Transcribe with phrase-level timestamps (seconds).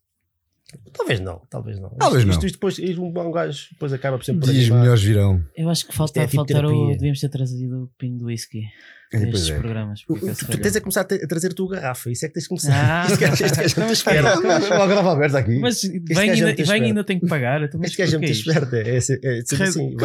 [0.91, 1.91] Talvez não, talvez não.
[1.91, 2.33] Talvez isto, não.
[2.33, 5.45] Isto, isto depois, isto, um gajo depois acaba por sempre Dias melhores virão.
[5.55, 6.87] Eu acho que falta é tipo faltar o.
[6.91, 8.63] Devíamos ter trazido o pingo do whisky.
[9.13, 9.59] É, pois Destes é.
[9.59, 10.01] programas.
[10.01, 12.33] Tu, tu tens a começar a, te- a trazer a tua garrafa, isso é que
[12.33, 12.71] tens de começar.
[12.73, 15.59] Ah, este gajo, este gajo é uma garrafa aberta aqui.
[15.59, 17.61] Mas vem é ainda, vem ainda tem que pagar.
[17.63, 18.49] Então, mas Este gajo é muito isto?
[18.49, 18.75] esperto.
[18.75, 19.95] É, é, é, é assim.
[19.95, 20.03] Que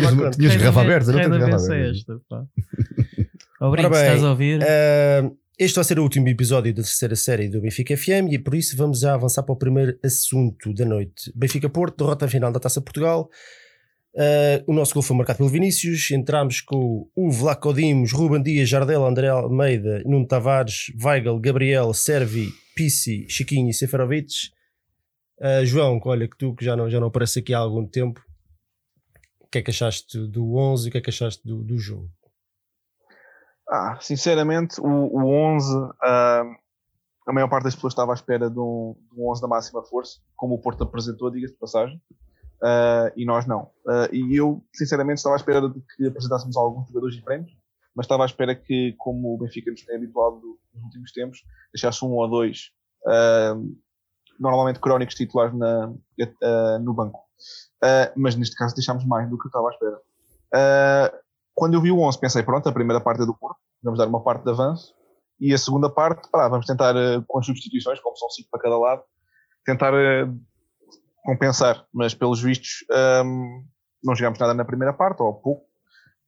[0.00, 2.20] mamar tinhas- garrafa aberta, não tens garrafa é aberta.
[3.60, 4.60] Obrigado, estás a ouvir.
[4.62, 8.54] Ah, este vai ser o último episódio da terceira série do Benfica FM e por
[8.54, 11.32] isso vamos já avançar para o primeiro assunto da noite.
[11.36, 13.28] Benfica Porto, derrota final da Taça Portugal.
[14.16, 16.10] Ah, o nosso gol foi marcado pelo Vinícius.
[16.10, 22.50] Entramos com o Vlaco Dimos, Ruben Dias, Jardel, André Almeida, Nuno Tavares, Weigl, Gabriel, Servi,
[22.74, 24.50] Pissi, Chiquinho e Seferovic.
[25.40, 28.22] Ah, João, olha que tu que já não, já não aparece aqui há algum tempo,
[29.40, 31.78] o que é que achaste do 11 e o que é que achaste do, do
[31.78, 32.08] jogo?
[33.68, 35.66] Ah, sinceramente, o, o 11,
[36.02, 36.44] ah,
[37.26, 39.82] a maior parte das pessoas estava à espera de um, de um 11 da máxima
[39.82, 42.00] força, como o Porto apresentou, diga-se de passagem,
[42.62, 43.70] Ah, e nós não.
[43.88, 47.54] Ah, e eu, sinceramente, estava à espera de que apresentássemos alguns jogadores diferentes,
[47.94, 50.40] mas estava à espera que, como o Benfica nos tem habituado
[50.72, 51.42] nos últimos tempos,
[51.74, 52.70] deixasse um ou dois,
[53.06, 53.56] ah,
[54.38, 55.92] normalmente crónicos titulares na,
[56.80, 57.20] no banco.
[58.16, 61.12] Mas neste caso deixámos mais do que eu estava à espera.
[61.54, 64.08] Quando eu vi o 11 pensei, pronto, a primeira parte é do Porto, vamos dar
[64.08, 64.94] uma parte de avanço,
[65.38, 66.94] e a segunda parte, vamos tentar,
[67.26, 69.02] com as substituições, como são cinco para cada lado,
[69.64, 69.92] tentar
[71.22, 73.62] compensar, mas pelos vistos ahm,
[74.02, 75.70] não chegámos nada na primeira parte, ou pouco,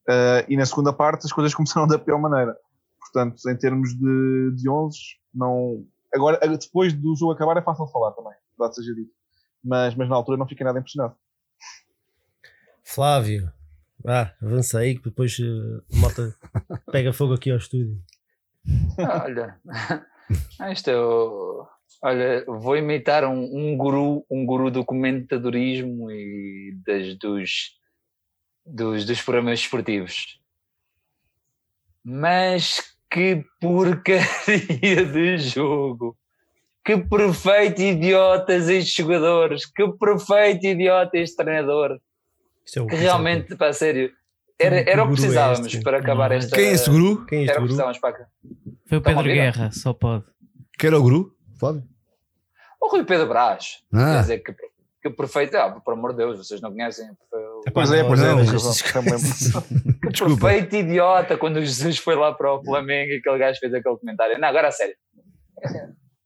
[0.07, 2.55] Eh, e na segunda parte as coisas começaram da pior maneira.
[3.01, 4.99] Portanto, em termos de, de 11,
[5.35, 5.83] não...
[6.15, 9.11] Agora, eh, depois do jogo acabar é fácil falar também, verdade seja dito.
[9.65, 11.17] Mas, mas na altura não fiquei nada impressionado.
[12.85, 13.51] Flávio,
[13.99, 16.35] vá, avança aí que depois eh, a malta
[16.93, 17.99] pega fogo aqui ao estúdio.
[18.99, 19.59] Olha,
[20.61, 21.67] ah, isto é o-
[22.03, 27.51] Olha, vou imitar um, um guru, um guru do comentadorismo e das, dos,
[28.67, 30.39] dos, dos programas esportivos.
[32.05, 36.17] Mas que porcaria de jogo!
[36.85, 39.65] Que perfeito idiotas estes jogadores!
[39.65, 41.99] Que perfeito idiota este treinador!
[42.77, 44.13] É o- Que isto é realmente, para sério,
[44.59, 45.83] era, era o que é precisávamos este?
[45.83, 46.55] para acabar Não, esta.
[46.55, 47.25] Quem é esse guru?
[47.27, 47.85] Quem é este Era o que guru?
[47.87, 48.29] precisávamos para.
[48.87, 49.23] Foi o Pedro?
[49.23, 50.25] Guerra, só pode.
[50.79, 51.34] Quem era o guru?
[51.73, 51.83] Flávio?
[52.81, 53.83] O Rui Pedro Brás.
[53.91, 54.55] Quer Ah, dizer, que,
[55.03, 55.57] que perfeito.
[55.57, 57.07] Ah, por amor de Deus, vocês não conhecem.
[57.73, 58.35] Pois é, pois é, só-
[59.01, 59.21] lembro.
[60.13, 63.73] Que perfeito idiota quando o Jesus foi lá para o Flamengo e aquele gajo fez
[63.73, 64.39] aquele comentário.
[64.39, 64.95] Não, agora a sério.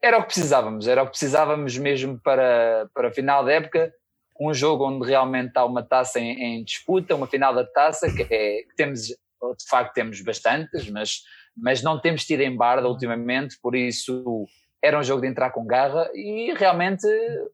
[0.02, 3.92] Era o que precisávamos, era o que precisávamos mesmo para, para a final da época.
[4.40, 8.22] Um jogo onde realmente há uma taça em, em disputa, uma final da taça, que,
[8.22, 8.26] é,
[8.62, 11.22] que temos, de facto, temos bastantes, mas,
[11.56, 14.46] mas não temos tido em barda ultimamente, por isso
[14.82, 17.06] era um jogo de entrar com garra e realmente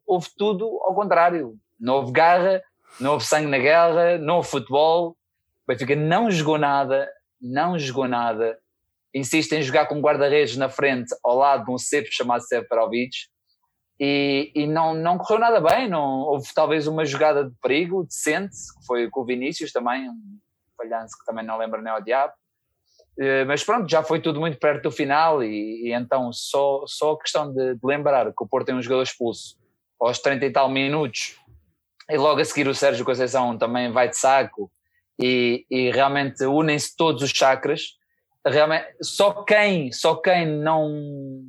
[0.05, 1.55] houve tudo ao contrário.
[1.79, 2.61] Não houve garra,
[2.99, 5.09] não houve sangue na guerra, não houve futebol.
[5.09, 5.15] O
[5.67, 7.09] Benfica não jogou nada,
[7.41, 8.57] não jogou nada.
[9.13, 13.15] Insiste em jogar com guarda-redes na frente, ao lado de um cepo chamado Seferovic.
[13.99, 15.89] E, e não, não correu nada bem.
[15.89, 20.39] Não, houve talvez uma jogada de perigo decente, que foi com o Vinícius também, um
[20.77, 22.33] falhanço que também não lembro nem ao diabo.
[23.19, 27.13] Eh, Mas pronto, já foi tudo muito perto do final e, e então só, só
[27.13, 29.57] a questão de, de lembrar que o Porto tem um jogador expulso
[29.99, 31.37] aos 30 e tal minutos
[32.09, 34.71] e logo a seguir o Sérgio Conceição também vai de saco
[35.19, 37.97] e, e realmente unem-se todos os chakras.
[38.45, 41.43] Realmente, só quem, só quem não,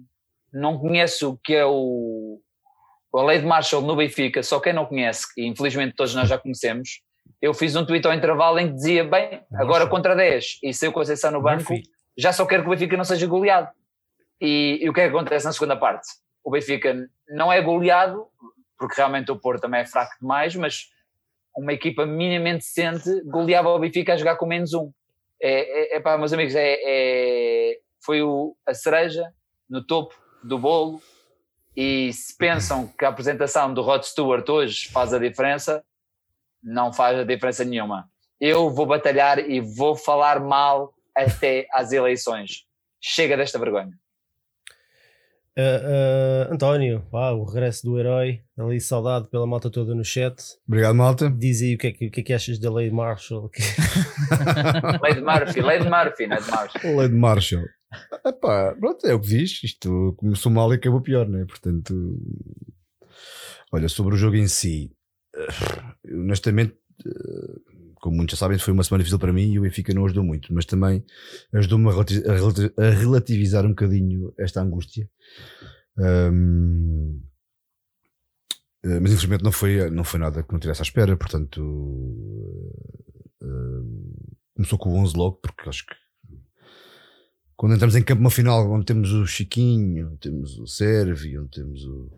[0.53, 2.41] não conhece o que é o,
[3.15, 6.39] a lei de Marshall no Benfica, só quem não conhece, e infelizmente todos nós já
[6.39, 7.03] conhecemos,
[7.47, 10.85] eu fiz um tweet ao intervalo em que dizia, bem, agora contra 10 e se
[10.85, 11.89] eu Conceição no banco, Murphy.
[12.19, 13.69] já só quero que o Benfica não seja goleado.
[14.41, 16.09] E, e o que é que acontece na segunda parte?
[16.43, 18.27] O Benfica não é goleado,
[18.77, 20.91] porque realmente o Porto também é fraco demais, mas
[21.57, 24.91] uma equipa minimamente decente goleava o Benfica a jogar com menos um.
[25.41, 29.33] É, é, é pá, meus amigos, é, é- foi o, a cereja
[29.71, 31.01] no topo do bolo.
[31.77, 35.85] E se pensam que a apresentação do Rod Stewart hoje faz a diferença,
[36.67, 38.09] não faz a diferença nenhuma.
[38.41, 42.65] Eu vou batalhar e vou falar mal até às eleições.
[43.01, 43.93] Chega desta vergonha.
[45.59, 50.37] Uh, uh, António, pá, o regresso do herói, ali saudade pela malta toda no chat.
[50.69, 51.31] Obrigado, malta.
[51.31, 53.51] Diz aí o que é que, o que, é que achas da lei Marshall.
[55.03, 56.97] Lei de Murphy, Lei de Murphy, não é de Marshall.
[56.97, 57.65] Lei de Marshall.
[58.27, 59.63] Epá, pronto, é o que diz.
[59.65, 61.47] Isto começou mal e acabou pior, né?
[61.47, 61.95] Portanto,
[63.73, 64.91] olha, sobre o jogo em si,
[66.11, 67.55] honestamente, eh,
[67.97, 70.53] como muitos sabem, foi uma semana difícil para mim e o Benfica não ajudou muito,
[70.55, 71.05] mas também
[71.53, 75.09] ajudou-me a, relati- a relati- a relativizar um bocadinho esta angústia.
[75.99, 77.21] Ahm,
[78.85, 81.61] eh, mas infelizmente não foi, não foi nada que não tivesse à espera, portanto,
[83.43, 83.83] eh, eh,
[84.55, 85.95] começou com o 11 logo, porque acho que
[87.57, 91.51] quando entramos em campo uma final onde temos o Chiquinho, onde temos o Sérvio, onde
[91.53, 92.11] temos o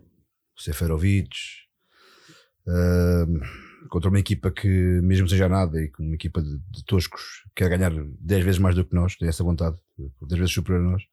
[0.57, 1.29] Seferovic,
[3.89, 7.69] contra uma equipa que, mesmo seja nada, e com uma equipa de, de toscos, quer
[7.69, 11.03] ganhar 10 vezes mais do que nós, tem essa vontade, 10 vezes superior a nós,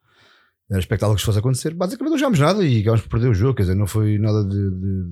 [0.69, 1.73] era expectável que isso fosse acontecer.
[1.75, 4.45] Basicamente não jogámos nada e acabámos por perder o jogo, quer dizer, não foi nada
[4.45, 5.05] de, de,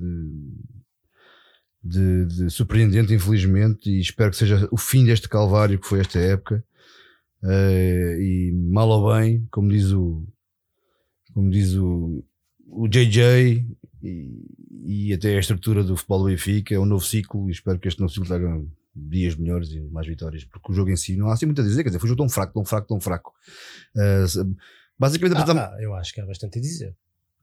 [1.82, 6.00] de, de- de surpreendente, infelizmente, e espero que seja o fim deste calvário que foi
[6.00, 6.64] esta época.
[7.44, 10.26] Eh, e mal ou bem, como diz o
[11.34, 12.25] como diz o,
[12.66, 13.66] o JJ
[14.04, 17.78] e, e até a estrutura do futebol do Benfica, é um novo ciclo e espero
[17.78, 18.62] que este novo ciclo traga
[18.94, 21.64] dias melhores e mais vitórias, porque o jogo em si não há assim muito a
[21.64, 23.32] dizer, quer dizer, foi um jogo tão fraco, tão fraco, tão fraco.
[24.28, 24.44] Se-
[24.98, 26.94] basicamente Ah, ah, eu acho que há bastante a dizer.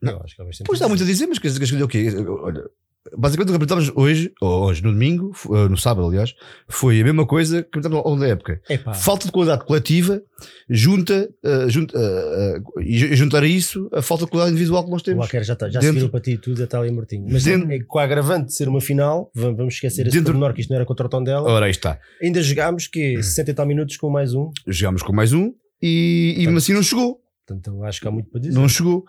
[0.02, 1.84] Eu acho que há bastante Pois há muito a dizer, mas quer dizer que escolher
[1.84, 2.08] o quê?
[2.42, 2.70] Olha,
[3.18, 6.34] basicamente o que apresentámos hoje, ou hoje, no domingo, eh, no sábado, aliás,
[6.70, 8.62] foi a mesma coisa que apresentámos ao longo da época.
[8.70, 10.22] Epá, Falta de qualidade coletiva
[10.70, 14.92] junta, eh, junta eh, e ju- juntar a isso a falta de qualidade individual que
[14.92, 15.22] nós o temos.
[15.26, 17.26] Walker já, tá, já Dentro- se virou para ti e tudo, já está ali mortinho.
[17.30, 20.54] Mas Dentro- é, com a agravante de ser uma final, vamos esquecer esse Dentro- pormenor
[20.54, 21.50] que isto não era contra o Tondela.
[21.50, 22.00] Ora, aí está.
[22.22, 24.50] Ainda jogámos que 60 e tal minutos com mais um.
[24.68, 25.52] Jogámos com mais um
[25.82, 27.20] e, e mesmo assim não chegou.
[27.52, 28.54] Portanto, acho que há muito para dizer.
[28.54, 29.06] Não chegou.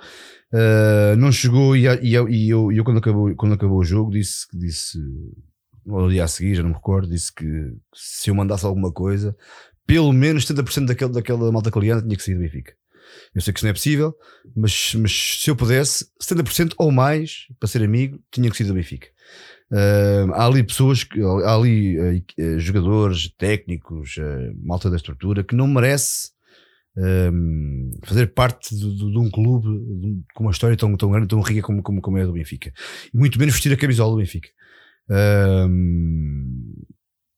[0.52, 4.10] Uh, não chegou e, e eu, e eu, eu quando, acabou, quando acabou o jogo
[4.10, 4.98] disse, disse
[5.86, 9.36] no dia a seguir, já não me recordo, disse que se eu mandasse alguma coisa,
[9.86, 12.74] pelo menos 70% daquele, daquela malta cliente tinha que sair do Benfica.
[13.34, 14.14] Eu sei que isso não é possível,
[14.54, 18.74] mas, mas se eu pudesse, 70% ou mais, para ser amigo, tinha que sair do
[18.74, 19.08] Benfica.
[19.70, 25.56] Uh, há ali pessoas, que, há ali uh, jogadores, técnicos, uh, malta da estrutura que
[25.56, 26.30] não merece
[26.96, 29.66] um, fazer parte de, de- de um clube
[30.34, 32.72] com uma história tão, tão grande, tão rica como, como, como é a do Benfica.
[33.12, 34.48] E muito menos vestir a camisola do Benfica.
[35.10, 36.74] Um,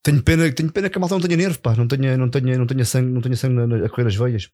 [0.02, 2.58] tenho, pena, tenho pena que a malta não tenha nervo, pá, não tenha, não tenha,
[2.58, 4.48] não tenha sangue, não tenha sangue a correr nas veias.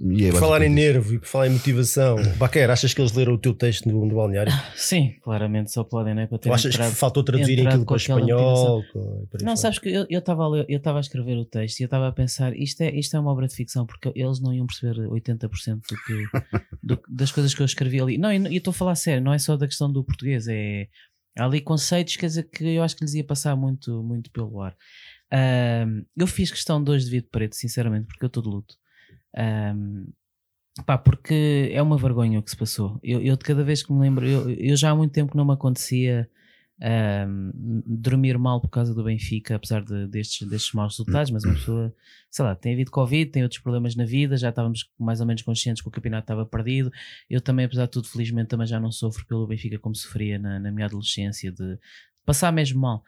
[0.00, 3.12] E é Por falar em nervo e por falar em motivação, Baquer, achas que eles
[3.12, 4.52] leram o teu texto no, no balneário?
[4.74, 6.26] Sim, claramente só podem, né?
[6.26, 8.84] Para ter Ou achas entrado- que faltou traduzir aquilo com para espanhol?
[8.92, 12.08] com- Não, sabes que eu estava eu estava a escrever o texto e eu estava
[12.08, 14.98] a pensar, isto é, isto é uma obra de ficção, porque eles não iam perceber
[15.08, 16.24] 80% do que,
[16.82, 18.18] do- das coisas que eu escrevi ali.
[18.18, 20.88] Não, e eu estou a falar sério, não é só da questão do português, é
[21.38, 24.60] há ali conceitos, quer dizer, que eu acho que lhes ia passar muito, muito pelo
[24.60, 24.76] ar.
[25.32, 28.48] Ahm, eu fiz questão de hoje de vir de preto, sinceramente, porque eu estou de
[28.48, 28.74] luto.
[29.36, 30.06] Ahm,
[30.86, 32.98] pá, porque é uma vergonha o que se passou.
[33.02, 35.44] Eu, de cada vez que me lembro, eu, eu já há muito tempo que não
[35.44, 36.28] me acontecia
[36.80, 37.50] ahm,
[37.86, 41.94] dormir mal por causa do Benfica, apesar de- destes, destes maus resultados, mas uma pessoa,
[42.30, 45.42] sei lá, tem havido Covid, tem outros problemas na vida, já estávamos mais ou menos
[45.42, 46.90] conscientes que o campeonato estava perdido.
[47.30, 50.58] Eu também, apesar de tudo, felizmente também já não sofro pelo Benfica como sofria na,
[50.58, 51.78] na minha adolescência, de
[52.26, 53.02] passar mesmo mal.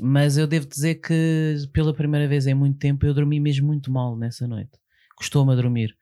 [0.00, 3.90] Mas eu devo dizer que pela primeira vez em muito tempo eu dormi mesmo muito
[3.90, 4.72] mal nessa noite.
[5.16, 5.96] Custou-me a dormir.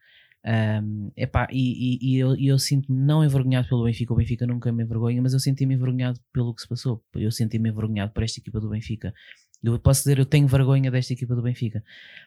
[0.46, 4.46] Um, epá, e, e, e eu, e eu sinto-me não envergonhado pelo Benfica, o Benfica
[4.46, 7.02] nunca me envergonha, mas eu senti-me envergonhado pelo que se passou.
[7.14, 9.14] Eu senti-me envergonhado por esta equipa do Benfica.
[9.62, 11.82] Eu posso dizer, eu tenho vergonha desta equipa do Benfica,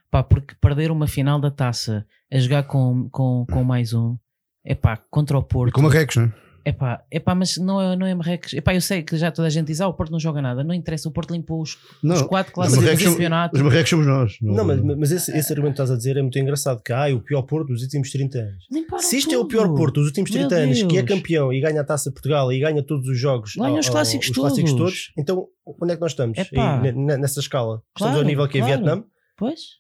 [0.10, 4.18] pá, porque perder uma final da taça a jogar com, com, com mais um,
[4.66, 6.47] epá, contra o E Porto, com Marrecos, não é?
[6.66, 8.54] Epá, epá, mas não é, não é Marrecos.
[8.54, 10.64] Epá, eu sei que já toda a gente diz, ah, o Porto não joga nada.
[10.64, 13.56] Não interessa, o Porto limpou os, os quatro os clássicos do campeonato.
[13.56, 14.38] Os marrecos somos nós.
[14.42, 16.82] Não, mas, mas esse, esse argumento que estás a dizer é muito engraçado.
[16.84, 18.66] Que ah, é o pior Porto dos últimos 30 anos.
[18.72, 19.50] Limparam Se isto é o tudo.
[19.50, 21.18] pior Porto dos últimos Meu 30 anos, que é Deus.
[21.20, 23.86] campeão e ganha a taça de Portugal e ganha todos os jogos, Ganha ao- os
[23.88, 24.84] ao- clássicos os clássicos todos.
[24.84, 25.48] todos, então
[25.82, 26.38] onde é que nós estamos?
[26.38, 27.82] Aí, nessa escala.
[27.96, 28.84] Estamos Claro, ao nível que é claro.
[28.84, 29.04] Vietnã.
[29.38, 29.78] Pois.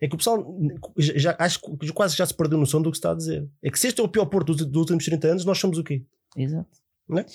[0.00, 0.58] É que o pessoal
[0.98, 3.48] já, acho que quase já se perdeu noção do que se está a dizer.
[3.62, 5.78] É que se este é o pior Porto dos, dos últimos 30 anos, nós somos
[5.78, 6.02] o quê?
[6.36, 6.68] Exato.
[7.08, 7.26] Não é?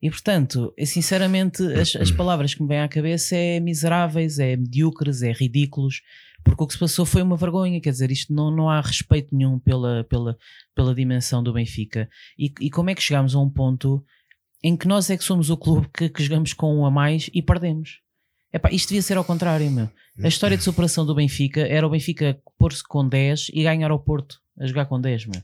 [0.00, 5.22] E portanto, sinceramente, as, as palavras que me vêm à cabeça é miseráveis, é medíocres,
[5.22, 6.02] é ridículos,
[6.44, 9.34] porque o que se passou foi uma vergonha, quer dizer, isto não, não há respeito
[9.34, 10.38] nenhum pela, pela,
[10.74, 12.08] pela dimensão do Benfica.
[12.38, 14.04] E, e como é que chegámos a um ponto
[14.62, 17.28] em que nós é que somos o clube que, que jogamos com um a mais
[17.34, 18.00] e perdemos?
[18.52, 19.88] Epá, isto devia ser ao contrário, meu.
[20.22, 23.98] A história de superação do Benfica era o Benfica pôr-se com 10 e ganhar ao
[23.98, 25.40] Porto a jogar com 10, meu.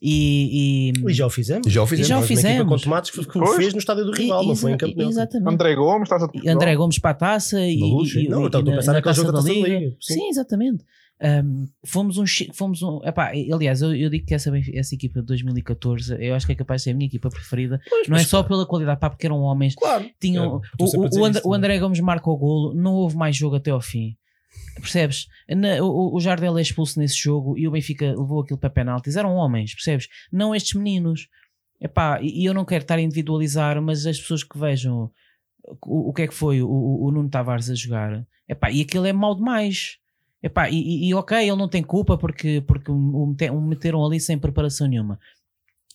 [0.00, 1.72] E, e- E já o fizemos.
[1.72, 2.08] Já o fizemos.
[2.08, 2.68] Já o fizemos.
[2.68, 5.00] com tomates que que fez no estádio do rival, não foi em Campo.
[5.02, 5.48] Exatamente.
[5.54, 8.40] André Gomes, estás a E André Gomes para a taça e, Na Luz, e, não,
[8.40, 9.68] e- eu estou a e na- pensar na da Taça da Liga.
[9.68, 10.14] Liga, sim.
[10.14, 10.84] Sim, exatamente.
[11.22, 12.24] Um, fomos um.
[12.52, 16.44] Fomos um epá, aliás, eu, eu digo que essa, essa equipa de 2014 eu acho
[16.44, 17.80] que é capaz de ser a minha equipa preferida.
[17.88, 18.48] Pois, não é só claro.
[18.48, 19.74] pela qualidade, pá, porque eram homens.
[19.74, 20.08] Claro.
[20.20, 21.54] Tinham, É, o, o, André, isso, o?
[21.54, 24.16] André Gomes marca o golo, não houve mais jogo até ao fim.
[24.74, 25.26] Percebes?
[25.48, 29.16] Na- o, o Jardel é expulso nesse jogo e o Benfica levou aquilo para penaltis.
[29.16, 30.08] Eram homens, percebes?
[30.30, 31.28] Não estes meninos.
[31.80, 35.10] Epá, e, e eu não quero estar a individualizar, mas as pessoas que vejam
[35.82, 38.80] o, o que é que foi o, o, o Nuno Tavares a jogar, epá, e
[38.82, 39.96] aquilo é mau demais.
[40.46, 44.38] Epá, e, e- ok, ele não tem culpa porque, porque o o meteram ali sem
[44.38, 45.18] preparação nenhuma.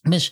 [0.06, 0.32] Mas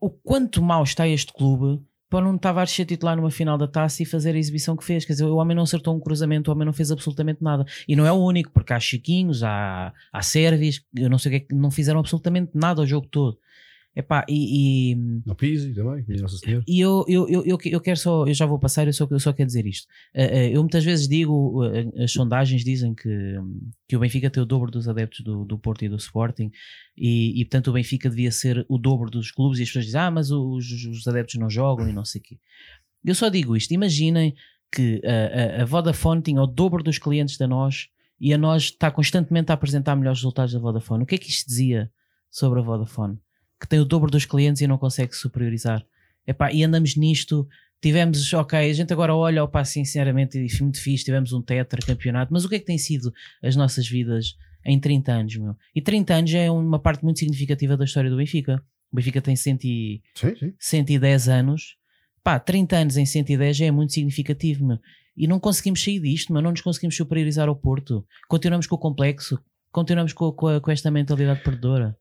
[0.00, 4.02] o quanto mal está este clube para não Tavares ser titular numa final da taça
[4.02, 5.04] e fazer a exibição que fez.
[5.04, 7.64] Quer dizer, o homem não acertou um cruzamento, o homem não fez absolutamente nada.
[7.86, 11.32] E não é o único, porque há Chiquinhos, há, há Sérvios, eu não sei o
[11.32, 13.38] que é que não fizeram absolutamente nada ao jogo todo.
[13.96, 16.62] Epá, e, e, No Pizzi também, minha Nossa Senhora.
[16.68, 19.18] e eu, eu, eu, eu, eu quero só, eu já vou passar, eu só, eu
[19.18, 19.88] só quero dizer isto.
[20.12, 23.36] Eh, eh, eu muitas vezes digo, eh, as sondagens dizem que,
[23.88, 26.50] que o Benfica tem o dobro dos adeptos do, do Porto e do Sporting,
[26.94, 30.00] e, e portanto o Benfica devia ser o dobro dos clubes, e as pessoas dizem,
[30.02, 32.38] ah, mas os, os adeptos não jogam e não sei o quê.
[33.02, 34.34] Eu só digo isto, imaginem
[34.70, 37.88] que a, a, a Vodafone tinha o dobro dos clientes da nós
[38.20, 41.04] e a nós está constantemente a apresentar melhores resultados da Vodafone.
[41.04, 41.90] O que é que isto dizia
[42.30, 43.18] sobre a Vodafone?
[43.60, 45.84] Que tem o dobro dos clientes e não consegue superiorizar.
[46.26, 47.48] Epá, e andamos nisto.
[47.80, 51.80] Tivemos, ok, a gente agora olha, opa, sinceramente, e foi muito fixe, tivemos um tetra
[51.86, 54.34] campeonato, mas o que é que tem sido as nossas vidas
[54.64, 55.54] em 30 anos, meu?
[55.74, 58.62] E 30 anos é uma parte muito significativa da história do Benfica.
[58.90, 60.54] O Benfica tem 100 e, Sim, sim.
[60.58, 61.76] 110 anos,
[62.24, 64.78] pá, 30 anos em 110 já é muito significativo, meu.
[65.16, 68.04] E não conseguimos sair disto, mas não nos conseguimos superiorizar ao Porto.
[68.26, 69.38] Continuamos com o complexo,
[69.70, 71.96] continuamos com, com, a- com esta mentalidade perdedora.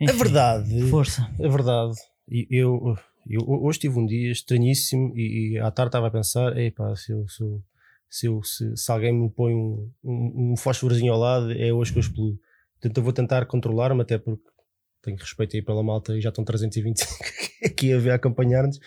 [0.00, 0.90] É Enfim, verdade.
[0.90, 1.28] Força.
[1.38, 1.94] É verdade.
[2.30, 2.94] E eu,
[3.28, 7.12] eu hoje tive um dia estranhíssimo e, e à tarde estava a pensar, epá, se,
[7.12, 7.62] eu, se, eu-
[8.08, 11.92] se, eu- se, se alguém me põe um, um, um fósforozinho ao lado, é hoje
[11.92, 12.38] que eu explodo.
[12.80, 14.42] Portanto, eu vou tentar controlar-me, até porque
[15.02, 17.12] tenho respeito aí pela malta e já estão 325
[17.64, 18.78] aqui a ver a acompanhar-nos.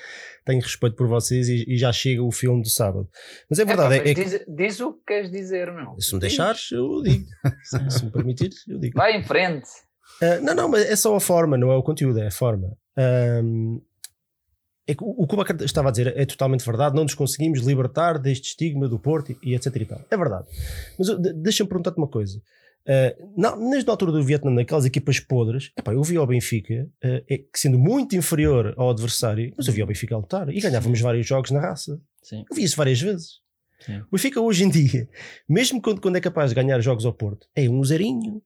[0.46, 3.10] Tenho respeito por vocês e, e já chega o filme do sábado.
[3.50, 6.00] Mas é verdade, é, é que diz, diz o que queres dizer, meu.
[6.00, 7.26] se me deixares, eu digo.
[7.64, 8.98] se, se me permitires, eu digo.
[8.98, 9.68] Vai em frente.
[10.22, 12.78] Ah, não, não, mas é só a forma, não é o conteúdo, é a forma.
[12.98, 13.80] Ahm,
[14.88, 16.96] é que o que o estava a dizer é totalmente verdade.
[16.96, 19.76] Não nos conseguimos libertar deste estigma do Porto e, etc.
[19.76, 20.02] E tal.
[20.10, 20.48] É verdade.
[20.98, 22.42] Mas deixa-me perguntar-te uma coisa.
[22.88, 26.90] Ah, na, desde a altura do Vietnã, naquelas equipas podres, epá, eu vi ao Benfica,
[27.04, 30.50] ah, é, que sendo muito inferior ao adversário, mas eu vi ao Benfica a lutar
[30.50, 32.00] e ganhávamos vários jogos na raça.
[32.22, 32.44] Sim.
[32.50, 33.40] Eu vi isso várias vezes.
[33.80, 34.00] Sim.
[34.00, 35.10] O Benfica hoje em dia,
[35.48, 38.42] mesmo quando, quando é capaz de ganhar jogos ao Porto, é um zerinho.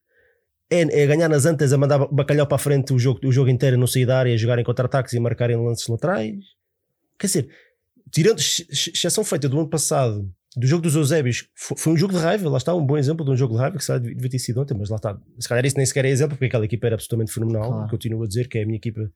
[0.68, 3.48] É, é ganhar nas antas a mandar bacalhau para a frente o jogo, o jogo
[3.48, 6.44] inteiro, não sair da área, jogarem contra-ataques e marcarem lances laterais.
[7.18, 7.48] Quer dizer,
[8.10, 11.96] tirando ex- ex- exceção feita do ano passado, do jogo dos Eusébios, fo- foi, um
[11.96, 13.88] jogo de raiva, lá está um bom exemplo de um jogo de raiva que se
[13.88, 15.16] calhar devia ter sido ontem, mas lá está.
[15.38, 17.70] Se calhar isso nem sequer é exemplo, porque aquela equipa era absolutamente fenomenal.
[17.70, 17.90] Claro.
[17.90, 19.08] Continuo a dizer que é a minha equipa.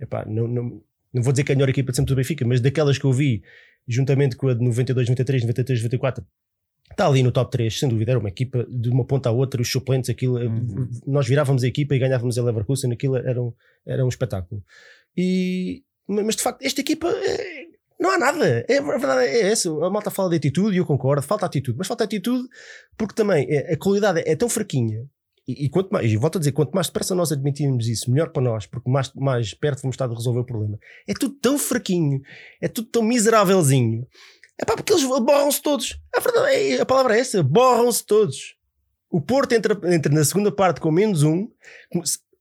[0.00, 0.82] Epá, não, não,
[1.12, 3.04] não vou dizer que é a melhor equipa de sempre do Benfica, mas daquelas que
[3.04, 3.42] eu vi,
[3.88, 6.26] juntamente com a de 92, 93, 93, 94,
[6.90, 8.12] está ali no top 3, sem dúvida.
[8.12, 10.88] Era uma equipa de uma ponta à outra, os suplentes, aquilo, Uhum.
[11.06, 13.52] nós virávamos a equipa e ganhávamos a Leverkusen, aquilo era um,
[13.86, 14.62] era um espetáculo.
[15.16, 17.64] E, mas de facto, esta equipa eh,
[17.98, 18.64] não há nada.
[18.68, 19.70] É, a verdade é essa.
[19.70, 22.46] A malta fala de atitude e eu concordo, falta atitude, mas falta atitude
[22.96, 25.06] porque também eh, a qualidade é tão fraquinha.
[25.46, 28.30] E, e quanto mais, e volto a dizer, quanto mais depressa nós admitirmos isso, melhor
[28.30, 30.78] para nós, porque mais, mais perto vamos estar de resolver o problema.
[31.06, 32.20] É tudo tão fraquinho,
[32.62, 34.06] é tudo tão miserávelzinho.
[34.60, 35.98] É pá, porque eles borram-se todos.
[36.16, 38.54] A, verdade é, a palavra é essa: borram-se todos.
[39.10, 41.48] O Porto entra, entra na segunda parte com menos um.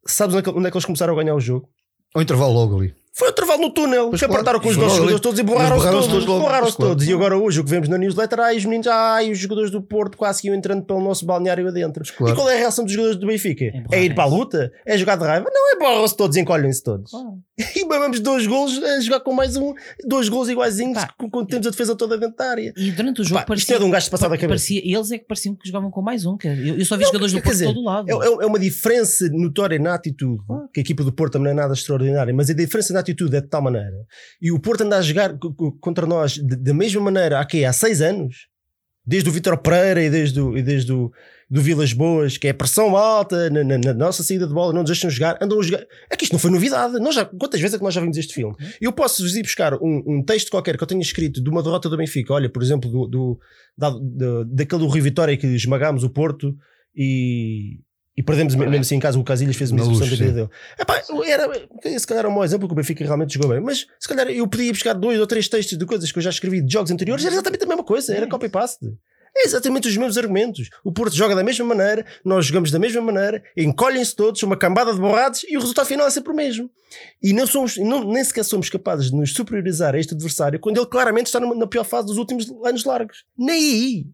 [0.06, 1.70] Sabes onde é, que, onde é que eles começaram a ganhar o jogo?
[2.14, 2.94] Ao intervalo logo ali.
[3.16, 5.22] Foi o intervalo no túnel, Pois que claro, apertaram com os nossos jogadores ali.
[5.22, 6.14] todos e borraram-se Borraram-se todos.
[6.14, 6.92] todos logo, Borraram-se pois claro.
[6.94, 7.08] todos.
[7.08, 9.84] E agora hoje o que vemos na newsletter, ai os meninos, ai os jogadores do
[9.84, 12.04] Porto quase que iam entrando pelo nosso balneário adentro.
[12.18, 12.34] claro.
[12.34, 13.66] E qual é a reação dos jogadores do Benfica?
[13.66, 13.96] Emborrarem-se.
[13.96, 14.72] É ir para a luta?
[14.84, 15.48] É jogar de raiva?
[15.54, 17.12] Não, é borram-se todos, encolhem-se todos.
[17.76, 19.74] E mamamos dois golos a jogar com mais um,
[20.06, 21.14] dois golos iguaizinhos, Pá.
[21.32, 22.74] quando temos a defesa toda dentro da área.
[22.76, 24.48] E durante o jogo Pá, parecia, isto é de um gajo passado a cabeça.
[24.48, 26.36] parecia, eles é que pareciam que jogavam com mais um.
[26.36, 28.10] que Eu, eu só vi Não, jogadores do Porto dizer, todo lado.
[28.10, 30.68] É, é- é uma diferença notória na atitude, Claro.
[30.74, 33.36] que a equipa do Porto também não é nada extraordinária, mas a diferença na atitude
[33.36, 33.94] é de tal maneira.
[34.42, 37.66] E o Porto anda a jogar co- co- contra nós da mesma maneira há, quê?
[37.66, 38.48] há seis anos,
[39.06, 41.12] desde o Vítor Pereira e desde o, e desde o
[41.54, 44.82] do Vilas Boas, que é pressão alta na, na- na nossa saída de bola, não
[44.82, 45.86] nos deixam jogar, andam a jogar.
[46.10, 47.00] É que isto não foi novidade.
[47.00, 48.56] Nós já, quantas vezes é que nós já vimos este filme?
[48.82, 51.88] Eu posso-vos ir buscar um, um texto qualquer que eu tenha escrito de uma derrota
[51.90, 53.40] do Benfica, olha, por exemplo, do, do,
[53.78, 56.56] da, da- daquele do Rio Vitória que esmagámos o Porto
[56.96, 57.80] e,
[58.18, 59.20] e perdemos mesmo assim em casa.
[59.20, 60.50] O Casilhas fez uma luz, da vida dele.
[60.80, 63.86] Epá, era, se calhar é um mau exemplo que o Benfica realmente jogou bem, mas
[64.00, 66.62] se calhar eu podia buscar dois ou três textos de coisas que eu já escrevi
[66.62, 68.88] de jogos anteriores, era exatamente a mesma coisa, era copy-paste.
[69.36, 70.70] É exatamente os mesmos argumentos.
[70.84, 74.94] O Porto joga da mesma maneira, nós jogamos da mesma maneira, encolhem-se todos, uma cambada
[74.94, 76.70] de borrados e o resultado final é sempre o mesmo.
[77.22, 80.78] E não somos, não, nem sequer somos capazes de nos superiorizar a este adversário quando
[80.78, 83.26] ele claramente está na pior fase dos últimos anos largos.
[83.36, 84.06] Nem aí.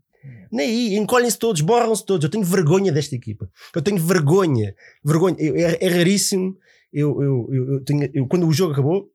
[0.52, 0.96] Nem aí.
[0.96, 2.24] Encolhem-se todos, borram-se todos.
[2.24, 3.50] Eu tenho vergonha desta equipa.
[3.76, 4.74] Eu tenho vergonha.
[5.04, 5.36] Vergonha.
[5.38, 6.56] Eu- é, é raríssimo.
[6.94, 9.10] Eu, eu, eu, tenho, eu- quando o jogo acabou,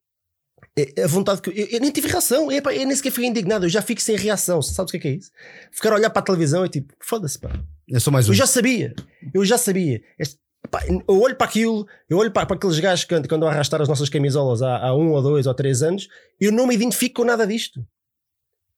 [1.02, 1.50] a vontade que.
[1.50, 2.50] Eu, eu nem tive reação.
[2.50, 3.64] Eu, eu nem sequer fiquei indignado.
[3.64, 4.60] Eu já fico sem reação.
[4.60, 5.30] Sabes o que é que é isso?
[5.70, 7.50] Ficar a olhar para a televisão e tipo, foda-se, pá.
[7.92, 8.32] É só mais um.
[8.32, 8.94] Eu já sabia,
[9.32, 10.02] eu já sabia.
[10.18, 10.38] Este-
[10.70, 13.52] pá, eu olho para aquilo, eu olho para, para aqueles gajos que que andam a
[13.52, 16.08] arrastar as nossas camisolas há, há um ou dois ou três anos,
[16.40, 17.86] eu não me identifico com nada disto.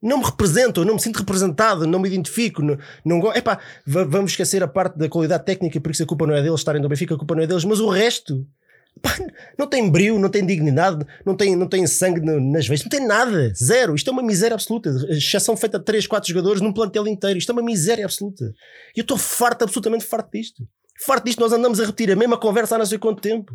[0.02, 2.60] Não me represento, eu não me sinto representado, não me identifico.
[2.60, 6.26] Não, não, epá, va- vamos esquecer a parte da qualidade técnica, porque isso a culpa
[6.26, 8.46] não é deles estarem no Benfica, a culpa não é deles, mas o resto.
[9.58, 13.06] Não tem brilho, não tem dignidade, não tem, não tem sangue nas veias, não tem
[13.06, 13.94] nada, zero.
[13.94, 14.90] Isto é uma miséria absoluta.
[15.08, 17.38] Exceção feita de 3, 4 jogadores num plantel inteiro.
[17.38, 18.44] Isto é uma miséria absoluta.
[18.94, 20.66] E eu estou farto, absolutamente farto disto.
[21.04, 23.52] Farto disto, nós andamos a repetir a mesma conversa há não sei quanto tempo.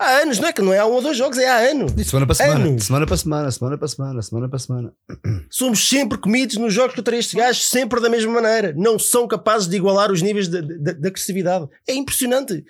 [0.00, 1.92] Há anos, não é que não é há um ou dois jogos, é há anos.
[1.92, 2.64] De semana para semana.
[2.64, 2.84] Anos.
[2.84, 4.92] Semana para semana, semana para semana, semana para semana.
[5.50, 8.72] Somos sempre comidos nos jogos contra estes gajos, sempre da mesma maneira.
[8.76, 11.68] Não são capazes de igualar os níveis de, de- de agressividade.
[11.86, 12.64] É impressionante.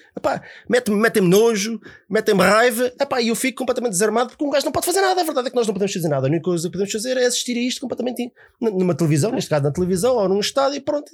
[0.69, 4.73] Metem-me metem nojo, metem-me raiva, Epá, e eu fico completamente desarmado porque um gajo não
[4.73, 5.21] pode fazer nada.
[5.21, 6.27] A verdade é que nós não podemos fazer nada.
[6.27, 9.63] A única coisa que podemos fazer é assistir a isto completamente numa televisão, neste caso
[9.63, 11.11] na televisão ou num estádio, e pronto.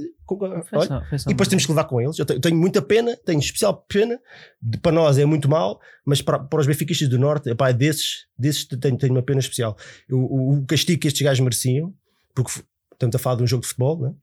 [0.72, 2.18] Olha, E depois temos que levar com eles.
[2.18, 4.18] Eu tenho muita pena, tenho especial pena.
[4.62, 8.26] De- para nós é muito mal, mas para, para os benfiquistas do Norte, epá, desses,
[8.38, 9.76] desses tenho, tenho uma pena especial.
[10.10, 11.92] O, o- o castigo que estes gajos mereciam,
[12.34, 12.52] porque
[12.92, 14.14] estamos a falar de um jogo de futebol, né?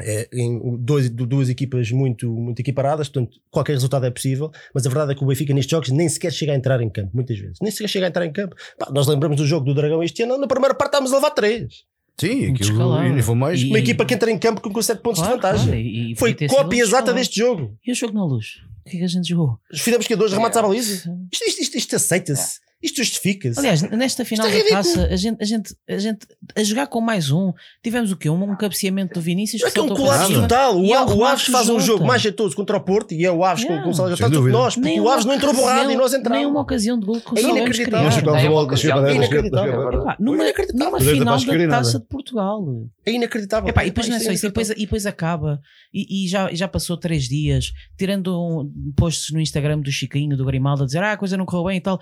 [0.00, 4.86] É, em dois, du- duas equipas muito, muito equiparadas, portanto qualquer resultado é possível, mas
[4.86, 7.10] a verdade é que o Benfica nestes jogos nem sequer chega a entrar em campo,
[7.14, 8.56] muitas vezes, nem sequer chega a entrar em campo.
[8.78, 11.30] Pá, nós lembramos do jogo do Dragão este ano, na primeira parte estávamos a levar
[11.30, 11.84] três.
[12.18, 13.60] Sim, aquilo e foi mais.
[13.60, 15.66] E- Uma equipa que entra em campo com 7 pontos Claro, de vantagem.
[15.66, 17.78] claro, e- e Foi cópia exata deste jogo.
[17.86, 18.62] E o jogo na luz?
[18.84, 19.58] O que é que a gente jogou?
[19.74, 20.94] Fizemos que dois remates à baliza.
[21.32, 22.60] Isto, isto, isto, isto aceita-se.
[22.82, 23.58] Isto justifica-se.
[23.58, 25.04] Aliás, nesta final Isto é da ridículo.
[25.06, 28.28] taça, a gente, a, gente, a gente a jogar com mais um, tivemos o quê?
[28.28, 30.48] Um, um cabeceamento do Vinícius é que é um saltou para colapso cima.
[30.48, 30.80] total.
[30.80, 33.30] O, é o o Aves faz um jogo mais jeitoso contra o Porto e é
[33.30, 33.84] o Aves com, Yeah.
[33.84, 34.58] com o Salles Sem Jota do que dúvida.
[34.58, 36.60] nós, porque Nem o Aves não entrou borrado e nós Nem uma entramos.
[36.62, 38.10] ocasião de gol que É conseguimos inacreditável.
[38.10, 38.50] criar.
[38.50, 39.92] Nós chegamos É inacreditável.
[39.92, 40.84] Epá, numa, inacreditável.
[40.86, 42.64] numa Mas final da taça de Portugal.
[43.06, 43.68] É inacreditável.
[43.68, 45.60] Epá, e depois não é só isso, e depois, e depois acaba
[45.92, 50.44] e, e já, já passou três dias, tirando um, posts no Instagram do Chiquinho, do
[50.44, 52.00] Grimaldo, a dizer ah, a coisa não correu bem e tal.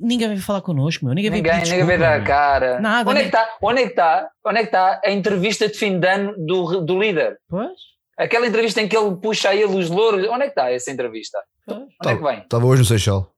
[0.00, 1.14] Ninguém veio falar connosco, meu.
[1.14, 2.80] Ninguém veio Ninguém, pedir ninguém veio dar a cara.
[2.80, 4.28] Nada, onde, é que está, onde é que está?
[4.44, 7.38] Onde é que está a entrevista de fim de ano do, do líder?
[7.48, 7.70] Pois,
[8.18, 10.26] Aquela entrevista em que ele puxa a ele os louros.
[10.28, 11.38] Onde é que está essa entrevista?
[11.64, 11.78] pois.
[11.78, 12.38] Onde é que vem?
[12.40, 13.30] Estava hoje no Seixal.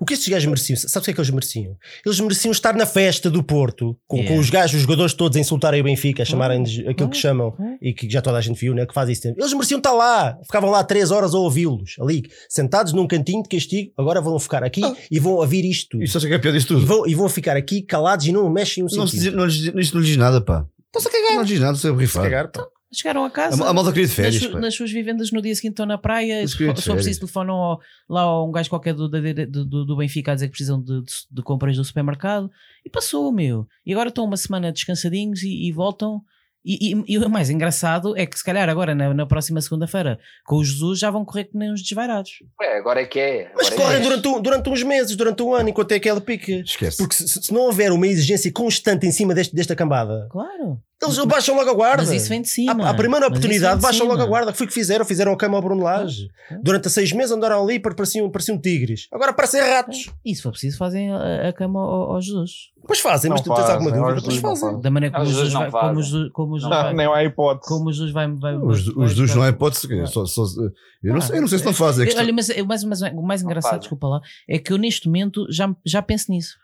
[0.00, 0.76] O que estes gajos mereciam?
[0.76, 1.76] Sabes o que é que eles mereciam?
[2.04, 4.34] Eles mereciam estar na festa do Porto, com, Yeah.
[4.34, 7.54] com os gajos, os jogadores todos a insultarem o Benfica, a chamarem-lhes aquilo que chamam
[7.82, 8.86] e que já toda a gente viu, né?
[8.86, 9.42] Que faz isso sempre.
[9.42, 13.48] Eles mereciam estar lá, ficavam lá três horas a ouvi-los, ali, sentados num cantinho de
[13.48, 13.92] castigo.
[13.98, 14.94] Agora vão ficar aqui Ah.
[15.10, 16.02] e vão ouvir isto.
[16.02, 16.86] Isso acha que é pior disso E tudo?
[16.86, 19.36] vão, e vão ficar aqui calados e não mexem um Não, sentido.
[19.36, 20.66] não, lhes- isto não lhe diz nada, pá.
[20.86, 21.34] Estão-se a cagar.
[21.34, 22.24] Não lhe diz nada, você é borrifado.
[22.24, 22.66] Cagar, pá.
[22.94, 23.64] Chegaram a casa.
[23.64, 24.60] A, a malta queria de nas, férias, su- pá.
[24.60, 26.46] nas suas vivendas no dia seguinte estão na praia.
[26.46, 29.96] Se queriam for preciso, telefonam ao- lá a um gajo qualquer do, do, do, do
[29.96, 32.50] Benfica a dizer que precisam de, de, de compras do supermercado.
[32.84, 33.66] E passou, meu.
[33.84, 36.20] E agora estão uma semana descansadinhos e, e voltam.
[36.64, 40.18] E, e- e o mais engraçado é que, se calhar, agora na, na próxima segunda-feira,
[40.46, 42.30] com o Jesus, já vão correr que nem uns desvairados.
[42.60, 43.52] Ué, agora é que é.
[43.54, 44.00] Mas é correm é.
[44.00, 46.50] durante, um- durante uns meses, durante um ano, enquanto é aquela pica.
[46.52, 46.96] Esquece.
[46.96, 50.80] Porque se, se não houver uma exigência constante em cima deste, desta cambada, Claro.
[51.02, 52.02] Eles baixam logo a guarda.
[52.02, 52.82] Mas isso vem de cima.
[52.86, 54.54] À, à primeira oportunidade, baixam logo a guarda.
[54.54, 55.04] Foi o que fizeram.
[55.04, 56.30] Fizeram a cama ao Bruno Lage.
[56.50, 56.58] Ah.
[56.62, 59.06] Durante seis meses andaram ali para pareciam, pareciam tigres.
[59.12, 60.10] Agora parecem ratos.
[60.24, 62.70] E se for preciso, fazem a, a cama ao, ao Jesus.
[62.86, 64.22] Pois fazem, mas Não tu tens alguma fazem, dúvida?
[64.22, 64.68] Pois não fazem.
[64.68, 64.80] fazem.
[64.82, 65.70] Da maneira como Não, os Jesus não vai.
[65.70, 65.88] fazem.
[65.88, 66.94] Como o Jesus, como o Jesus Não, vai.
[66.94, 67.68] nem há hipótese.
[67.68, 68.30] Como o Jesus vai.
[68.32, 70.06] vai, Os, vai- os dois vai- não é hipótese.
[70.06, 70.42] Só, só,
[71.02, 72.02] eu, não sei, eu não sei se não fazem.
[72.02, 73.80] a questão- Olha, mas, mas, mas o mais engraçado, fazem.
[73.80, 76.56] desculpa lá, é que eu neste momento já, já penso nisso.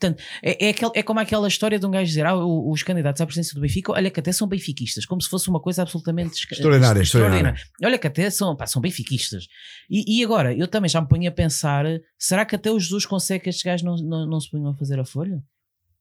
[0.00, 3.20] Portanto, é, é, aquel- é como aquela história de um gajo dizer: ah, os candidatos
[3.20, 6.34] à presidência do Benfica, olha que até são benfiquistas, como se fosse uma coisa absolutamente
[6.52, 7.60] Extraordinária, extraordinária.
[7.84, 9.48] Olha que até são, pá, são benfiquistas.
[9.90, 11.84] E, e agora, eu também já me ponho a pensar:
[12.16, 14.74] será que até o Jesus consegue que estes gajos não, não, não se ponham a
[14.76, 15.42] fazer a folha?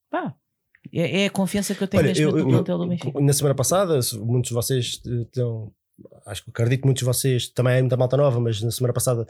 [0.10, 0.34] Pá,
[0.93, 3.20] é, é a confiança que eu tenho Olha, neste eu, eu- plantel do Benfica.
[3.20, 5.72] na semana passada, muitos de vocês estão.
[6.28, 8.93] Acho que acredito que muitos de vocês também é muita malta nova, mas na semana
[8.93, 9.26] passada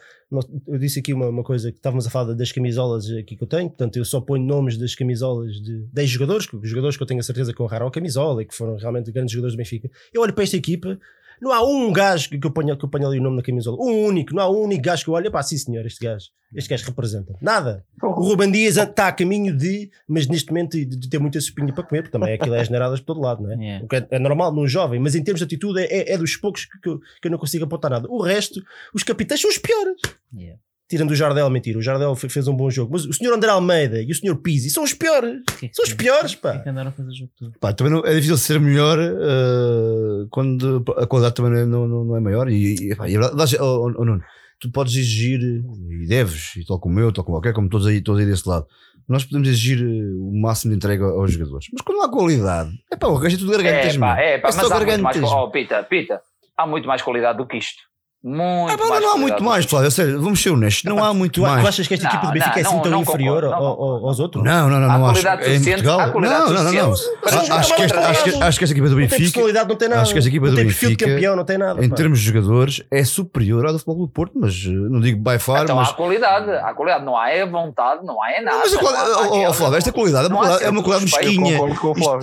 [0.68, 3.48] eu disse aqui uma, uma coisa que estávamos a falar das camisolas aqui que eu
[3.48, 3.70] tenho.
[3.70, 7.08] Portanto, eu só ponho nomes das camisolas de 10 jogadores, que- os jogadores que eu
[7.08, 9.90] tenho a certeza que honraram a camisola e que foram realmente grandes jogadores do Benfica.
[10.14, 11.00] Eu olho para esta equipa,
[11.42, 13.78] não há um gajo que, eu, ponho, que eu ponho ali o nome na camisola,
[13.80, 16.26] um único, não há um único gajo que eu olho, pá, sim senhor, este gajo,
[16.56, 17.36] este gajo representa.
[17.42, 17.86] Nada.
[18.02, 21.74] O Ruben Dias está a caminho de, mas neste momento de, de ter muita sopinha
[21.74, 23.78] para comer, porque também aquilo é generadas por todo lado, não é?
[23.78, 23.84] É.
[23.84, 26.18] O que é, é normal num jovem, mas em termos de atitude é, é- é
[26.18, 28.08] dos poucos que, que eu, que eu não consigo apontar nada.
[28.10, 28.62] O resto,
[28.94, 30.02] os capitães são os piores.
[30.34, 30.60] Yeah.
[30.90, 33.50] Tirando o Jardel, mentira, o Jardel fe- fez um bom jogo, mas o senhor André
[33.50, 35.42] Almeida e o senhor Pizzi são os piores.
[35.60, 36.60] Que é São os piores, que é pá.
[36.60, 37.52] que andaram a fazer o jogo todo?
[37.60, 42.06] Pá, também não- é difícil ser melhor eh, quando a qualidade também não é, não,
[42.06, 42.50] não- é maior.
[42.50, 44.22] E, e, pá, e a verdade, oh, oh, oh, Nuno,
[44.60, 48.02] tu podes exigir, e deves, e tal como eu, tal como qualquer, como todos aí,
[48.02, 48.66] todos aí desse lado.
[49.08, 49.86] Nós podemos exigir eh,
[50.20, 53.36] o máximo de entrega aos jogadores, mas quando não há qualidade, é pá, o resto
[53.36, 55.18] é tudo gargantas, É pá, é pá, É mas há muito mais.
[55.24, 56.22] Oh, Pita, Pita,
[56.58, 57.82] há muito mais qualidade do que isto.
[58.24, 59.66] Muito mais não há muito mais.
[59.66, 61.66] Flávio, a sério, vamos ser honestos, não há muito Tu, tu mais.
[61.66, 63.68] achas que esta Não, equipa do Benfica é não, assim tão não inferior concordo, não
[63.68, 64.44] ao- ao- aos outros?
[64.44, 65.22] Não, não, não, não acho.
[65.22, 65.98] qualidade É em Portugal.
[66.00, 66.94] não, não, não, não.
[66.94, 69.90] Acho que esta- acho que- acho que esta equipa do Não tem Benfica, não tem
[69.90, 70.02] nada.
[70.02, 71.86] acho que esta equipa não do tem perfil de Benfica, campeão, não tem nada.
[71.86, 71.96] em pá.
[71.96, 75.38] termos de jogadores, é superior ao do Futebol do Porto, mas eh, não digo by
[75.40, 78.58] far, Então mas há qualidade, há qualidade, não há é vontade, não há é nada.
[78.64, 80.72] Mas a oh, oh, aquela- Flávio, esta qualidade é uma qualidade, é
[81.06, 81.60] mesquinha.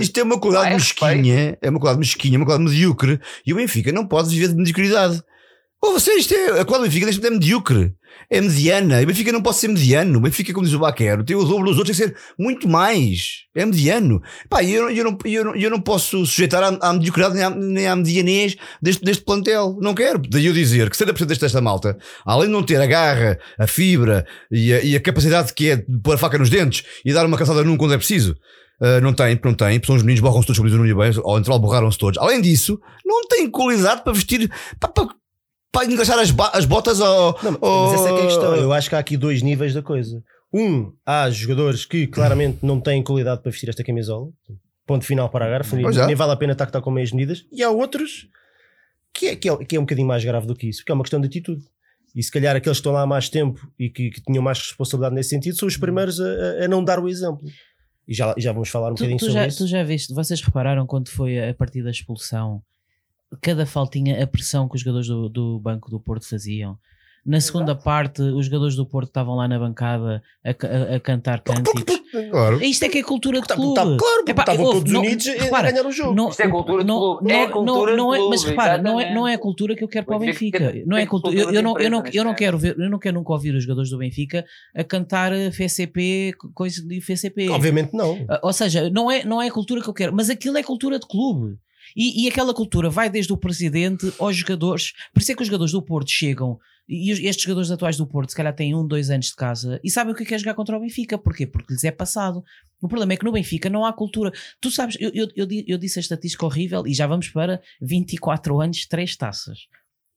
[0.00, 3.20] Isto, é uma qualidade é mesquinha, é uma qualidade mesquinha, uma qualidade medíocre.
[3.46, 5.22] E o Benfica não pode viver de mediocridade.
[5.84, 7.94] Ou você, isto é, a qualidade do Benfica neste momento é medíocre.
[8.30, 9.02] É mediana.
[9.02, 10.18] E Benfica não pode ser mediano.
[10.18, 13.42] Benfica, como diz o Baquero, tem o dobro dos outros, tem que ser muito mais.
[13.54, 14.22] É mediano.
[14.48, 17.44] Pá, e eu, eu, não, eu, não, eu não posso sujeitar à, à mediocridade nem
[17.44, 19.76] à, nem à medianez deste, deste plantel.
[19.78, 20.22] Não quero.
[20.26, 24.26] Daí eu dizer que 70% desta malta, além de não ter a garra, a fibra
[24.50, 27.26] e a, e a capacidade que é de pôr a faca nos dentes e dar
[27.26, 28.34] uma caçada num quando é preciso,
[28.80, 31.12] Uh, não tem, não tem, são os meninos, borram-se todos, como diz o Nuno bem,
[31.24, 32.18] ao entrar borraram-se todos.
[32.18, 35.08] Além disso, não tem qualidade para vestir, para, para,
[35.74, 37.38] para encaixar as, as botas ao.
[37.42, 38.54] Não, ao- mas essa é que é a questão.
[38.56, 40.22] Eu acho que há aqui dois níveis da coisa.
[40.52, 44.28] Um, há jogadores que claramente não têm qualidade para vestir esta camisola.
[44.86, 45.76] Ponto final parágrafo.
[45.80, 46.06] Pois é.
[46.06, 47.44] Nem vale a pena estar, estar com meias medidas.
[47.52, 48.28] E há outros
[49.12, 50.94] que é, que, é, que é um bocadinho mais grave do que isso, que é
[50.94, 51.62] uma questão de atitude.
[52.14, 54.58] E se calhar aqueles que estão lá há mais tempo e que, que tinham mais
[54.58, 57.42] responsabilidade nesse sentido são os primeiros a, a- a não dar o exemplo.
[58.06, 59.58] E já, já vamos falar um Tu, bocadinho tu sobre já, isso.
[59.58, 62.62] tu já viste, vocês repararam quando foi a partir da expulsão,
[63.40, 66.76] cada faltinha, a pressão que os jogadores do, do Banco do Porto faziam.
[67.26, 71.40] Na segunda parte, os jogadores do Porto estavam lá na bancada a, a- a cantar
[71.40, 72.02] cânticos.
[72.30, 72.62] Claro.
[72.62, 73.74] Isto é que é cultura de Tá- clube.
[73.74, 76.14] tá- claro, porque Epá, estavam todos não- unidos a- repara, a ganhar o jogo.
[76.14, 77.24] não- Isto é cultura de clube.
[77.24, 79.74] não- É cultura não- não é- Mas clube, repara, não é, não é a cultura
[79.74, 81.34] que eu quero para o O Benfica tem- Não é cultura.
[81.34, 83.54] Eu, eu não, eu, não, eu não neste quero ver, eu não quero nunca ouvir
[83.54, 84.44] os jogadores do Benfica
[84.76, 87.48] a cantar eh, FCP, coisa de FCP.
[87.48, 88.22] Obviamente não.
[88.28, 90.62] Ah, Ou seja, não é, não é a cultura que eu quero, mas aquilo é
[90.62, 91.56] cultura de clube.
[91.96, 94.92] E, e aquela cultura vai desde o presidente aos jogadores.
[95.12, 98.28] Por isso é que os jogadores do Porto chegam, e estes jogadores atuais do Porto,
[98.30, 100.38] se calhar têm um, dois anos de casa e sabem o que é, que é
[100.38, 101.16] jogar contra o Benfica.
[101.16, 101.46] Porquê?
[101.46, 102.44] Porque lhes é passado.
[102.82, 104.30] O problema é que no Benfica não há cultura.
[104.60, 107.62] Tu sabes, eu, eu, eu, di- eu disse a estatística horrível e já vamos para
[107.80, 109.60] 24 anos, três taças.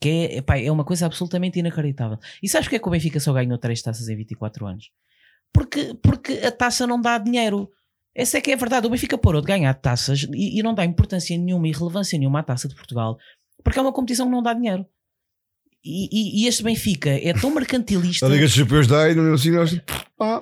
[0.02, 2.18] Que é, epá, é uma coisa absolutamente inacreditável.
[2.44, 4.90] E sabes porque é que o Benfica só ganhou três taças em 24 anos?
[5.54, 7.70] Porque, porque a taça não dá dinheiro.
[8.18, 8.88] Essa é que é a verdade.
[8.88, 12.40] O Benfica parou de ganhar taças e, e não dá importância nenhuma e relevância nenhuma
[12.40, 13.18] à taça de Portugal
[13.64, 14.86] porque é uma competição que não dá dinheiro.
[15.86, 18.26] E, e- e este Benfica é tão mercantilista.
[18.26, 19.80] A Liga dos Champiões dá e não assim nós.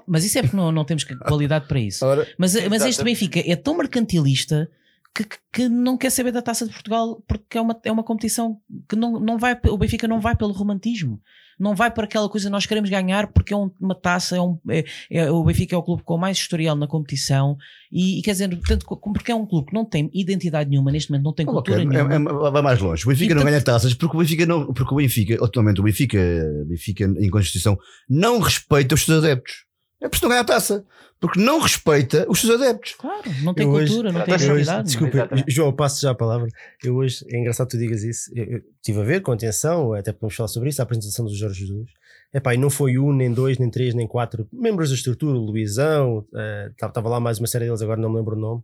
[0.08, 2.06] Mas isso é porque não, não temos qualidade para isso.
[2.06, 2.26] ora.
[2.38, 3.04] Mas, mas este.
[3.04, 4.70] Benfica é tão mercantilista
[5.14, 8.04] que, que- que não quer saber da taça de Portugal porque é uma, é uma
[8.04, 8.60] competição
[8.90, 9.60] que não, não vai.
[9.70, 11.22] O Benfica não vai pelo romantismo.
[11.60, 14.58] Não vai para aquela coisa nós queremos ganhar porque é um- uma taça, é um,
[14.70, 17.58] é, é- o Benfica é o clube com mais historial na competição
[17.92, 21.10] e, e quer dizer, portanto, porque é um clube que não tem identidade nenhuma, neste
[21.12, 22.14] momento não tem cultura Ok, nenhuma.
[22.14, 23.06] é- é- vai mais longe.
[23.06, 25.84] O Benfica E não ganha taças porque o Benfica não, porque o Benfica, atualmente o
[25.84, 26.20] Benfica,
[26.68, 27.78] Benfica em Constituição,
[28.10, 29.54] não respeita os seus adeptos.
[30.02, 30.86] É por não ganha a taça.
[31.20, 32.94] Porque não respeita os seus adeptos.
[33.00, 34.88] Claro, não tem Eu hoje- cultura, não tem Eu hoje- Eu hoje- identidade.
[34.88, 35.30] desculpa.
[35.48, 36.48] João, eu passo já a palavra.
[36.84, 38.30] Eu hoje, é engraçado que tu digas isso.
[38.36, 41.34] Eu, eu estive a ver com atenção, até podemos falar sobre isso, a apresentação do
[41.36, 41.90] Jorge Jesus.
[42.34, 45.42] Epá, e não foi um, nem dois, nem três, nem quatro membros da estrutura, o
[45.46, 46.26] Luizão,
[46.74, 48.62] estava lá mais uma série deles, agora não me lembro o nome,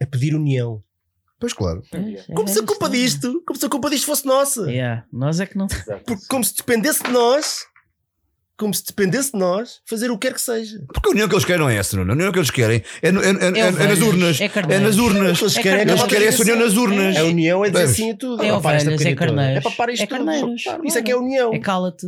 [0.00, 0.82] a pedir união.
[1.38, 1.82] Pois claro.
[1.92, 2.98] É, Como é se a culpa isto, é.
[3.30, 4.68] disto, como se a culpa disto fosse nossa.
[4.70, 5.68] Yeah, Nós é que não.
[6.04, 7.66] Porque como se dependesse de nós,
[8.56, 10.78] como se dependesse de nós, fazer o que quer que seja.
[10.92, 12.10] Porque a união que eles querem não é essa, não.
[12.10, 14.40] A união que eles querem é, é- é- é- é nas urnas.
[14.40, 15.40] É, É nas urnas.
[15.40, 15.80] Eles É querem.
[15.82, 17.16] Eles querem essa união nas urnas.
[17.16, 18.42] A união é dizer sim a tudo.
[18.42, 19.56] É ovelhas, é carneiros.
[19.58, 20.54] É para parar isto É tudo.
[20.84, 21.52] Isso é que é união.
[21.52, 22.06] É cala-te.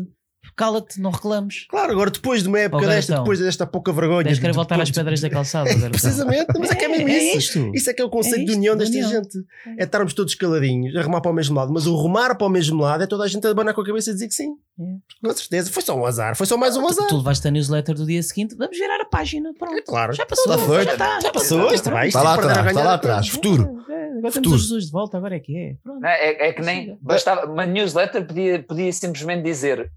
[0.56, 1.66] Cala-te, não reclamos.
[1.68, 3.24] Claro, agora depois de uma época desta, então.
[3.24, 4.24] depois desta pouca vergonha.
[4.24, 5.68] Tens de querer de- voltar de- às de- pedras da calçada.
[5.68, 5.90] Garotão.
[5.90, 7.58] Precisamente, mas é que é mesmo É isso.
[7.58, 7.72] isto.
[7.74, 9.10] Isso é que é o conceito É de isto, união de desta união.
[9.22, 9.38] gente.
[9.78, 12.50] É estarmos todos caladinhos, a remar para o mesmo lado, mas o remar para o
[12.50, 14.48] mesmo lado é toda a gente a abanar com a cabeça e dizer que sim.
[14.80, 14.84] É.
[15.28, 15.70] Com certeza.
[15.70, 17.06] Foi só um azar, foi só mais um azar.
[17.06, 19.52] Tu levaste a newsletter do dia seguinte, vamos virar a página.
[19.58, 19.82] Pronto.
[19.84, 20.14] Claro.
[20.14, 20.54] Já passou.
[20.54, 20.84] Está feito.
[20.86, 22.08] Já, está, Já passou, isto vai.
[22.08, 23.28] isto Está lá é perder a atrás, está lá atrás.
[23.28, 23.84] Futuro.
[23.90, 25.76] É, Agora temos os Jesus de volta, agora é que é.
[26.04, 29.90] É, é que nem bastava, uma newsletter podia, podia simplesmente dizer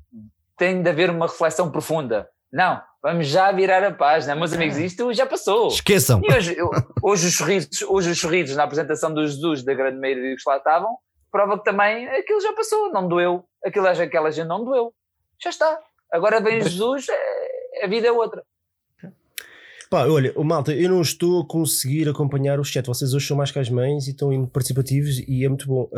[0.57, 2.29] tem de haver uma reflexão profunda.
[2.51, 5.67] Não, vamos já virar a página, meus amigos, isto já passou.
[5.67, 6.21] Esqueçam.
[6.23, 6.57] E hoje,
[7.01, 10.49] hoje, os sorrisos, hoje os sorrisos na apresentação do Jesus, da grande maioria dos que
[10.49, 10.97] lá estavam,
[11.31, 13.45] prova que também aquilo já passou, não doeu.
[13.63, 14.93] Aquilo, aquela gente não doeu.
[15.41, 15.79] Já está.
[16.11, 18.43] Agora vem Jesus, é- a vida é outra.
[19.89, 22.85] Pá, olha, o malta, eu não estou a conseguir acompanhar o chat.
[22.85, 25.89] Vocês hoje são mais que as mães e estão participativos e é muito bom.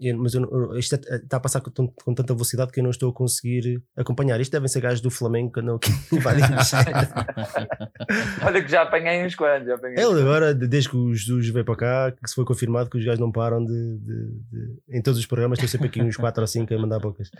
[0.00, 2.90] Eu- mas eu isto é- está a passar com, com tanta velocidade que eu não
[2.90, 4.40] estou a conseguir acompanhar.
[4.40, 6.56] Isto devem ser gajos do Flamengo que andam aqui invadindo.
[8.46, 9.68] Olha que já apanhei uns quantos.
[9.68, 12.96] Ele agora, de- desde que o Jesus veio para cá, que se foi confirmado que
[12.96, 16.16] os gajos não param de, de- de- Em todos os programas, estou sempre aqui uns
[16.16, 17.30] 4 ou 5 a mandar bocas.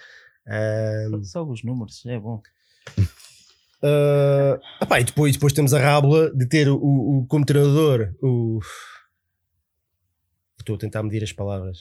[0.46, 2.42] Ahm, Só os números, é bom.
[3.82, 8.60] Ah, epá, e depois, depois temos a rábula de ter o, o, como treinador o.
[10.58, 11.78] Estou a tentar medir as palavras.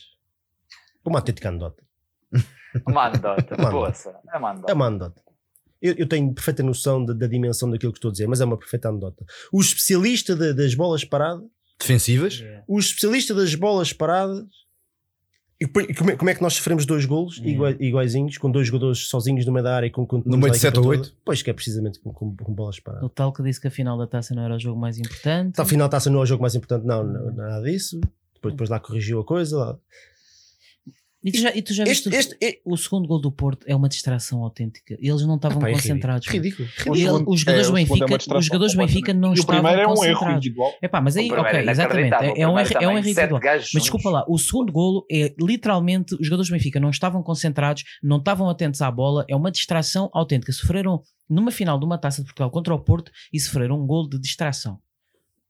[1.05, 1.83] Uma autêntica anedota.
[2.87, 4.15] Uma anedota, poça.
[4.33, 4.73] É uma É anedota.
[4.73, 5.21] uma anedota.
[5.81, 8.45] Eu, eu tenho perfeita noção da, da dimensão daquilo que estou a dizer, mas é
[8.45, 9.23] uma perfeita anedota.
[9.51, 11.45] O especialista da- das bolas paradas,
[11.79, 12.43] Defensivas.
[12.67, 14.45] o especialista das bolas paradas.
[15.59, 15.65] E
[15.95, 19.43] como, é, como é que nós sofremos dois golos igua- iguaizinhos, com dois jogadores sozinhos
[19.45, 20.97] no meio da área e com, com No meio de a equipa sete ou toda?
[20.97, 21.15] oito?
[21.25, 23.03] Pois que é precisamente com, com- com bolas paradas.
[23.05, 25.49] O tal que disse que a final da taça não era o jogo mais importante.
[25.49, 27.99] Está final está-se não é o jogo mais importante, não, não, nada disso.
[28.35, 29.57] Depois, depois lá corrigiu a coisa.
[29.57, 29.77] Lá.
[31.27, 33.65] E tu já, e tu já Este, viste este, é, o segundo gol do Porto
[33.67, 34.95] é uma distração autêntica.
[34.99, 36.25] Eles não estavam Epá, é concentrados.
[36.27, 36.69] Ridículo.
[36.85, 39.29] Ele- segundo- os jogadores é, do o segundo é Benfica, os jogadores do Benfica não
[39.29, 40.37] E o estavam primeiro é um erro concentrados.
[40.37, 40.73] individual.
[40.81, 42.13] Epá, mas aí, O ok, é exatamente.
[42.13, 43.41] É, é um O erro, é um erro individual.
[43.43, 47.83] Mas desculpa lá, o segundo golo é literalmente os jogadores do Benfica não estavam concentrados,
[48.01, 50.51] não estavam atentos à bola, é uma distração autêntica.
[50.53, 54.07] Sofreram numa final de uma taça de Portugal contra o Porto e sofreram um gol
[54.07, 54.79] de distração.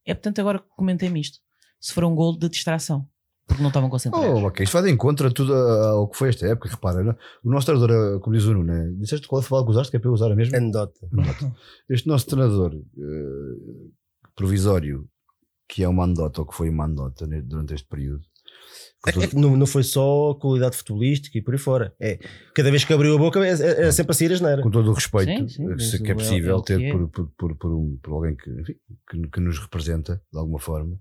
[0.05, 1.37] É portanto agora que comentei-me isto.
[1.79, 3.07] Sofreram um gol de distração
[3.47, 4.29] porque não estavam concentrados.
[4.29, 6.69] Oh, ok, isto vai de encontro a tudo ao que foi esta época.
[6.69, 7.15] Repara, não?
[7.43, 8.91] o nosso treinador, eh, como diz o Nuno, né?
[8.99, 10.57] disseste qual é a palavra que usaste, que é para eu usar a mesma?
[10.57, 10.99] Anedota.
[11.89, 13.87] Este nosso treinador eh,
[14.35, 15.07] provisório,
[15.67, 18.21] que é uma anedota, ou que foi uma anedota né, durante este período.
[19.05, 21.93] É, é não, não foi só qualidade futebolística e por aí fora.
[21.99, 22.19] É,
[22.53, 24.61] cada vez que abriu a boca era, era sempre a sair a geneira.
[24.61, 26.91] com todo o respeito Sim, sim, eh, se- que é é- possível é ter é.
[26.91, 28.75] por, por, por, por um, por alguém que, enfim,
[29.09, 30.97] que, que nos representa de alguma forma.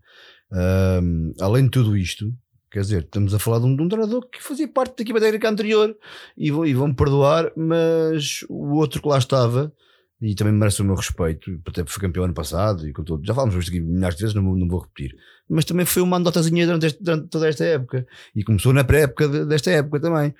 [0.53, 2.33] Ahm, além de tudo isto,
[2.71, 5.21] quer dizer, estamos a falar de um, de um treinador que fazia parte da equipa
[5.21, 5.97] técnica anterior
[6.37, 9.73] e, vão- e vão-me perdoar, mas o outro que lá estava
[10.21, 13.35] e também merece o meu respeito, até foi campeão ano passado e com todo, já
[13.35, 15.15] falámos isto aqui milhares de vezes, não, não vou repetir,
[15.49, 19.29] mas também foi uma andotazinha durante, este- durante toda esta época e começou na pré-época
[19.29, 20.35] de- desta época também.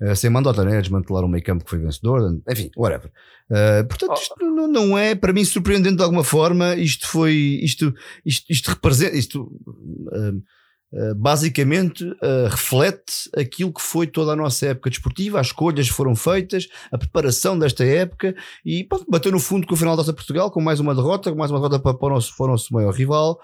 [0.00, 0.80] Uh, sem mandota, né?
[0.80, 3.10] desmantelar um meio campo que foi vencedor, enfim, whatever.
[3.50, 4.20] Uh, portanto, Oh.
[4.20, 6.76] isto não, não é para mim surpreendente de alguma forma.
[6.76, 7.32] Isto foi,
[7.62, 7.92] isto,
[8.24, 12.02] isto, isto representa, isto uh, basicamente
[12.48, 15.38] reflete aquilo que foi toda a nossa época desportiva.
[15.38, 18.34] As escolhas foram feitas, a preparação desta época
[18.64, 20.94] e pronto, bateu no fundo com o final da Taça de Portugal, com mais uma
[20.94, 23.38] derrota, com mais uma derrota para, para, o, nosso, para o nosso maior rival.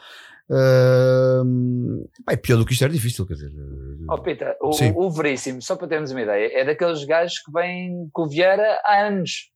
[0.50, 3.50] Uh, é pior do que isto era difícil, quer dizer.
[3.50, 7.50] uh, Ó Pita, o, o Veríssimo, só para termos uma ideia, é daqueles gajos que
[7.50, 9.50] vêm com o Vieira há anos.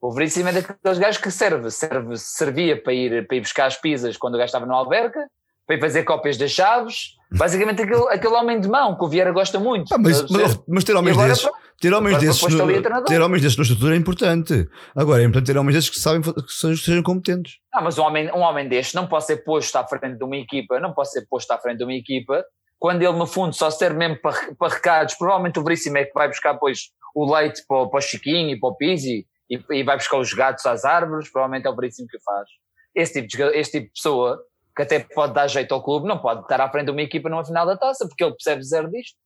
[0.00, 3.76] O Veríssimo é daqueles gajos que serve, serve servia para ir, para ir buscar as
[3.76, 5.28] pizzas quando o gajo estava no Alberca,
[5.66, 9.32] para ir fazer cópias das chaves, basicamente aquele, aquele homem de mão que o Vieira
[9.32, 9.92] gosta muito.
[9.92, 13.56] Ah, mas, mas, mas ter homens desses, ter homens agora desses, no, ter homens desses
[13.56, 14.68] na estrutura é importante.
[14.96, 17.54] Agora é importante ter homens desses que sabem que sejam, competentes.
[17.72, 20.36] Ah, mas um homem, um homem deste não pode ser posto à frente de uma
[20.36, 22.44] equipa, não pode ser posto à frente de uma equipa,
[22.78, 26.12] quando ele no fundo só serve mesmo para, para recados, provavelmente o Veríssimo é que
[26.14, 29.60] vai buscar depois o leite para, o- para o Chiquinho e para o Pizzi e,
[29.70, 32.48] e vai buscar os gatos às árvores, provavelmente é o Veríssimo que faz.
[32.94, 34.40] Esse tipo, de, este tipo de pessoa,
[34.76, 37.28] que até pode dar jeito ao clube, não pode estar à frente de uma equipa
[37.28, 39.16] numa final da taça, porque ele percebe zero disto.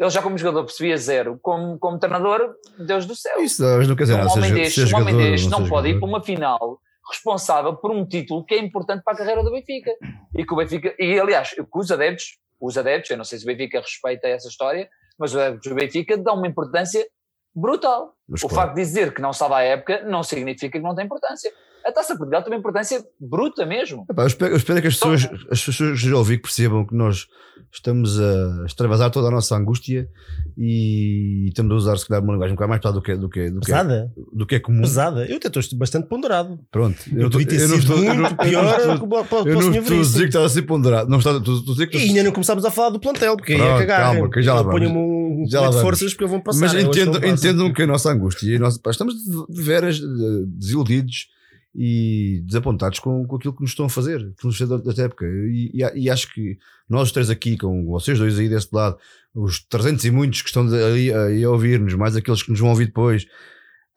[0.00, 3.38] Ele já como jogador percebia zero, como, como treinador, Deus do céu.
[3.42, 4.32] Isso não quer dizer um nada.
[4.32, 8.42] homem deste, um homem deste não pode ir para uma final responsável por um título
[8.46, 9.90] que é importante para a carreira do Benfica.
[10.34, 13.44] E que o Benfica, e aliás, que os adeptos, os adeptos, eu não sei se
[13.44, 17.06] o Benfica respeita essa história, mas os adeptos do Benfica dão uma importância
[17.54, 18.14] brutal.
[18.26, 18.68] Mas o claro.
[18.68, 21.52] facto de dizer que não estava à época não significa que não tem importância.
[21.84, 24.04] A taça de Portugal tem uma importância bruta mesmo.
[24.10, 26.84] Epá, eu, espero, eu espero que as pessoas, as pessoas que já ouvi que percebam
[26.86, 27.26] que nós
[27.72, 30.08] estamos a extravasar toda a nossa angústia
[30.56, 33.28] e estamos a usar se calhar uma linguagem um bocado mais pesada do que, do
[33.28, 34.80] que, do que, é, Pesada, do que é comum.
[34.82, 35.24] pesada.
[35.26, 36.58] Eu até estou bastante ponderado.
[36.70, 36.96] Pronto.
[37.14, 39.24] Eu tô- ter eu não sido estou- eu muito eu não pior estou- para, para,
[39.44, 41.08] para Eu o não senhor estou a dizer que está a ser ponderado.
[41.08, 43.36] Não estou, estou, estou a dizer que E ainda não começámos a falar do plantel,
[43.36, 44.00] porque aí é Pronto, cagar.
[44.14, 44.90] calma, que já lá Eu vamos.
[44.90, 46.60] Um Já lá de forças porque eu vou passar.
[46.60, 47.26] Mas eu entendam, passo.
[47.34, 49.98] entendam que a nossa angústia a nossa, pá, estamos de, veras
[50.46, 51.28] desiludidos
[51.74, 55.26] e desapontados com, com aquilo que nos estão a fazer, que nos fez da época.
[55.26, 58.98] E, e, e acho que nós os três aqui, com vocês dois aí deste lado,
[59.34, 62.70] os 300 e muitos que estão aí, aí a ouvir-nos, mais aqueles que nos vão
[62.70, 63.26] ouvir depois,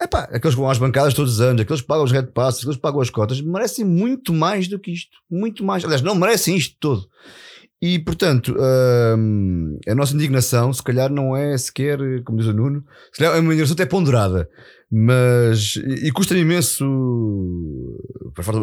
[0.01, 2.61] epá, aqueles que vão às bancadas todos os anos, aqueles que pagam os red passes,
[2.61, 5.17] aqueles que pagam as cotas, merecem muito mais do que isto.
[5.29, 5.83] Muito mais.
[5.83, 7.07] Aliás, não merecem isto todo.
[7.85, 8.55] E, portanto,
[9.17, 12.81] hum, a nossa indignação, se calhar, não é sequer, como diz o Nuno,
[13.11, 14.49] se calhar é uma indignação até ponderada,
[14.95, 15.75] mas.
[15.77, 16.85] E, custa-me imenso.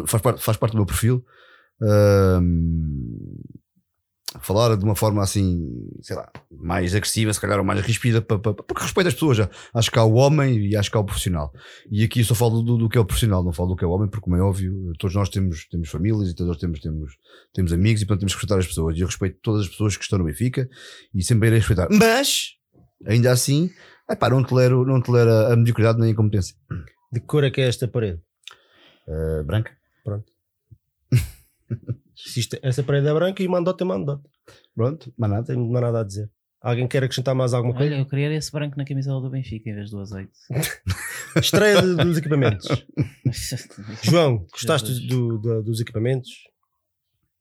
[0.06, 1.24] Faz, parte, faz parte do meu perfil.
[2.40, 3.36] hum,
[4.40, 5.60] falar de uma forma assim,
[6.02, 9.36] sei lá, mais agressiva, se calhar, ou mais rispida, pa- pa- porque respeito as pessoas.
[9.38, 9.50] já.
[9.74, 11.52] Acho que há o homem e acho que há o profissional.
[11.90, 13.88] E aqui só falo do, do que é o profissional, não falo do que é
[13.88, 16.78] o homem, porque, como é óbvio, todos nós temos, temos famílias e todos nós temos,
[16.80, 17.12] temos,
[17.52, 18.96] temos amigos e, portanto, temos que respeitar as pessoas.
[18.96, 20.68] E eu respeito todas as pessoas que estão no Benfica
[21.12, 21.88] e sempre irei respeitar.
[21.90, 22.50] Mas,
[23.04, 23.68] ainda assim,
[24.10, 26.54] epá, não tolero, não tolero a, a mediocridade nem a incompetência.
[27.12, 28.20] De que cor é que é esta parede?
[29.08, 29.72] Uh, branca?
[32.14, 34.22] Se isto- essa parede é branca e o mandote é mandote.
[34.74, 35.46] Pronto, mas nada.
[35.46, 36.30] tenho mais nada a dizer.
[36.60, 37.94] Alguém quer acrescentar mais alguma coisa?
[37.94, 40.32] Olha, eu queria esse branco na camisola do Benfica em vez do azeite.
[41.40, 42.66] Estreia de- dos equipamentos.
[44.02, 46.30] João, gostaste do- do- dos equipamentos?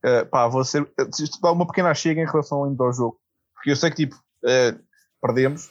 [0.05, 0.84] Uh, pá, vou ser.
[0.84, 3.19] uh, Isto dá uma pequena chega em relação ainda ao jogo.
[3.55, 4.79] Porque eu sei que, tipo, uh,
[5.21, 5.69] perdemos.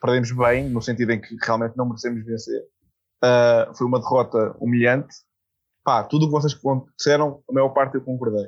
[0.00, 2.62] Perdemos bem, no sentido em que realmente não merecemos vencer.
[3.22, 5.14] Uh, foi uma derrota humilhante.
[5.84, 6.58] Pá, tudo o que vocês
[6.96, 8.46] disseram, a maior parte eu concordei.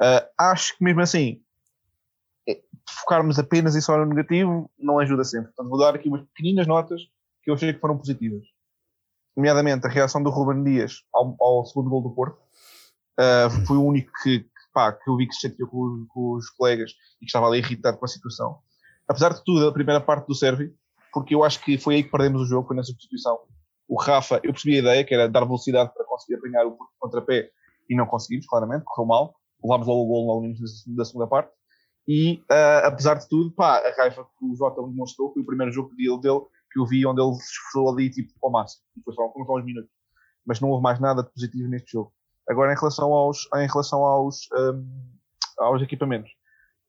[0.00, 1.42] Uh, acho que mesmo assim,
[2.48, 5.48] eh, focarmos apenas e só no negativo não ajuda sempre.
[5.48, 7.02] Portanto, vou dar aqui umas pequeninas notas
[7.42, 8.44] que eu achei que foram positivas.
[9.36, 12.38] Nomeadamente a reação do Ruben Dias ao, ao segundo gol do Porto.
[13.18, 16.48] Uh, foi o único que, pá, que eu vi que se chateou com, com os
[16.50, 18.60] colegas e que estava ali irritado com a situação.
[19.08, 20.72] Apesar de tudo, a primeira parte do Sérvio,
[21.12, 23.38] porque eu acho que foi aí que perdemos o jogo, foi na substituição.
[23.88, 27.50] O Rafa, eu percebi a ideia, que era dar velocidade para conseguir apanhar o contrapé
[27.88, 29.34] e não conseguimos, claramente, correu mal.
[29.64, 31.50] Levámos logo o gol logo no início da segunda parte.
[32.06, 35.72] E, uh, apesar de tudo, pá, a raiva que o Jota demonstrou foi o primeiro
[35.72, 36.18] jogo dele,
[36.70, 38.82] que eu vi onde ele se esforçou ali tipo ao máximo.
[39.04, 39.90] Foi só, foram só uns minutos.
[40.46, 42.12] Mas não houve mais nada de positivo neste jogo.
[42.48, 44.86] Agora, em relação aos, em relação aos, um,
[45.58, 46.30] aos equipamentos,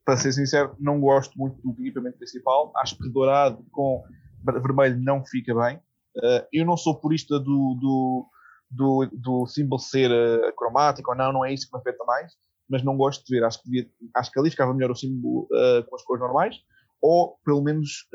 [0.06, 2.72] para ser sincero, não gosto muito do equipamento principal.
[2.78, 4.04] Acho que dourado com
[4.44, 5.78] vermelho não fica bem.
[6.18, 8.30] Uh, eu não sou purista do, do,
[8.70, 12.34] do, do símbolo ser uh, cromático ou não, não é isso que me afeta mais,
[12.68, 13.46] mas não gosto de ver.
[13.46, 16.56] Acho que, devia, acho que ali ficava melhor o símbolo uh, com as cores normais,
[17.02, 18.08] ou pelo menos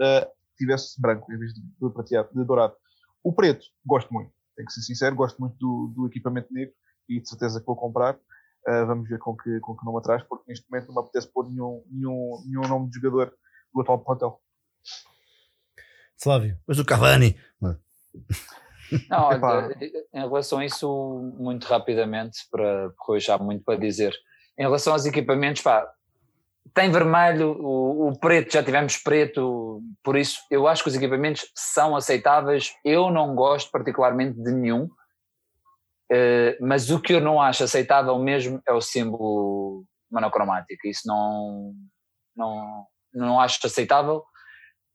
[0.59, 2.75] tivesse branco em vez de, de prateado, de dourado.
[3.23, 6.75] O preto, gosto muito, tenho que ser sincero, gosto muito do, do equipamento negro
[7.09, 8.19] e de certeza que vou comprar.
[8.67, 11.31] Uh, vamos ver com que, com que nome atrás, porque neste momento não me apetece
[11.31, 13.35] pôr nenhum, nenhum, nenhum nome de jogador
[13.75, 14.41] do atual plantel.
[16.23, 16.59] Flávio.
[16.67, 17.37] Mas o Cavani.
[17.61, 17.77] Não,
[19.29, 19.77] olha,
[20.15, 24.15] em relação a isso, muito rapidamente, para, porque hoje há muito para dizer.
[24.59, 25.87] Em relação aos equipamentos, pá,
[26.73, 31.47] tem vermelho, o, o preto, já tivemos preto, por isso eu acho que os equipamentos
[31.55, 32.73] são aceitáveis.
[32.85, 34.89] Eu não gosto particularmente de nenhum, eh,
[36.61, 40.87] mas o que eu não acho aceitável mesmo é o símbolo monocromático.
[40.87, 41.73] Isso não,
[42.37, 44.23] não, não acho aceitável.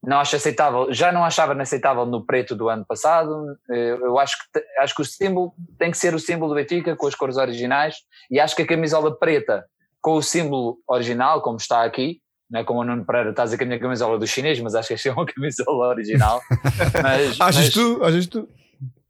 [0.02, 3.36] Não acho aceitável, já não achava aceitável no preto do ano passado.
[3.70, 6.96] Eh, Eu acho que, acho que o símbolo tem que ser o símbolo do Benfica
[6.96, 7.98] com as cores originais
[8.32, 9.66] e acho que a camisola preta
[10.02, 13.46] com o símbolo original, como está aqui, não é como o Nuno Pereira está a
[13.46, 15.90] dizer que a minha camisola é do chinês, mas acho que esta é uma camisola
[15.90, 16.40] original.
[17.04, 18.02] Mas, Achas mas- tu?
[18.02, 18.48] Achas tu?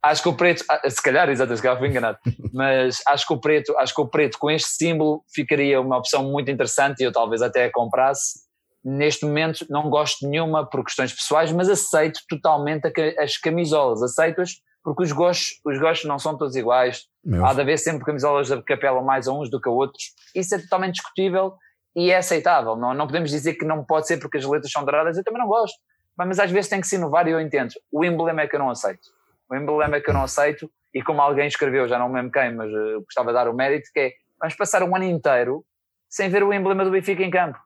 [0.03, 2.17] Acho que o preto, ah, se calhar, exato, se calhar fui enganado,
[2.53, 6.23] mas acho que o preto, acho que o preto com este símbolo ficaria uma opção
[6.23, 8.47] muito interessante e eu talvez até a comprasse.
[8.83, 14.53] Neste momento não gosto de nenhuma por questões pessoais, mas aceito totalmente as camisolas, aceito-as
[14.83, 17.03] porque os gostos, os gostos não são todos iguais.
[17.23, 20.05] Meu, Há de haver sempre camisolas da capela mais a uns do que a outros.
[20.33, 21.53] Isso é totalmente discutível
[21.95, 22.75] e é aceitável.
[22.75, 25.17] Não, não podemos dizer que não pode ser porque as letras são douradas.
[25.17, 25.77] Eu também não gosto.
[26.17, 27.71] Mas às vezes tem que se inovar e eu entendo.
[27.91, 29.18] O emblema é que eu não aceito.
[29.49, 30.71] O emblema é que eu não aceito.
[30.93, 33.53] E como alguém escreveu, já não me lembro quem, mas uh, gostava de dar o
[33.53, 35.63] mérito, que é vamos passar um ano inteiro
[36.09, 37.59] sem ver o emblema do Benfica em campo.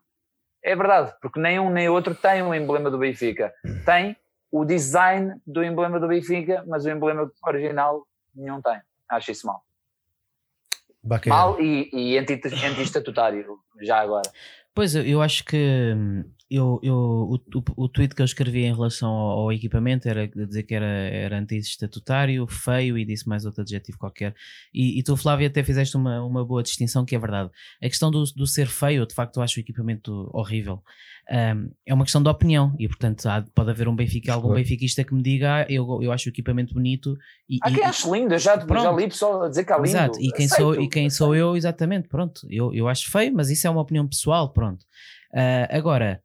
[0.64, 3.54] É verdade, porque nem um nem outro tem o emblema do Benfica.
[3.86, 4.16] Tem
[4.52, 8.06] o design do emblema do Benfica, mas o emblema original
[8.36, 8.80] nenhum tem.
[9.10, 9.62] Acho isso mal.
[11.04, 11.36] Bacana.
[11.36, 14.30] Mal e, e anti- anti-estatutário, já agora.
[14.74, 16.24] Pois, eu, eu acho que hum,
[16.56, 20.28] eu, eu, o, o, o tweet que eu escrevi em relação ao, ao equipamento era
[20.28, 24.36] dizer que era, era anti-estatutário, feio e disse mais outro adjetivo qualquer.
[24.74, 27.50] E, e tu, Flávio, até fizeste uma, uma boa distinção que é verdade.
[27.82, 30.84] A questão do, do ser feio, de facto, eu acho o equipamento horrível.
[31.32, 34.62] Hum, é uma questão de opinião e, portanto, há- pode haver um Benfica, algum Claro.
[34.62, 37.18] benfiquista que me diga ah, eu, eu acho o equipamento bonito
[37.50, 39.00] e, Há e- quem ache lindo, eu já, já Pronto.
[39.00, 39.88] li pessoal a dizer que há lindo.
[39.88, 42.46] Exato, e quem, Aceito, sou, e quem sou eu, exatamente, pronto.
[42.50, 44.86] Eu, eu acho feio, mas isso é uma opinião pessoal, pronto.
[45.34, 46.22] Ah, agora,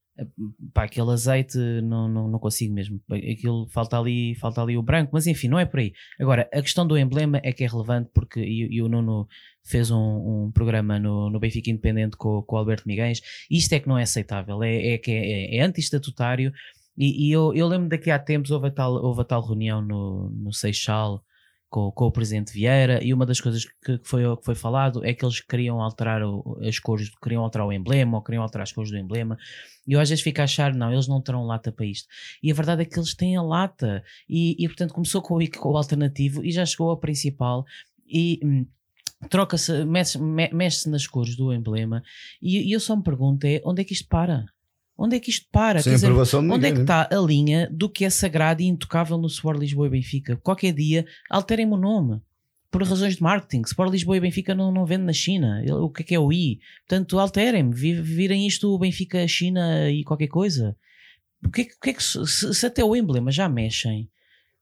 [0.73, 3.01] pá, aquele azeite não, não, não consigo mesmo.
[3.11, 5.93] Aquilo falta ali, falta ali o branco, mas enfim, não é por aí.
[6.21, 9.27] Agora, a questão do emblema é que é relevante porque e, e o Nuno
[9.65, 9.97] fez um,
[10.47, 13.21] um programa no, no Benfica Independente com, com o Alberto Miguens.
[13.51, 16.53] Isto é que não é aceitável, é, é que é, é anti-estatutário.
[16.97, 19.81] E, e eu, eu lembro daqui há tempos houve a tal, houve a tal reunião
[19.81, 21.23] no, no Seixal
[21.71, 25.13] com, com o presidente Vieira e uma das coisas que, foi, que foi falado é
[25.13, 28.73] que eles queriam alterar o- as cores, queriam alterar o emblema ou queriam alterar as
[28.73, 29.37] cores do emblema
[29.87, 32.09] e eu às vezes fico a achar, não, eles não terão lata para isto
[32.43, 35.51] e a verdade é que eles têm a lata e, e portanto começou com o,
[35.51, 37.65] com o alternativo e já chegou ao principal
[38.07, 38.67] e hum,
[39.29, 42.03] troca-se, mexe- me- mexe-se nas cores do emblema
[42.41, 44.47] e, e eu só me pergunto é, onde é que isto para?
[44.99, 45.81] Onde é que isto para?
[45.81, 47.03] sem dizer, aprovação de Onde é ninguém, que né?
[47.05, 50.37] está a linha do que é sagrado e intocável no Sport Lisboa e Benfica?
[50.39, 52.21] Qualquer dia alterem-me o nome.
[52.71, 53.63] Por razões de marketing.
[53.63, 55.63] Sport Lisboa e Benfica não, não vende na China.
[55.81, 56.59] O que é que é o I?
[56.87, 57.73] Portanto, alterem-me.
[57.75, 60.77] Vi- Virem isto o Benfica, China e qualquer coisa.
[61.43, 64.11] O que é que, o que, é que se, se até o emblema já mexem,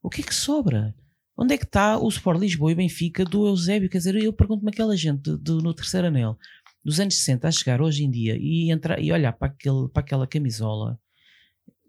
[0.01, 0.95] o que é que sobra?
[1.35, 3.89] Onde é que está o Sport Lisboa e Benfica do Eusébio?
[3.89, 6.37] Quer dizer, eu pergunto-me aquela gente no terceiro anel
[6.87, 10.01] dos anos 60 a chegar hoje em dia e, entrar, e olhar para, aquele, para
[10.01, 10.97] aquela camisola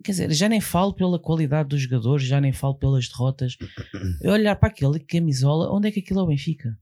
[0.02, 3.56] quer dizer, já nem falo pela qualidade dos jogadores, já nem falo pelas derrotas.
[4.20, 6.76] Eu olhar para aquele camisola, onde é que aquilo é o Benfica?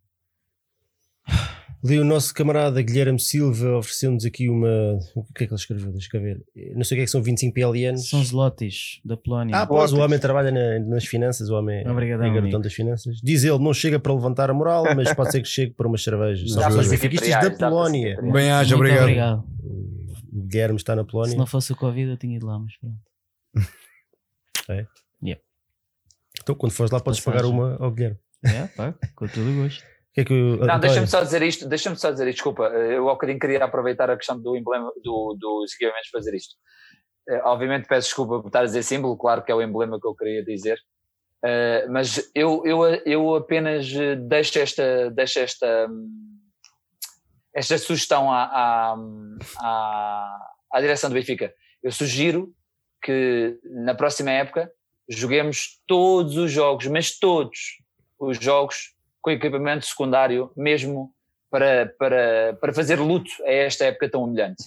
[1.85, 4.99] Ali o nosso camarada Guilherme Silva ofereceu-nos aqui uma.
[5.15, 5.93] O que é que ele escreveu?
[5.93, 6.43] Deixa cá ver.
[6.75, 8.09] Não sei o que é que são 25 PLNs.
[8.09, 9.55] São zlotis da Polónia.
[9.57, 12.63] Ah, pois, o homem trabalha na- nas finanças, o homem é- Obrigadão, é garotão amigo.
[12.63, 13.17] das finanças.
[13.23, 16.03] Diz ele, não chega para levantar a moral, mas pode ser que chegue para umas
[16.03, 16.51] cervejas.
[16.51, 18.21] São para os benfiquistas da dá para Polónia.
[18.33, 19.45] Bem haja, Muito obrigado.
[20.33, 21.37] O Guilherme está na Se Polónia.
[21.37, 22.97] não fosse o Covid, eu tinha ido lá, mas pronto.
[26.43, 27.51] Então, quando fores lá, podes Passagem.
[27.51, 28.19] pagar uma ao Guilherme.
[28.45, 29.83] É, pá, com todo o gosto.
[30.17, 33.05] Que é que o Não, deixa-me só dizer isto, deixa-me só dizer isto, desculpa, eu
[33.05, 36.55] bocadinho queria aproveitar a questão do emblema, do, dos equipamentos fazer isto.
[37.29, 40.09] Eh, Obviamente peço desculpa por estar a dizer símbolo, claro que é o emblema que
[40.09, 40.79] eu queria dizer,
[41.45, 46.41] Eh, mas eu, eu, eu apenas eh, deixo esta, deixo esta, hum,
[47.55, 48.97] esta sugestão à, à,
[49.61, 51.55] à, à direção do Benfica.
[51.83, 52.53] Eu sugiro
[53.03, 54.71] que na próxima época
[55.09, 57.59] joguemos todos os jogos, mas todos
[58.19, 58.96] os jogos
[59.27, 61.11] com equipamento secundário, mesmo
[61.51, 64.63] para, para, para fazer luto a esta época tão humilhante.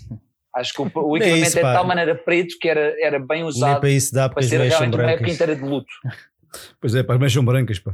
[0.54, 1.68] Acho que o, o Nem é equipamento isso, é pá.
[1.70, 4.60] de tal maneira preto que era, era bem Nem usado para isso dá, para ser
[4.60, 5.88] realmente uma época inteira de luto.
[6.82, 7.94] Pois é, para as meias são brancas, pá.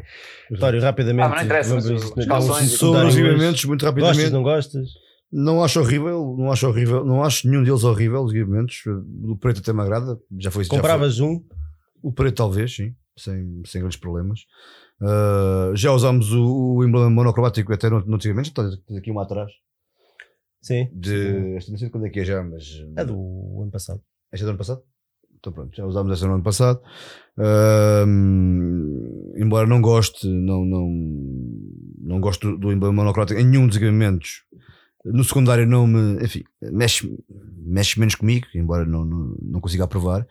[0.51, 1.23] António, rapidamente.
[1.23, 4.33] Ah, mas não interessa, mas os calções Sobre os equipamentos, muito Gostas, rapidamente.
[4.33, 4.87] não gostas?
[5.31, 8.81] Não acho horrível, não acho horrível, não acho nenhum deles horrível, os equipamentos.
[9.27, 11.43] O preto até me agrada, já foi já foi- Compravas um?
[12.01, 14.41] O preto talvez, sim, sem, sem grandes problemas.
[15.01, 18.63] Ah, já usámos o, o emblema monocromático até no, no antigamente, está
[18.97, 19.51] aqui uma atrás.
[20.61, 20.89] Sim.
[20.93, 22.83] De, esta não sei de quando é que é já, mas.
[22.97, 24.01] É do ano passado.
[24.31, 24.81] Esta é do ano passado?
[25.37, 26.81] Então pronto, já usámos esta no ano passado.
[27.37, 30.89] Ahm, embora não goste, não, não,
[31.99, 34.43] não gosto do, do emblema monocromático em nenhum dos equipamentos.
[35.03, 37.15] No secundário não me, enfim, mexe,
[37.59, 40.27] mexe menos comigo, embora não, não, não consiga aprovar.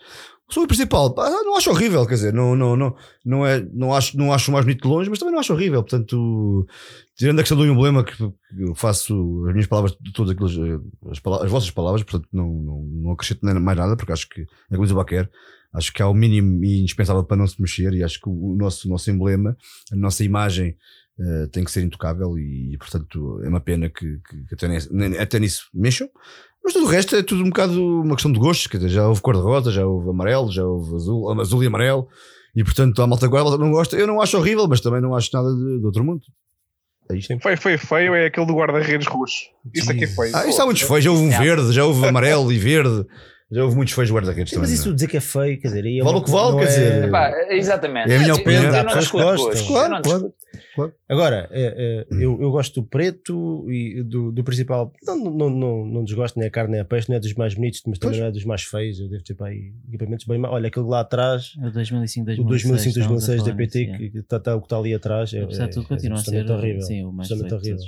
[0.51, 4.17] Sobre o principal, não acho horrível, quer dizer, não, não, não, não, é, não, acho,
[4.17, 5.83] não acho mais bonito de longe, mas também não acho horrível.
[5.83, 6.67] Portanto,
[7.17, 8.23] tirando a questão do emblema, que
[8.59, 10.79] eu faço as minhas palavras todas aquelas, eh,
[11.11, 14.91] as, as vossas palavras, portanto, não, não, não acrescento mais nada, porque acho que diz
[14.91, 15.31] o Baquer,
[15.73, 18.55] acho que há o mínimo e indispensável para não se mexer, e acho que o,
[18.55, 19.57] nosso, o nosso emblema,
[19.93, 20.77] a nossa imagem.
[21.19, 25.39] eh, tem que ser intocável e, portanto é uma pena que, que- até, nem- até
[25.39, 26.09] nisso mexam
[26.65, 28.67] mas tudo o resto é tudo um bocado uma questão de gostos.
[28.67, 32.09] Quer dizer, já houve cor-de-rosa, já houve amarelo, já houve azul, azul e amarelo.
[32.57, 33.97] E portanto, a malta agora não gosta.
[33.97, 36.23] Eu não acho horrível, mas também não acho nada de, de outro mundo.
[37.11, 37.39] É isto.
[37.41, 39.45] Foi, foi feio, é aquele do guarda-redes roxo.
[39.75, 40.35] Isso aqui é feio.
[40.35, 41.05] Ah, isso há muitos feios.
[41.05, 43.05] Já houve um verde, já houve amarelo e verde.
[43.51, 44.75] Já houve muitos feios guarda-redes Sim, mas também.
[44.75, 44.95] isso não é?
[44.95, 47.05] dizer que é feio, quer dizer, é Vale o que vale, não quer é- dizer,
[47.05, 48.11] Epá, exatamente.
[48.11, 48.65] É a minha opinião.
[48.65, 50.35] Eu, não discuto Claro, não claro.
[51.09, 54.93] Agora, é, é, eu, eu gosto do preto e do, do principal.
[55.03, 57.55] Não, não, não, não desgosto nem a carne nem a peixe, nem é dos mais
[57.55, 58.99] bonitos, mas também não é dos mais feios.
[58.99, 60.45] Eu devo ter para aí equipamentos bem.
[60.45, 62.97] Olha, aquele lá atrás, O 2005, o 2006.
[62.97, 65.33] 2005-2006 da DPT, que está tá, o que está ali atrás.
[65.33, 66.83] É, Apesar de tudo, é, continua é a ser horrível.
[66.83, 67.79] sim, o mais horrível.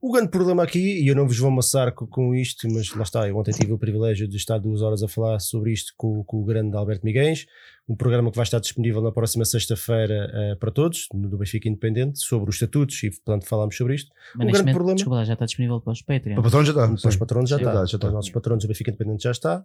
[0.00, 3.02] O grande problema aqui, e eu não vos vou amassar co- com, isto, mas lá
[3.02, 6.22] está, eu ontem tive o privilégio de estar duas horas a falar sobre isto com,
[6.22, 7.46] com o grande Alberto Miguens,
[7.88, 11.68] um programa que vai estar disponível na próxima sexta-feira eh, para todos, no do Benfica
[11.68, 14.10] Independente, sobre os estatutos e, portanto, falámos sobre isto.
[14.10, 16.34] Mas O neste grande momento, problema- desculpa lá, já está disponível para os Patreons.
[16.34, 16.86] Para patrão já está.
[16.86, 17.70] Para os patronos já está.
[17.70, 18.16] verdade, já Para os está.
[18.16, 19.64] nossos patronos do Benfica Independente já está.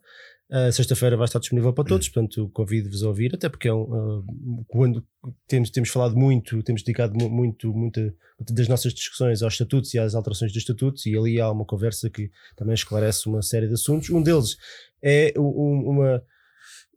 [0.49, 3.81] Uh, Sexta-feira vai estar disponível para todos, portanto convido-vos a ouvir, até porque é um,
[4.19, 5.03] uh, quando
[5.47, 8.13] temos, temos falado muito, temos dedicado mu- muito, muita
[8.51, 12.09] das nossas discussões aos estatutos e às alterações dos estatutos, e ali há uma conversa
[12.09, 14.09] que também esclarece uma série de assuntos.
[14.09, 14.57] Um deles
[15.01, 16.23] é um- um- uma,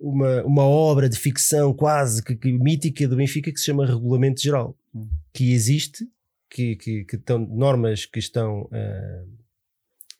[0.00, 4.40] uma, uma obra de ficção quase que, que mítica do Benfica que se chama Regulamento
[4.40, 5.08] Geral, Hum.
[5.32, 6.06] que existe,
[6.48, 8.62] que, que, que estão normas que estão.
[8.62, 9.36] uh,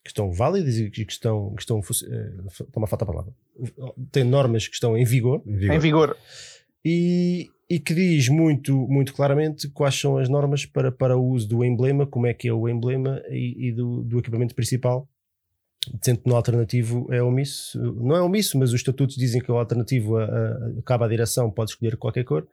[0.04, 3.32] que estão válidas e que estão, que estão, uh, está-me a faltar a palavra,
[4.12, 5.74] tem normas que estão em vigor Em vigor.
[5.74, 6.16] Em vigor.
[6.84, 11.48] e, e que diz muito, muito claramente quais são as normas para, para o uso
[11.48, 15.08] do emblema, como é que é o emblema e, e do, do equipamento principal.
[16.02, 19.56] Sendo que no alternativo é omisso, não é omisso, mas os estatutos dizem que o
[19.56, 22.46] alternativo a, a, acaba a direção, pode escolher qualquer cor.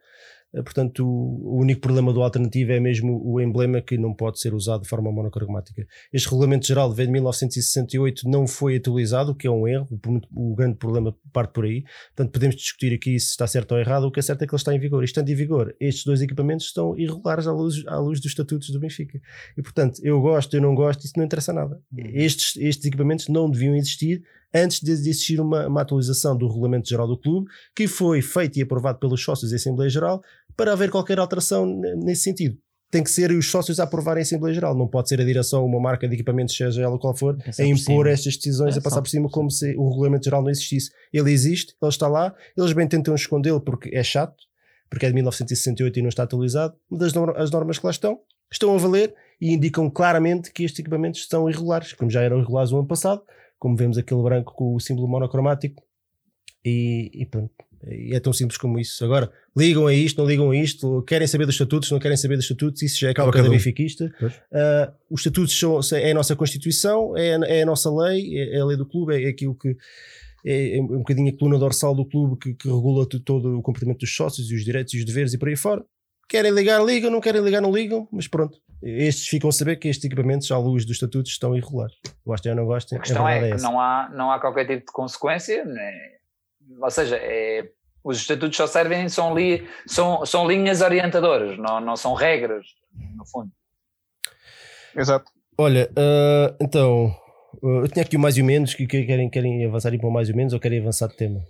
[0.54, 4.54] Eh, Portanto, o, único problema do alternativo é mesmo o emblema que não pode ser
[4.54, 5.86] usado de forma monocromática.
[6.12, 9.88] Este regulamento geral de 1968, não foi atualizado, o que é um erro.
[10.36, 11.84] O, o grande problema parte por aí.
[12.16, 14.06] Portanto, podemos discutir aqui se está certo ou errado.
[14.06, 15.04] O que é certo é que ele está em vigor.
[15.04, 18.70] E estando em vigor, estes dois equipamentos estão irregulares à luz, à luz dos estatutos
[18.70, 19.20] do Benfica.
[19.58, 21.82] E portanto, eu gosto, eu não gosto, isso não interessa nada.
[21.96, 24.24] Estes, estes equipamentos não deviam existir
[24.54, 28.62] antes de existir uma, uma atualização do Regulamento Geral do Clube, que foi feito e
[28.62, 30.22] aprovado pelos sócios da Assembleia Geral,
[30.58, 32.58] para haver qualquer alteração nesse sentido.
[32.92, 35.66] Tem que ser os sócios a aprovarem a Assembleia Geral, não pode ser a direção,
[35.66, 38.80] uma marca de equipamentos, seja ela qual for, Passar a por impor estas decisões, É,
[38.80, 40.92] a passar só- por cima, como se o Regulamento Geral não existisse.
[41.12, 44.36] Ele existe, ele está lá, eles bem tentam escondê-lo porque é chato,
[44.92, 47.92] porque é de 1968 e não está atualizado, mas as, nor- as normas que lá
[47.92, 48.20] estão,
[48.52, 52.72] estão a valer e indicam claramente que estes equipamentos estão irregulares, como já eram irregulares
[52.72, 53.24] o ano passado,
[53.58, 55.82] como vemos aquele branco com o símbolo monocromático,
[56.64, 57.52] e, e pronto.
[57.88, 59.04] E é tão simples como isso.
[59.04, 62.36] Agora, ligam a isto, não ligam a isto, querem saber dos estatutos, não querem saber
[62.38, 63.52] dos estatutos, isso já é causa da cada um.
[63.52, 64.14] benfiquista.
[64.54, 68.58] Ah, os estatutos são, é a nossa Constituição, é, a- é a nossa lei, é,
[68.58, 69.76] é a lei do clube, é, é aquilo que
[70.46, 74.00] é, é um bocadinho a coluna dorsal do clube que, que regula todo o comportamento
[74.00, 75.84] dos sócios e os direitos e os deveres e por aí fora.
[76.30, 78.58] Querem ligar, ligam, não querem ligar, não ligam, mas pronto.
[78.82, 81.96] Estes ficam a saber que estes equipamentos, à luz dos estatutos, estão irregulares.
[82.26, 84.86] Gostem ou não gostem, A questão é é que não há, não há qualquer tipo
[84.88, 85.92] de consequência, né?
[86.80, 87.70] Ou seja, é,
[88.04, 92.66] os estatutos só servem, são, li, são, são linhas orientadoras, não, não são regras,
[93.16, 93.52] no fundo.
[94.96, 95.32] Exato.
[95.58, 97.16] Olha, ah, então,
[97.64, 100.08] ah, eu tinha aqui o mais e o menos, que, que querem, querem avançar para
[100.08, 101.42] o mais e o menos ou querem avançar de tema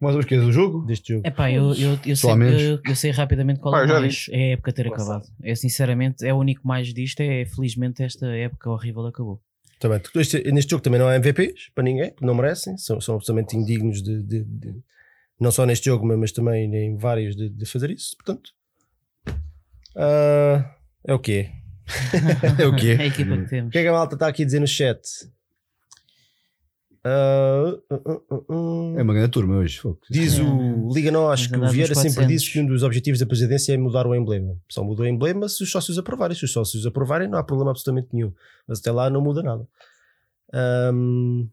[0.00, 0.84] Mais uma vez, do jogo?
[0.86, 1.26] deste jogo?
[1.26, 2.62] Epá, eu, eu, eu, Só sei, menos.
[2.62, 4.26] eu, eu sei rapidamente qual Pá, é eu o mais.
[4.30, 5.16] É a época ter Passado.
[5.16, 5.32] acabado.
[5.42, 7.20] É sinceramente, é o único mais disto.
[7.20, 9.40] É felizmente esta época horrível acabou.
[9.84, 13.16] Também, este- neste jogo também não há MVPs para ninguém, porque não merecem, são, são
[13.16, 14.82] absolutamente indignos de, de- de-
[15.38, 18.16] não só neste jogo, mas, mas também em vários de, de fazer isso.
[18.16, 18.50] Portanto,
[19.96, 20.74] ah,
[21.06, 21.52] é o que é.
[22.62, 22.96] É o quê?
[22.98, 23.72] É a equipa que O temos.
[23.72, 25.00] que é que a malta está aqui a dizer no chat?
[27.06, 28.00] Ah, ah,
[28.30, 28.98] ah.
[28.98, 29.80] É uma grande turma hoje.
[30.08, 32.28] Diz o Liga Nós que o Vieira sempre 400.
[32.28, 34.56] disse que um dos objetivos da presidência é mudar o emblema.
[34.70, 36.34] Só muda o emblema se os sócios aprovarem.
[36.34, 38.32] Se os sócios aprovarem, não há problema absolutamente nenhum.
[38.66, 39.68] Mas até lá não muda nada.
[40.52, 41.46] Ahm,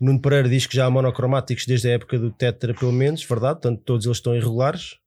[0.00, 3.22] o Nuno Pereira diz que já há monocromáticos desde a época do Tetra, pelo menos,
[3.22, 3.60] verdade?
[3.60, 4.98] Portanto, todos eles estão irregulares.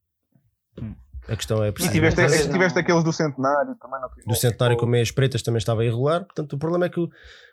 [1.30, 1.94] A questão é E preciso.
[1.94, 4.00] tiveste, e não- tiveste aqueles do centenário também.
[4.02, 6.24] Não do centenário com meias pretas também estava irregular.
[6.24, 7.10] Portanto, o problema é que o-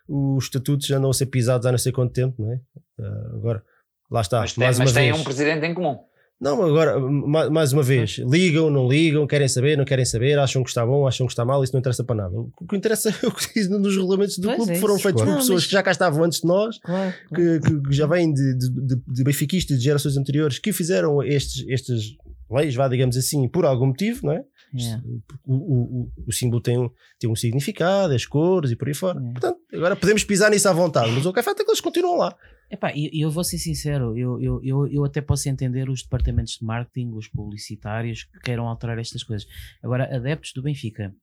[0.09, 2.61] os estatutos andam a ser pisados há não sei quanto tempo, não é?
[3.01, 3.63] Ah, agora,
[4.11, 4.41] lá está.
[4.41, 5.21] mas tem, mais mas uma tem vez.
[5.21, 5.99] um presidente em comum.
[6.41, 10.63] Não, agora, ma- mais uma vez, ligam, não ligam, querem saber, não querem saber, acham
[10.65, 12.35] que está bom, acham que está mal, isso não interessa para nada.
[12.37, 14.99] O que interessa é o que diz nos regulamentos do Pois clube, é que foram
[14.99, 15.37] feitos claro.
[15.39, 17.15] por pessoas mas- que já cá estavam antes de nós, Claro.
[17.35, 21.23] que, que- que já vêm de, de, de, de benfiquistas de gerações anteriores, que fizeram
[21.23, 22.03] estes, estas
[22.51, 24.45] leis, vá, digamos assim, por algum motivo, não é?
[24.75, 25.03] Yeah.
[25.45, 28.95] O, o, o, o símbolo tem um, tem um significado, as cores e por aí
[28.95, 29.21] fora.
[29.21, 29.33] É.
[29.33, 31.81] Portanto, agora podemos pisar nisso à vontade, mas o que é fato é que eles
[31.81, 32.37] continuam lá.
[32.71, 36.03] Epá, e e eu vou ser sincero, eu, eu, eu, eu até posso entender os
[36.03, 39.47] departamentos de marketing, os publicitários que queiram alterar estas coisas.
[39.83, 41.15] Agora, adeptos do Benfica,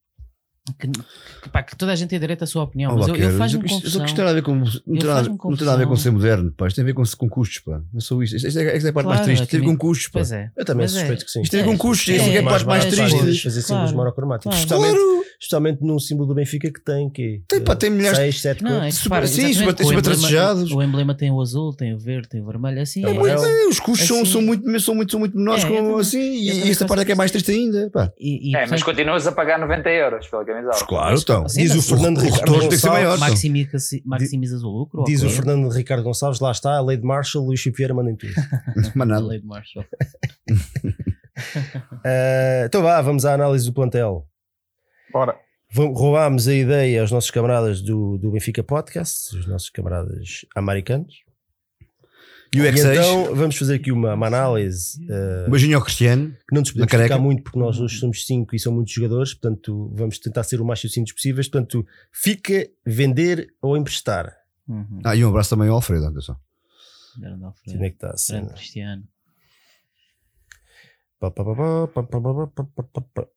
[0.78, 0.86] que,
[1.42, 3.36] que, pá, que toda a gente tem direito à sua opinião, Oh, mas eu, eu
[3.36, 4.04] faz-me isto- isto- confusão.
[4.06, 5.86] Isto tem nada a ver com, não tem nada, faz-me não tem nada a ver
[5.88, 6.66] com ser moderno, pá.
[6.68, 7.80] Isto tem a ver com, com custos, pá.
[7.92, 8.36] Não sou isto.
[8.36, 9.46] Isto é, isto é a parte mais Claro, triste.
[9.50, 10.12] Tem a ver aqui- com custos, pá.
[10.20, 10.50] Pois é.
[10.56, 10.98] Eu também Mas é.
[11.00, 11.42] suspeito que sim.
[11.42, 12.08] Isto tem a ver com custos.
[12.08, 13.42] é, Isto é a parte mais mais triste.
[13.42, 13.66] fazer Claro.
[13.66, 14.64] símbolos monocromáticos.
[14.64, 15.21] Claro.
[15.42, 18.76] Especialmente, num símbolo do Benfica que tem que Tem, pá, tem milhares- 6, 7 Não,
[18.76, 18.94] é cores.
[18.94, 20.76] Super- sim, super- o super emblema-.
[20.76, 23.04] O emblema tem o azul, tem o verde, tem o vermelho, assim.
[23.04, 23.44] É é- o amarelo.
[23.44, 25.76] É, os custos são, Assim- são, muito, são, muito, são muito menores É, eu com,
[25.82, 26.20] também- assim.
[26.20, 28.12] E, esta parte é que é mais triste ainda, pá.
[28.20, 30.86] E, e, É, mas continuas a pagar 90 euros pela camisola.
[30.86, 31.48] Claro, então.
[31.48, 33.16] Sim, Diz mas o Fernando o Ricardo retorno tem que ser Gonçalves- maior.
[33.16, 33.28] então.
[33.28, 35.02] maximiza- maximizas o lucro?
[35.04, 35.28] Diz o.
[35.28, 38.32] Fernando Ricardo Gonçalves, lá está, a lei de Marshall, Luís Chico Vieira manda em tudo.
[38.94, 39.84] Mas A lei de Marshall.
[42.04, 44.26] Eh, então vá, vamos à análise do plantel.
[45.70, 51.22] Vamos- Roubámos a ideia aos nossos camaradas do, do Benfica Podcast, os nossos camaradas americanos.
[52.54, 55.82] E o E X6, então vamos fazer aqui uma, uma análise eh, um beijinho ao
[55.82, 56.36] Cristiano.
[56.46, 59.32] que não nos podemos explicar muito porque nós hoje somos cinco e são muitos jogadores,
[59.32, 61.48] portanto vamos tentar ser o mais sucintos possíveis.
[61.48, 64.36] Portanto, fica, vender ou emprestar.
[64.68, 65.00] Uhum.
[65.02, 66.36] Ah, e um abraço também ao Alfredo, atenção.
[67.18, 67.72] Grande Alfredo.
[67.72, 68.52] Como é que está Grande?
[68.52, 69.02] Cristiano.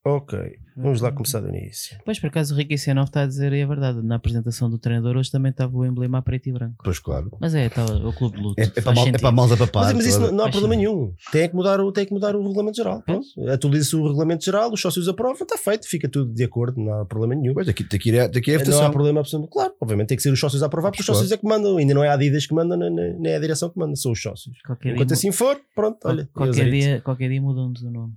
[0.04, 0.40] Ok,
[0.78, 1.98] vamos lá começar do início.
[2.06, 4.02] Pois, por acaso, o Ricky Senov está a dizer aí a verdade.
[4.02, 6.76] Na apresentação do treinador, hoje também estava o emblema a preto e branco.
[6.84, 7.32] Pois claro.
[7.40, 8.62] Mas é, está o clube de luta.
[8.62, 9.84] É, é, para, mal, é para a malta papar.
[9.86, 10.94] Mas, mas isso não, não há Faz problema sentido.
[10.96, 11.14] nenhum.
[11.32, 13.02] Tem que mudar o, tem que mudar o regulamento geral.
[13.02, 13.26] Pronto.
[13.52, 17.06] Atualiza-se o regulamento geral, os sócios aprovam, está feito, fica tudo de acordo, não há
[17.06, 17.54] problema nenhum.
[17.54, 18.92] Pois, aqui, tem que ir a, tem que ir a Não há votação.
[18.92, 19.50] problema absoluto.
[19.50, 21.18] Claro, obviamente tem que ser os sócios a aprovar, porque os Claro.
[21.20, 21.78] sócios é que mandam.
[21.78, 24.12] Ainda não é a Adidas que manda, nem- nem é a direção que manda, são
[24.12, 24.56] os sócios.
[24.66, 26.30] Qualquer Enquanto dia, assim for, pronto, olha.
[26.34, 27.38] qualquer, é dia, qualquer dia
[27.76, 28.13] mudam-nos o nome.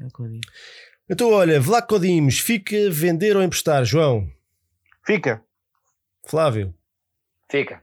[0.00, 0.42] É o que eu digo.
[1.08, 3.84] Então, olha, Vlaco Dimos, fica vender ou emprestar?
[3.84, 4.28] João,
[5.06, 5.42] Fica.
[6.26, 6.74] Flávio,
[7.50, 7.82] Fica.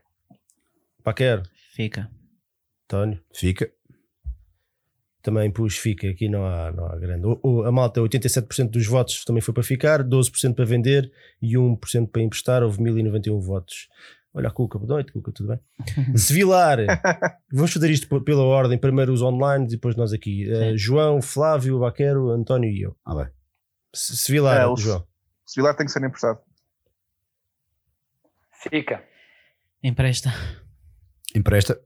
[1.04, 1.42] Paquero,
[1.74, 2.10] Fica.
[2.84, 3.22] António.
[3.34, 3.72] Fica.
[5.22, 7.24] Também pus fica, aqui não há, não há grande.
[7.26, 11.56] O, o- a malta, 87% dos votos também foi para ficar, 12% para vender e
[11.56, 12.62] 1% para emprestar.
[12.64, 13.88] Houve 1091 votos.
[14.34, 16.16] Olha a Cuca, boa noite, Cuca, tudo bem?
[16.16, 16.78] Sevilar,
[17.52, 20.46] vamos fazer isto pela ordem: primeiro os online depois nós aqui.
[20.46, 20.76] Sim.
[20.78, 22.96] João, Flávio, Baquero, António e eu.
[23.04, 23.26] Ah, bem.
[23.94, 25.06] Se- Sevilar, É, o- João.
[25.44, 26.40] Sevilar tem que ser emprestado.
[28.70, 29.04] Fica.
[29.82, 30.30] Empresta.
[31.34, 31.78] Empresta.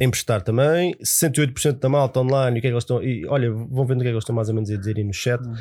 [0.00, 0.94] Emprestar também.
[1.02, 2.58] 68% da malta online.
[2.58, 3.02] O que é que eles estão.
[3.02, 4.96] E, olha, vão vendo o que é que eles estão mais ou menos a dizer
[4.96, 5.44] aí no chat.
[5.44, 5.54] Uhum.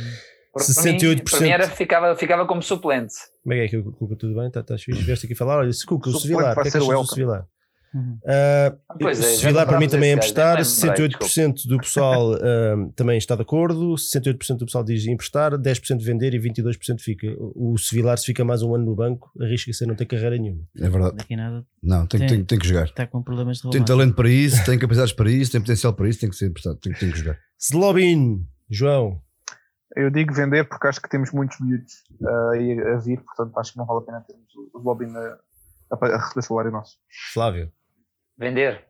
[0.52, 1.30] Por, 68%.
[1.30, 3.14] Para mim, era, ficava, ficava como suplente.
[3.44, 4.48] Como é que é que o Cuca, tudo bem?
[4.48, 5.02] Estás tá, fixe?
[5.04, 5.60] Vieste aqui falar?
[5.60, 7.06] Olha, se Cuca, o Sevilar, o que é que achas o do.
[7.08, 7.48] Sevilar?
[7.94, 8.20] Uhum.
[9.00, 13.18] Pois é, se vilar para mim também é emprestar, lembrei, 68% do pessoal ah, também
[13.18, 17.28] está de acordo, 68% do pessoal diz emprestar, 10% vender e 22% fica.
[17.56, 20.62] O Sevilar, se fica mais um ano no banco, arrisca-se a não ter carreira nenhuma.
[20.78, 21.16] É verdade.
[21.18, 22.86] Daqui nada Não, tem, Tem- tem, tem que jogar.
[22.86, 26.10] está com problemas de Tem talento para isso, tem capacidades para isso, tem potencial para
[26.10, 26.78] isso, tem que ser emprestado.
[26.78, 27.38] Tem, tem que jogar.
[27.58, 29.20] Slobin, João,
[29.96, 31.94] Eu digo vender porque acho que temos muitos miúdos
[32.52, 35.40] aí a vir, portanto acho que não vale a pena termos o- lobby a,
[35.96, 36.98] a, a receber salário nosso.
[37.34, 37.72] Flávio,
[38.38, 38.86] Vender.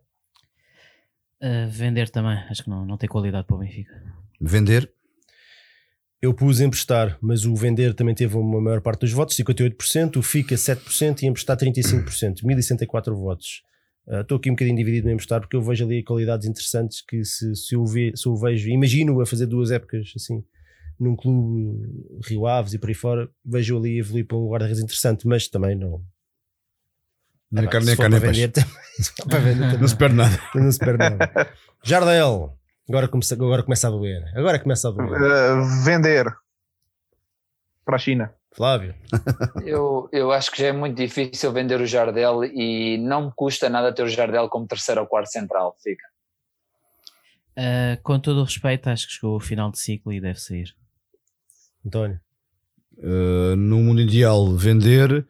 [1.41, 2.37] Uh, vender também.
[2.49, 3.93] Acho que não, não tem qualidade para o Benfica.
[4.41, 4.91] Vender.
[6.21, 10.21] eu pus emprestar, mas o vender também teve uma maior parte dos votos, 58%, o
[10.21, 13.63] fica 7% e emprestar 35%, 1064 votos.
[14.07, 17.23] Ah, Estou aqui um bocadinho dividido no emprestar porque eu vejo ali qualidades interessantes que
[17.23, 20.43] se, se, eu, ve, se eu vejo, imagino a fazer duas épocas assim
[20.99, 25.25] num clube Rio Aves e por aí fora, vejo ali evoluir para um guarda-redes interessante,
[25.27, 26.03] mas também não.
[27.51, 30.15] Nem Epá, carne, se nem carne, para vender, também, para vender também Não se perde
[30.15, 30.39] nada.
[30.55, 31.53] não se perde nada.
[31.83, 34.23] Jardel, agora começa, agora começa a doer.
[34.35, 35.21] Agora começa a doer.
[35.23, 36.25] Ah, vender
[37.85, 38.33] para a China.
[38.51, 38.95] Flávio,
[39.63, 43.69] Eu, eu acho que já é muito difícil vender o Jardel e não me custa
[43.69, 45.75] nada ter o Jardel como terceiro ou quarto central.
[45.81, 46.05] Fica.
[47.51, 50.75] Uh, com todo o respeito, acho que chegou o final de ciclo e deve sair.
[51.89, 52.19] António,
[53.01, 55.25] Uh, no mundo ideal, vender.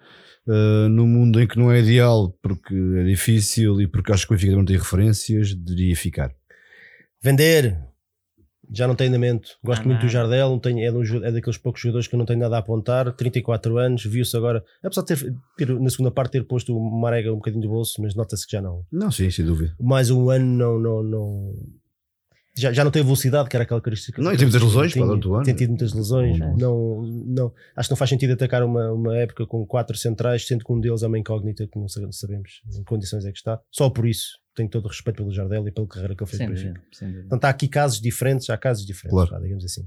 [0.47, 4.33] Uh, no mundo em que não é ideal, porque é difícil e porque acho que
[4.33, 6.31] o Benfica não tem referências, deveria ficar.
[7.21, 7.77] vender.
[8.71, 9.49] Já não tem andamento.
[9.63, 10.09] Gosto Ah, muito do.
[10.09, 10.49] Jardel.
[10.49, 12.59] Não tenho, é, de um é daqueles poucos jogadores que eu não tenho nada a
[12.59, 13.11] apontar.
[13.13, 14.63] 34 anos, viu-se agora.
[14.83, 17.99] Apesar de ter, ter, na segunda parte ter posto o Marega um bocadinho do bolso,
[18.01, 18.83] mas nota-se que já não.
[18.91, 19.75] Não, sim, sem dúvida.
[19.79, 20.79] Mais um ano não.
[20.79, 21.53] não, não
[22.59, 24.21] já, já não tem velocidade, que era aquela característica.
[24.21, 25.43] Não, e tem muitas lesões, Tinha- pá, durante o ano.
[25.45, 26.37] Tem tido muitas lesões.
[26.37, 26.55] Não.
[26.57, 30.63] Não, não, acho que não faz sentido atacar uma, uma época com quatro centrais, sendo
[30.65, 33.59] que um deles é uma incógnita que não sa- sabemos em condições é que está.
[33.71, 36.37] Só por isso tenho todo o respeito pelo Jardel e pela carreira que ele fez
[36.37, 36.81] Sem dúvida.
[36.91, 37.23] Sem dúvida.
[37.29, 39.31] Portanto, há aqui casos diferentes, há casos diferentes, Claro.
[39.31, 39.83] vá, digamos assim.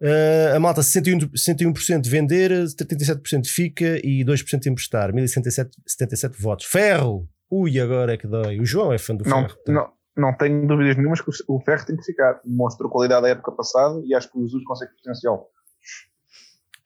[0.00, 6.66] Uh, a malta 61%, 61% vender, 37% fica e 2% emprestar, 1077 77 votos.
[6.66, 8.58] Ferro, Ui, agora é que dói.
[8.58, 9.56] O João é fã do Não, Ferro.
[9.68, 12.40] não, não tenho dúvidas nenhumas que o Ferro tem que ficar.
[12.44, 15.50] Mostrou qualidade da época passada e acho que o Jesus consegue potencial.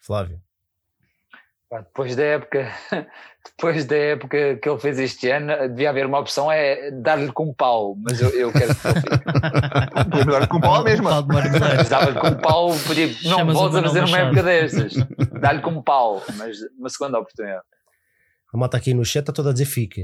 [0.01, 0.41] Flávio.
[1.71, 2.73] Depois da época,
[3.45, 7.53] depois da época que ele fez este ano, devia haver uma opção é dar-lhe com
[7.53, 9.19] pau, mas eu, eu quero que ele fique.
[10.11, 10.83] Podemos dar com o pau.
[10.83, 14.95] Mas dava-lhe com pau, podia, não voltes a fazer uma época destas.
[15.43, 17.65] Dá-lhe com pau, mas uma segunda oportunidade.
[18.51, 20.01] A malta aqui no chat está toda a dizer fica.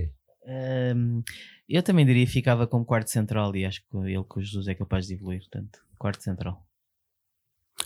[0.46, 1.22] Hum,
[1.68, 4.68] eu também diria que ficava como quarto central e acho que ele com o Jesus
[4.68, 5.40] é capaz de evoluir.
[5.40, 6.66] Portanto, quarto central.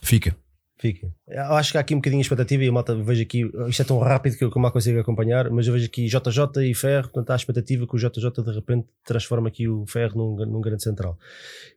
[0.03, 0.37] Fica.
[0.81, 1.12] Fica.
[1.26, 3.83] Eu acho que há aqui um bocadinho de expectativa e a malta vejo aqui, isto
[3.83, 7.09] é tão rápido que eu mal consigo acompanhar, mas eu vejo aqui JJ e Ferro,
[7.09, 10.61] portanto há a expectativa que o JJ de repente transforma aqui o Ferro num, num
[10.61, 11.18] grande central.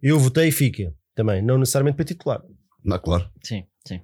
[0.03, 2.43] Eu votei fica também, não necessariamente para titular,
[2.85, 3.27] Não, claro.
[3.43, 4.01] Sim, sim.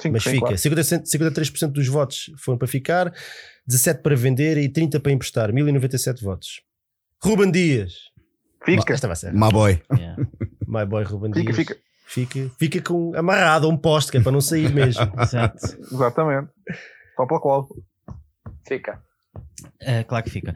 [0.00, 0.46] Sim, mas sim, fica.
[0.46, 0.56] claro.
[0.56, 3.12] 50%, 53% dos votos foram para ficar,
[3.68, 6.62] 17% para vender e 30% para emprestar, 1097 votos.
[7.22, 7.94] Ruben Dias.
[8.64, 9.32] Fica, Esta vai ser.
[9.32, 9.82] My boy.
[9.92, 10.16] Yeah.
[10.66, 11.56] My boy Ruben fica, Dias.
[11.56, 11.86] fica.
[12.08, 15.02] Fica, fica com, amarrado a um poste, que é para não sair mesmo.
[15.20, 15.58] Exato.
[15.92, 16.50] Exatamente.
[17.16, 17.80] Só pela cláusula.
[18.66, 19.02] Fica.
[19.80, 20.54] É, claro que fica.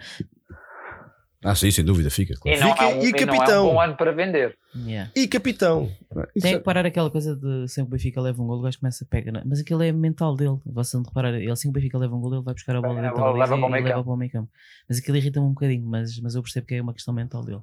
[1.43, 2.35] Ah, sim, sem dúvida, fica.
[2.35, 2.61] E Claro.
[2.61, 3.67] não, Fica- é um, e e não é capitão?
[3.67, 4.59] um bom ano para vender.
[4.77, 5.11] Yeah.
[5.17, 5.91] E capitão.
[6.39, 8.79] Tem é- que parar aquela coisa de sempre o Benfica leva um gol, o gajo
[8.79, 9.33] começa a pegar.
[9.33, 10.59] na- Mas aquilo é mental dele.
[10.67, 12.99] Você não reparar, ele sempre o Benfica leva um gol, ele vai buscar a bola
[12.99, 14.05] É, dentro leva para e meio leva campo.
[14.05, 14.51] para o meio campo.
[14.87, 17.61] Mas aquilo irrita-me um bocadinho, mas, mas eu percebo que é uma questão mental dele.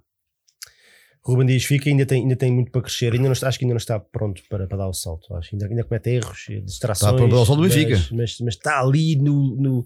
[1.23, 3.65] Ruben Dias fica, ainda tem, ainda tem muito para crescer, ainda não está, acho que
[3.65, 5.34] ainda não está pronto para, para dar o salto.
[5.36, 7.11] Acho que ainda, ainda comete erros, distrações.
[7.13, 8.15] Está para dar o salto do mas- Benfica.
[8.15, 9.86] Mas, mas está ali no, no-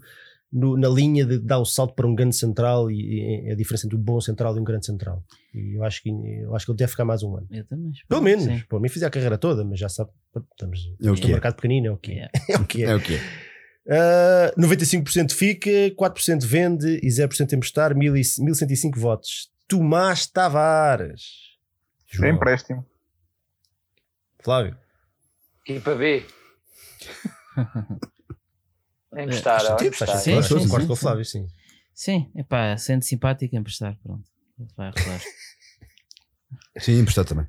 [0.52, 3.86] no- na linha de dar o salto para um grande central e, e a diferença
[3.86, 5.24] entre um bom central e um grande central.
[5.54, 7.48] E eu acho que, eu acho que ele deve ficar mais um ano.
[7.52, 7.92] Eu também.
[8.08, 8.64] Pelo que menos, sim.
[8.70, 10.10] por mim fizer a carreira toda, mas já sabe,
[10.52, 11.32] estamos É o no que é.
[11.32, 12.30] mercado pequenino, é o que é.
[12.50, 12.88] É o que é.
[12.88, 13.18] É o quê?
[13.90, 19.50] Ah, 95% fica, 4% vende e 0% emprestar, 1000 e- 1105 votos.
[19.68, 21.24] Tomás Tavares.
[22.14, 22.30] É João.
[22.30, 22.86] empréstimo.
[24.44, 24.76] Flávio.
[25.68, 26.24] Equipa B.
[29.16, 30.18] É emprestar, Faz ó, sentido, emprestar.
[30.18, 30.44] Sim, sentido.
[30.44, 31.02] sim, Concordo sim, com o sim.
[31.02, 31.48] Flávio, sim.
[31.94, 33.98] Sim, epá, sendo simpático, emprestar.
[34.04, 34.24] Pronto.
[34.78, 35.22] Vai rodar.
[36.80, 37.48] Sim, emprestado também.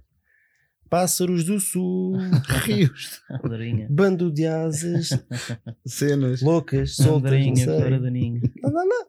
[0.89, 2.17] Pássaros do Sul,
[2.65, 3.87] Rios, Andorinha.
[3.91, 5.09] bando de asas,
[5.87, 6.43] cenas.
[6.43, 7.81] loucas, soltas, não Andorinha, sei.
[7.81, 8.41] fora do ninho.
[8.63, 9.07] Não, não, não.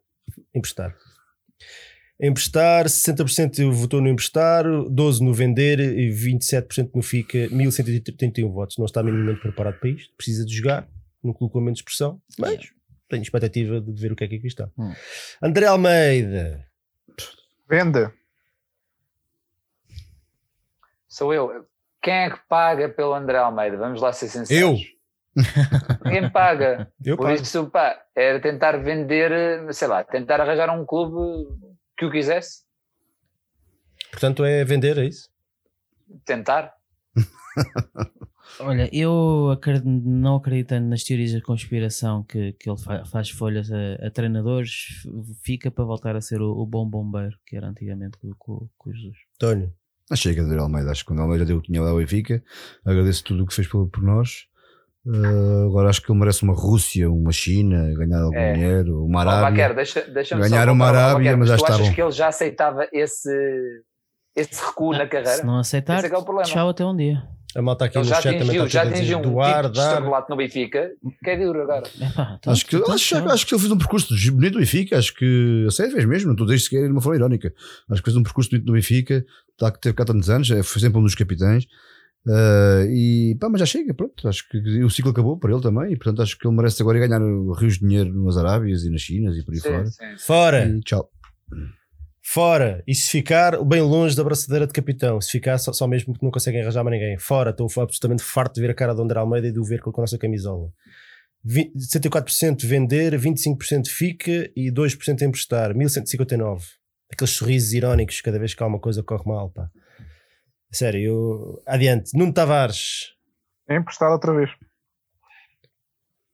[0.55, 0.95] Emprestar.
[2.21, 8.77] Emprestar, 60% votou no emprestar, 12% no vender e 27% no fica, 1131 votos.
[8.77, 10.87] Não está minimamente preparado para isto, precisa de jogar,
[11.23, 12.71] não colocou menos pressão, mas
[13.09, 14.69] tenho expectativa de ver o que é que aqui está.
[14.77, 14.93] Hum.
[15.41, 16.67] André Almeida,
[17.69, 18.13] Venda.
[21.07, 21.67] Sou eu.
[22.01, 23.77] Quem é que paga pelo André Almeida?
[23.77, 24.81] Vamos lá ser sinceros.
[26.03, 26.91] Ninguém paga.
[27.03, 27.41] eu Por pago.
[27.41, 31.47] isso, pá, era tentar vender, sei lá, tentar arranjar um clube
[31.97, 32.63] que o quisesse.
[34.11, 35.29] Portanto, é vender, é isso?
[36.25, 36.73] Tentar.
[38.59, 44.07] Olha, eu não acreditando nas teorias da conspiração que, que ele fa- faz folhas a,
[44.07, 45.03] a treinadores,
[45.43, 48.89] fica para voltar a ser o, o bom bombeiro que era antigamente com, com, com
[48.89, 49.17] o Jesus.
[49.39, 49.73] Tónio.
[50.09, 50.91] Mas chega de ver Almeida.
[50.91, 52.43] Acho que quando Almeida deu o que tinha lá ao Benfica,
[52.85, 54.45] agradeço tudo o que fez por, por nós.
[55.05, 58.53] Uh, agora acho que ele merece uma Rússia, uma China, ganhar algum É.
[58.53, 59.49] dinheiro, uma Arábia.
[59.49, 61.93] Vaquero, deixa, deixa-me só Ganharam uma Arábia, Vaquero, mas já tu está achas bom.
[61.95, 63.29] que ele já aceitava esse,
[64.35, 65.31] esse recuo na carreira?
[65.37, 66.47] Se não aceitar, Esse é que é o problema.
[66.49, 67.23] tchau até um dia.
[67.55, 69.29] A malta aqui Ele no já chat também atingiu, está já tudo a dizer atingiu
[69.29, 70.89] um doar, tipo estrelato no Benfica,
[71.23, 71.83] que é duro agora.
[72.01, 73.29] Epá, então- Acho que, então acho, tchau.
[73.29, 74.97] acho que ele fez um percurso bonito do Benfica.
[74.97, 76.27] Acho que, a sério, fez mesmo.
[76.29, 77.53] Não estou a dizer sequer de uma forma irónica.
[77.91, 79.23] Acho que fez um percurso bonito do Benfica.
[79.51, 81.65] Está que teve cá tantos anos, é, foi sempre um dos capitães.
[82.25, 84.27] Uh, e pá, mas já chega, pronto.
[84.27, 85.91] Acho que o ciclo acabou para ele também.
[85.93, 87.19] E portanto, acho que ele merece agora ganhar
[87.59, 89.85] rios de dinheiro nas Arábias e nas Chinas e por aí fora.
[89.85, 90.25] Sim, sim.
[90.25, 91.07] Fora, E tchau.
[92.23, 92.83] Fora.
[92.87, 95.19] E se ficar, bem longe da braçadeira de capitão.
[95.21, 97.17] Se ficar, só, só mesmo que não conseguem arranjar mais ninguém.
[97.19, 99.81] Fora, estou absolutamente farto de ver a cara do André Almeida e de o ver
[99.81, 100.69] com a nossa camisola.
[101.43, 105.75] Vi- 64% vender, 25% fica e 2% emprestar.
[105.75, 106.65] 1159.
[107.11, 109.69] Aqueles sorrisos irónicos cada vez que há uma coisa que corre mal, pá.
[110.71, 111.63] Sério, eu...
[111.67, 112.17] adiante.
[112.17, 113.13] Nuno Tavares.
[113.69, 114.49] É emprestado outra vez.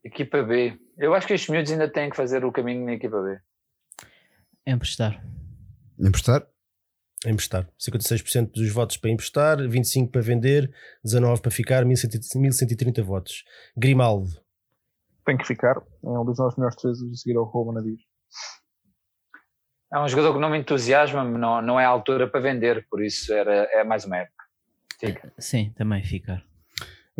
[0.03, 0.77] Equipa B.
[0.97, 3.37] Eu acho que estes miúdos ainda têm que fazer o caminho na equipa B.
[4.65, 5.21] Emprestar.
[5.99, 6.47] Emprestar?
[7.25, 7.67] Emprestar.
[7.77, 10.73] 56% dos votos para emprestar, 25% para vender,
[11.05, 13.43] 19% para ficar, 1130 1130 votos.
[13.75, 14.29] Grimaldo.
[15.25, 15.75] Tem que ficar.
[16.03, 17.99] É um dos nossos melhores defesas a seguir ao Roman Dias.
[19.91, 23.03] É um jogador que não me entusiasma, não, não é a altura para vender, por
[23.03, 24.45] isso era, é mais uma época.
[24.99, 25.33] Fica.
[25.39, 26.45] Sim, também ficar.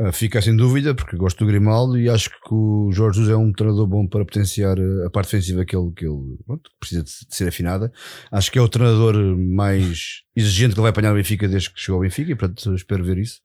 [0.02, 3.36] Ah, Fica sem dúvida, porque gosto do Grimaldo e acho que o Jorge Jesus é
[3.36, 7.04] um treinador bom para potenciar eh, a parte defensiva que ele, que ele pronto, precisa
[7.04, 7.92] de ser afinada.
[8.32, 11.80] Acho que é o treinador mais exigente que ele vai apanhar o Benfica desde que
[11.82, 13.42] chegou ao Benfica e, portanto, espero ver isso.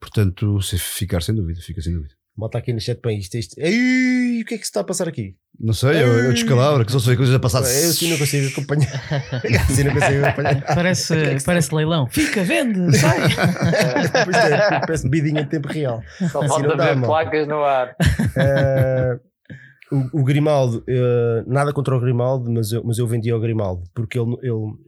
[0.00, 2.14] Portanto, se ficar sem dúvida, fica sem dúvida.
[2.36, 3.54] Malta aqui no chat para isto, isto.
[3.58, 5.34] Ei, o que é que se está a passar aqui?
[5.58, 7.60] Não sei, eu, eu descalabro, que só sei coisas a passar.
[7.60, 8.92] Eu assim não consigo acompanhar.
[9.70, 10.62] assim não consigo acompanhar.
[10.74, 11.14] Parece,
[11.46, 12.06] parece leilão.
[12.08, 13.20] Fica, vende, sai.
[14.24, 16.02] Pois é, parece bidinha em tempo real.
[16.30, 17.96] Só Assim falta ver placas no ar.
[18.36, 19.18] Eh,
[19.90, 23.82] o, o Grimaldo, eh, nada contra o Grimaldo, mas eu, mas eu vendi ao Grimaldo
[23.94, 24.36] porque ele.
[24.42, 24.85] ele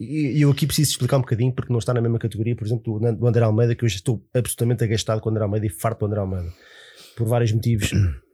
[0.00, 2.98] e eu aqui preciso explicar um bocadinho porque não está na mesma categoria, por exemplo,
[2.98, 6.00] do, André Almeida, que eu já estou absolutamente agastado com o André Almeida e farto
[6.00, 6.52] do André Almeida
[7.16, 7.90] por vários motivos.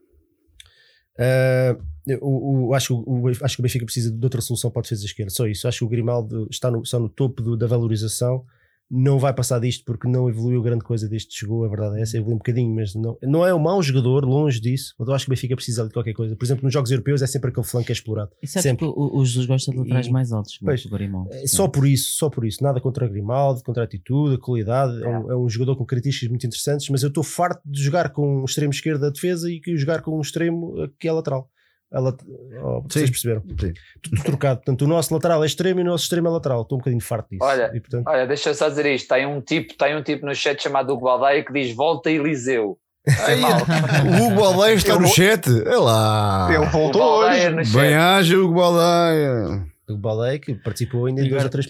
[1.19, 1.77] Eh,
[2.23, 3.05] o, o- acho,
[3.43, 5.69] acho que o Benfica precisa de outra solução para a defesa esquerda, só isso.
[5.69, 8.43] Acho que o Grimaldo está no, está no topo do- da valorização
[8.91, 12.03] não vai passar disto porque não evoluiu grande coisa desde que chegou, a verdade é
[12.03, 15.15] essa, evoluiu um bocadinho, mas não, não é um mau jogador, longe disso, mas eu
[15.15, 16.35] acho que o Benfica precisa de qualquer coisa.
[16.35, 18.31] Por exemplo, nos jogos europeus é sempre aquele flanco que é explorado.
[18.43, 18.87] Isso é Sempre.
[18.87, 20.59] porque o, o Jesus gosta de laterais mais altos.
[20.63, 21.33] Pois, o Grimaldo.
[21.33, 22.63] É Só por isso, só por isso.
[22.63, 25.03] Nada contra o Grimaldo, contra a atitude, a qualidade.
[25.03, 28.11] É um, é um jogador com características muito interessantes, mas eu estou farto de jogar
[28.11, 31.49] com um extremo esquerdo da defesa e que jogar com um extremo que é lateral.
[31.93, 32.23] A lat-
[32.63, 33.11] oh, vocês Sim.
[33.11, 33.43] perceberam?
[33.59, 33.73] Sim.
[34.03, 34.57] Tudo trocado.
[34.59, 36.63] Portanto, o nosso lateral é extremo e o nosso extremo é lateral.
[36.63, 37.43] Estou um bocadinho farto disso.
[37.45, 40.25] Olha, E, portanto, Olha, deixa eu só dizer isto: tem um tipo, tem um tipo
[40.25, 42.79] no chat chamado Hugo Baldaia que diz volta Eliseu.
[43.09, 44.23] É.
[44.23, 44.35] O Hugo
[44.75, 45.49] está Eu no vou- chat.
[45.67, 46.49] É lá.
[46.51, 47.73] Ele O voltou hoje.
[47.75, 49.67] Bem haja, Hugo Baldeia.
[49.89, 51.67] o Balei que participou ainda em dois ou três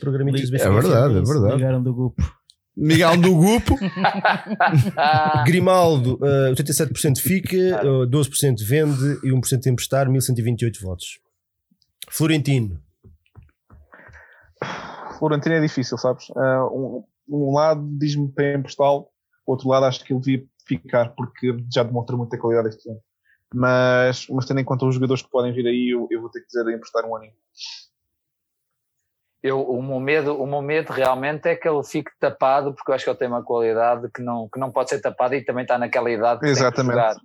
[0.51, 0.69] do Benfica.
[0.69, 1.57] É verdade, é verdade.
[1.57, 2.23] Ligaram do grupo.
[2.81, 3.77] Miguel do grupo.
[5.45, 11.21] Grimaldo, eh, 87% fica, eh, 12% vende e 1% emprestar, 1128 votos.
[12.09, 12.81] Florentino,
[15.21, 16.31] Florentino é difícil, sabes?
[16.35, 19.09] Ah, um, um lado diz-me para emprestá-lo,
[19.47, 23.01] o outro lado acho que ele devia ficar porque já demonstrou muita qualidade este ano.
[23.53, 26.41] Mas, mas tendo em conta os jogadores que podem vir aí, eu, eu vou ter
[26.41, 27.35] que dizer emprestar um aninho.
[29.43, 32.95] Eu, o, meu medo, o meu medo realmente é que ele fique tapado, porque eu
[32.95, 35.63] acho que ele tem uma qualidade que não, que não pode ser tapada e também
[35.63, 36.77] está naquela idade que Exatamente.
[36.77, 37.17] tem que jogar.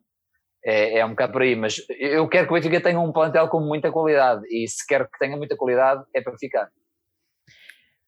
[0.64, 3.48] É, é um bocado por aí, mas eu quero que o Benfica tenha um plantel
[3.50, 6.70] com muita qualidade e se quer que tenha muita qualidade é para ficar.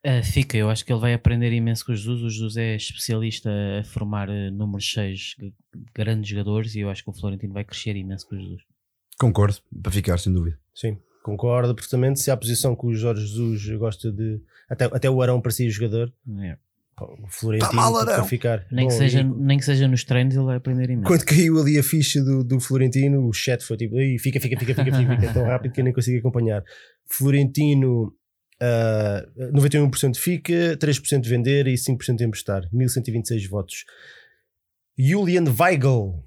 [0.04, 2.22] Ah, fica, eu acho que ele vai aprender imenso com o Jesus.
[2.22, 3.50] O Jesus é especialista
[3.80, 5.36] a formar eh, números 6
[5.94, 8.62] grandes jogadores e eu acho que o Florentino vai crescer imenso com o Jesus.
[9.20, 10.58] Concordo, para ficar, sem dúvida.
[10.74, 10.98] sim,
[11.28, 12.20] concordo perfeitamente.
[12.22, 14.42] Se há a posição que o Jorge Jesus gosta de.
[14.70, 16.12] Até, até o Arão parecia jogador,
[16.42, 16.58] É.
[17.00, 18.26] o Florentino Tá mal, para Arão.
[18.26, 18.66] ficar.
[18.72, 21.08] Nem, Bom, que seja, e nem que seja nos treinos, ele vai aprender imenso.
[21.08, 24.58] Quando caiu ali a ficha do, do Florentino, o chat foi tipo: "Ei, fica, fica,
[24.60, 26.64] fica, fica, fica, fica tão rápido que eu nem consigo acompanhar.
[27.06, 28.14] Florentino.
[28.60, 29.24] ah,
[29.54, 32.64] 91% fica, 3% vender e 5% emprestar.
[32.74, 33.86] 1126 votos.
[34.98, 36.24] Julian Weigl.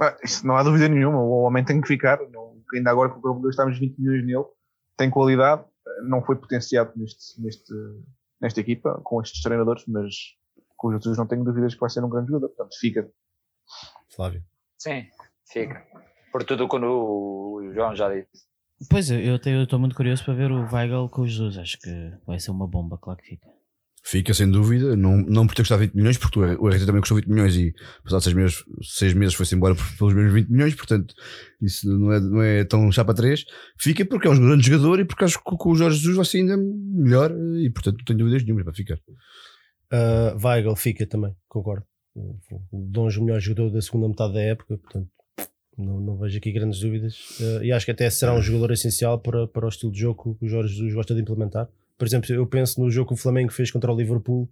[0.00, 2.18] Ah, isso não há dúvida nenhuma, o homem tem que ficar.
[2.32, 4.44] Não- ainda agora que o estamos 20 milhões nele,
[4.96, 5.64] tem qualidade,
[6.02, 7.72] não foi potenciado neste, neste,
[8.40, 10.14] nesta equipa, com estes treinadores, mas
[10.76, 12.48] com os outros não tenho dúvidas que vai ser um grande jogador.
[12.48, 13.10] Portanto, fica.
[14.14, 14.42] Flávio.
[14.78, 15.06] Sim,
[15.50, 15.86] fica.
[16.32, 18.46] Por tudo o que o João já disse.
[18.90, 21.56] Pois, eu eu eu estou muito curioso para ver o Weigl com o Jesus.
[21.56, 23.55] Acho que vai ser uma bomba, claro que fica.
[24.08, 27.16] Fica sem dúvida, não, não por ter custado 20 milhões, porque o RT também custou
[27.16, 31.12] 20 milhões e passados 6 meses, seis meses foi-se embora pelos mesmos 20 milhões, portanto
[31.60, 33.44] isso não é, não é tão chapa 3.
[33.76, 36.24] Fica porque é um grande jogador e porque acho que com o Jorge Jesus vai
[36.24, 38.98] ser ainda melhor e portanto não tenho dúvidas nenhumas para ficar.
[39.92, 41.84] Uh, Weigl fica também, concordo.
[42.14, 42.38] O
[42.72, 45.08] Dons, o melhor jogador da segunda metade da época, portanto,
[45.76, 47.40] não, não vejo aqui grandes dúvidas.
[47.40, 50.36] Uh, e acho que até será um jogador essencial para, para o estilo de jogo
[50.38, 51.68] que o Jorge Jesus gosta de implementar.
[51.98, 54.48] Por exemplo, eu penso no jogo que o Flamengo fez contra o Liverpool,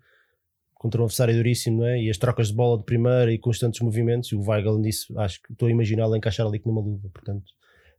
[0.74, 2.02] contra um adversário duríssimo, não é?
[2.02, 4.32] E as trocas de bola de primeira e constantes movimentos.
[4.32, 7.44] E o Weigl nisso, acho que estou a imaginá-lo encaixar ali numa luva, portanto.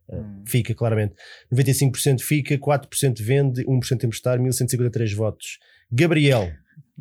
[0.08, 0.44] uh, Hum.
[0.46, 1.14] Fica claramente
[1.52, 5.58] 95% fica, 4% vende, 1% emprestar, 1153 votos.
[5.90, 6.48] Gabriel,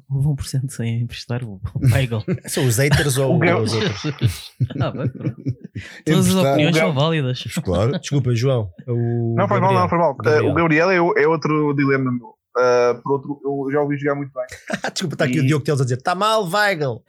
[0.10, 1.60] Houve 1% sem emprestar o
[1.94, 2.24] Weigl.
[2.46, 4.04] São os haters ou os outros?
[4.80, 5.12] ah, bem.
[6.06, 7.44] Todas as opiniões são válidas.
[7.64, 7.98] Claro.
[8.00, 8.70] Desculpa, João.
[8.88, 9.74] O Não, mal, Gabriel.
[9.74, 10.12] não, faz mal.
[10.12, 10.52] Uh, Gabriel.
[10.52, 12.35] o Gabriel é, é outro dilema meu.
[12.58, 14.46] Uh, por outro, eu já ouvi jogar muito bem.
[14.94, 17.04] Desculpa, está aqui o E- Diogo Teles a dizer: está mal, Weigl.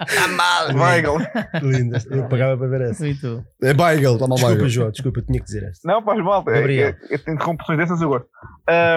[0.00, 1.18] Está mal, Weigl.
[1.62, 1.96] Lindo.
[2.10, 3.04] Eu pagava para ver essa.
[3.04, 3.44] Muito.
[3.62, 4.68] É Weigl, está mal Desculpa, Weigl.
[4.68, 5.80] João, desculpa, tinha que dizer essa.
[5.84, 6.42] Não, faz mal.
[6.48, 6.94] É, Gabriel.
[7.10, 8.28] é, é, interrupções dessas eu gosto.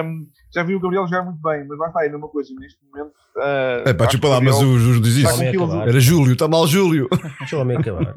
[0.04, 2.54] Um, já vi o Gabriel jogar muito bem, mas lá está, é a mesma coisa.
[2.58, 3.12] Neste momento.
[3.36, 5.42] Uh, É pá, desculpa que lá, mas o Júlio diz isso.
[5.42, 7.08] Era Júlio, está mal Júlio.
[7.40, 8.14] Deixa o homem acabar.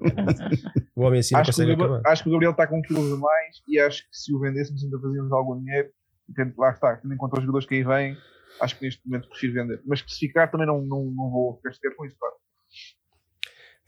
[0.95, 2.11] O homem assim acho, que o consegue Gabriel, acabar.
[2.11, 4.83] acho que o Gabriel está com quilos a mais e acho que se o vendêssemos
[4.83, 5.89] ainda fazíamos algum dinheiro.
[6.29, 8.17] E tendo- lá está, tendo em conta os jogadores que aí vêm,
[8.61, 9.81] acho que neste momento prefiro vender.
[9.85, 12.35] Mas se ficar também não, não, não vou ficar com isso, claro.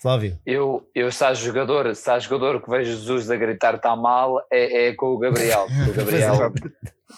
[0.02, 0.40] Flávio.
[0.46, 4.42] Eu, eu se há jogador, se há jogador que vejo Jesus a gritar está mal,
[4.50, 5.68] é, é com o Gabriel.
[5.90, 6.54] O Gabriel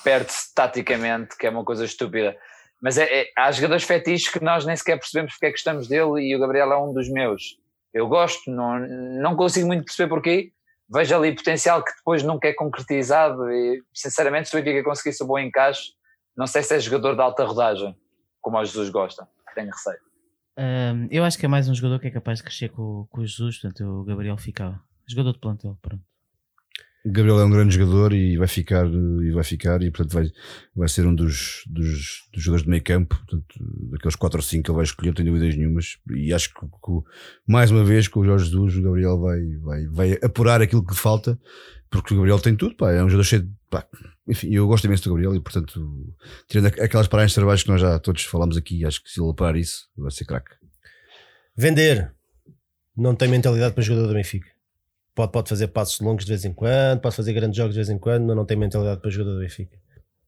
[0.03, 2.36] perde-se taticamente, que é uma coisa estúpida.
[2.82, 5.88] Mas é, é, há jogadores fetiches que nós nem sequer percebemos porque é que estamos
[5.88, 7.59] dele e o Gabriel é um dos meus.
[7.93, 10.51] Eu gosto, não, não consigo muito perceber porquê.
[10.89, 15.27] Vejo ali potencial que depois nunca é concretizado e, sinceramente, se o Benfica conseguisse um
[15.27, 15.91] bom encaixe,
[16.36, 17.95] não sei se é jogador de alta rodagem,
[18.41, 20.11] como o Jesus gosta, tenho receio.
[20.58, 23.22] Um, eu acho que é mais um jogador que é capaz de crescer com, com
[23.22, 24.82] o Jesus, portanto o Gabriel ficava.
[25.08, 26.04] Jogador de plantel, pronto.
[27.04, 30.32] Gabriel é um grande jogador e vai ficar e vai ficar e portanto vai,
[30.76, 33.56] vai ser um dos, dos, dos jogadores de meio campo portanto,
[33.89, 36.60] daqueles 4 ou 5 que ele vai escolher, não tenho dúvidas nenhumas e acho que,
[36.60, 37.02] que,
[37.47, 40.95] mais uma vez com o Jorge Jesus o Gabriel vai, vai, vai apurar aquilo que
[40.95, 41.39] falta
[41.89, 43.88] porque o Gabriel tem tudo, pá, é um jogador cheio de pá,
[44.28, 46.13] enfim, eu gosto imenso do Gabriel e portanto
[46.47, 49.34] tirando aquelas paragens de trabalho que nós já todos falamos aqui, acho que se ele
[49.34, 50.51] parar isso vai ser craque.
[51.55, 52.13] Vender
[52.95, 54.51] não tem mentalidade para jogador do Benfica
[55.13, 57.89] Pode, pode fazer passos longos de vez em quando, pode fazer grandes jogos de vez
[57.89, 59.78] em quando, mas não tem mentalidade para jogador do Benfica.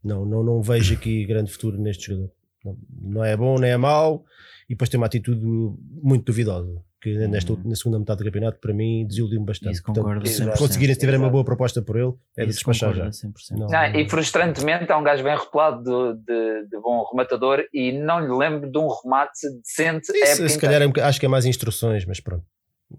[0.04, 2.32] Não, não, não vejo aqui grande futuro neste jogador.
[2.64, 4.26] Não, não é bom, nem é mau,
[4.68, 6.84] e depois tem uma atitude muito duvidosa.
[7.04, 7.62] Que nesta, uhum.
[7.66, 9.74] na segunda metade do campeonato, para mim, desiludiu-me bastante.
[9.74, 12.94] Isso concordo Portanto, se conseguirem, se tiverem uma boa proposta por ele, é de despachar
[12.94, 13.10] já.
[13.52, 17.92] Não, não, e frustrantemente, é um gajo bem repelado de, de, de, bom rematador e
[17.92, 20.14] não lhe lembro de um remate decente.
[20.16, 22.46] Isso, se calhar é, acho que é mais instruções, mas pronto.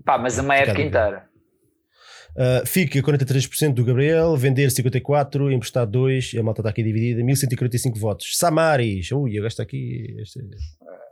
[0.04, 1.24] Pá, mas a meia época inteira.
[2.36, 7.98] Uh, fica 43% do Gabriel, vender 54%, emprestar 2%, a malta está aqui dividida, 1145
[7.98, 8.36] votos.
[8.36, 10.14] Samaris, ui, eu gasto aqui.
[10.18, 10.40] Este,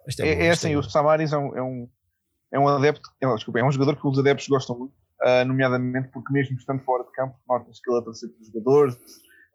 [0.07, 1.89] este é, é, bom, é assim, é o Samaris é um, é um,
[2.53, 4.93] é um adepto, é, desculpa, é um jogador que os adeptos gostam muito,
[5.23, 8.47] uh, nomeadamente porque, mesmo estando fora de campo, nota-se que ele é para ser os
[8.47, 8.97] jogadores,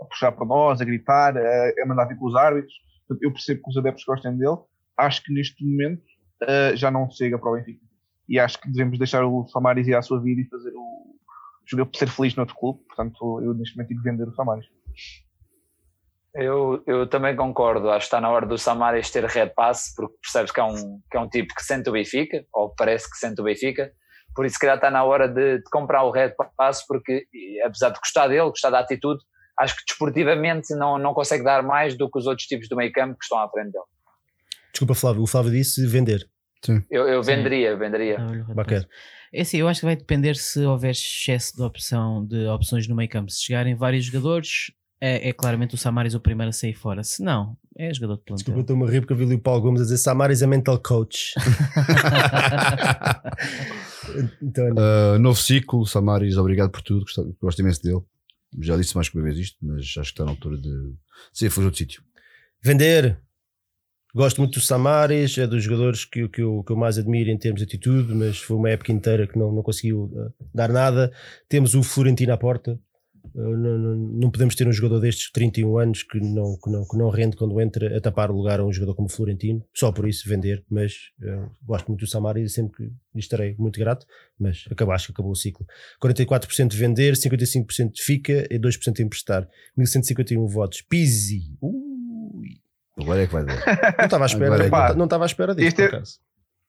[0.01, 2.73] a puxar para nós, a gritar, a, a mandar vir com os árbitros.
[3.07, 4.57] Portanto, eu percebo que os adeptos gostem dele.
[4.97, 6.03] Acho que neste momento
[6.43, 7.85] uh, já não chega para o Benfica.
[8.27, 10.97] E acho que devemos deixar o Samaris ir à sua vida e fazer o
[11.69, 14.67] por ser feliz no outro clube, portanto eu neste momento que vender o Samaris.
[16.35, 20.51] Eu, eu também concordo, acho que está na hora do Samaris ter repasse, porque percebes
[20.51, 23.41] que é, um, que é um tipo que sente o Benfica, ou parece que sente
[23.41, 23.91] o Benfica,
[24.35, 27.25] por isso se calhar está na hora de, de comprar o repasse, porque
[27.63, 29.23] apesar de gostar dele, gostar da atitude,
[29.59, 32.91] acho que desportivamente não, não consegue dar mais do que os outros tipos do meio
[32.91, 33.85] campo que estão à frente dele.
[34.71, 36.29] Desculpa Flávio, o Flávio disse vender.
[36.63, 36.83] Sim.
[36.89, 37.79] Eu, eu venderia, Sim.
[37.79, 38.17] venderia.
[38.53, 38.87] Bacana.
[39.33, 42.95] É assim, eu acho que vai depender se houver excesso de opção de opções no
[42.95, 43.31] meio campo.
[43.31, 47.03] Se chegarem vários jogadores, é, é, claramente o Samaris o primeiro a sair fora.
[47.03, 48.37] Se não, é jogador de plantel.
[48.37, 50.79] Desculpa, estou-me a rir porque eu vi o Paulo Gomes a dizer Samaris é mental
[50.79, 51.35] coach.
[54.41, 57.01] então, uh, novo ciclo, Samaris, obrigado por tudo.
[57.01, 58.01] Gosto, gosto imenso dele.
[58.59, 60.95] Já disse mais que uma vez isto, mas acho que está na altura de
[61.31, 62.01] ser fugir outro sítio.
[62.63, 63.19] Vender,
[64.17, 67.37] Gosto muito do Samaris, é dos jogadores que, que, eu, que eu mais admiro em
[67.37, 71.13] termos de atitude, mas foi uma época inteira que não, não conseguiu uh, dar nada.
[71.47, 72.79] Temos o Florentino à porta.
[73.35, 76.87] Uh, não, não, não, podemos ter um jogador destes 31 anos que não, que, não,
[76.87, 79.63] que não rende quando entra a tapar o lugar a um jogador como o Florentino.
[79.73, 83.55] Só por isso vender, mas uh, gosto muito do Samaris e sempre que lhe estarei
[83.57, 84.05] muito grato.
[84.39, 85.65] Mas acabou, acho que acabou o ciclo.
[86.01, 89.47] 44% de vender, 55% fica e 2% emprestar.
[89.75, 90.81] 1151 votos.
[90.81, 91.57] Pizzi.
[91.61, 92.67] Ui
[92.99, 93.57] Agora é que vai dar.
[93.97, 96.01] Não estava à espera, é não estava à espera disso, este é,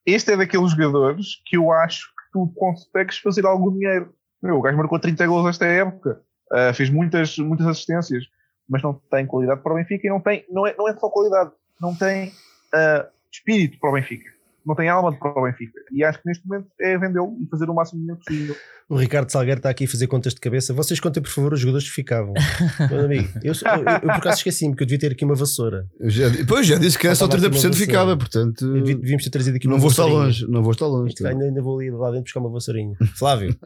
[0.07, 4.15] este é daqueles jogadores que eu acho que tu consegues fazer algum dinheiro.
[4.43, 6.21] Meu, o gajo marcou 30 gols esta época,
[6.53, 8.25] uh, fez muitas, muitas assistências,
[8.69, 11.09] mas não tem qualidade para o Benfica e não tem, não é, não é só
[11.09, 14.39] qualidade, não tem uh, espírito para o Benfica
[14.69, 15.81] não tem alma para o Benfica.
[15.91, 18.57] E acho que neste momento é vendê-lo e fazer o máximo dinheiro possível.
[18.89, 20.75] O Ricardo Salgueiro está aqui a fazer contas de cabeça.
[20.75, 22.35] Vocês contem, por favor, os jogadores que ficavam.
[22.91, 25.35] Meu amigo, eu, eu, eu, eu por acaso esqueci-me que eu devia ter aqui uma
[25.35, 25.87] vassoura.
[25.99, 28.71] Eu já, pois já disse que era só 30% ficava, portanto.
[28.83, 31.15] Devíamos ter trazido aqui não uma vou estar longe, não vou estar longe.
[31.25, 32.97] Ainda, ainda vou ali lá dentro buscar uma vassourinha.
[33.17, 33.57] Flávio.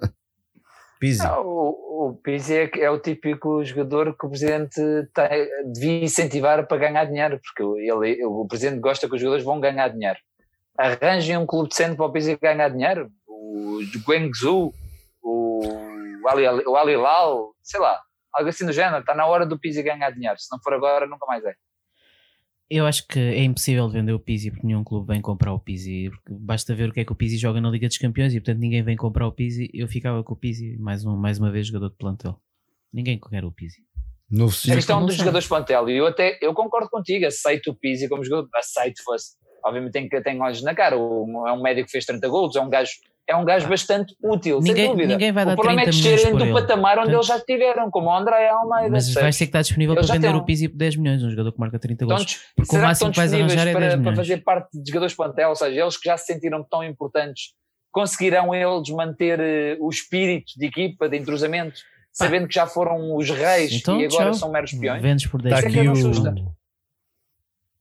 [1.02, 1.24] Pizzi.
[1.24, 4.80] Não, o, o Pizzi é, é, o típico jogador que o presidente
[5.12, 9.58] tem, devia incentivar para ganhar dinheiro, porque ele, o presidente gosta que os jogadores vão
[9.58, 10.18] ganhar dinheiro
[10.76, 13.10] arranjem um clube decente para o Pizzi ganhar dinheiro.
[13.26, 14.72] O Guangzhou,
[15.22, 18.00] o Ali, o Ali Lal, sei lá,
[18.32, 19.00] algo assim do género.
[19.00, 20.38] Está na hora do Pizzi ganhar dinheiro.
[20.38, 21.54] Se não for agora, nunca mais é.
[22.70, 26.10] Eu acho que é impossível vender o Pizzi porque nenhum clube vem comprar o Pizzi.
[26.28, 28.60] Basta ver o que é que o Pizzi joga na Liga dos Campeões e portanto
[28.60, 29.68] ninguém vem comprar o Pizzi.
[29.74, 32.40] Eu ficava com o Pizzi, mais, um, mais uma vez, jogador de plantel.
[32.92, 33.82] Ninguém quer o Pizzi.
[34.30, 37.74] Novo a questão dos jogadores de plantel, e eu até eu concordo contigo, aceito o
[37.74, 40.96] Pizzi como jogador, aceito fosse obviamente tem, tem olhos na cara.
[40.96, 42.92] O, é um médico que fez 30 gols, é um gajo
[43.28, 45.08] é um gajo bastante útil, Ninguém- sem dúvida.
[45.08, 46.52] ninguém vai dar o problema é 30 milhões descerem do ele.
[46.52, 48.90] patamar onde Portanto- eles já estiveram, como o André Almeida.
[48.90, 49.38] Mas vai percebes?
[49.38, 51.52] ter que estar disponível para vender têm o um- Pizzi por 10 milhões, um jogador
[51.52, 52.26] que marca 30 Estão, gols.
[52.30, 54.16] dis- Porque o será que máximo estão que vais arranjar é 10 para, para milhões.
[54.16, 57.54] fazer parte de jogadores de plantel, ou seja, eles que já se sentiram tão importantes,
[57.90, 61.80] conseguirão eles manter eh, o espírito de equipa, de entrosamento,
[62.12, 64.34] sabendo que já foram os reis Então, e agora tchau.
[64.34, 65.00] são meros peões?
[65.00, 66.52] Vendes por 10 Está Isso é que aqui não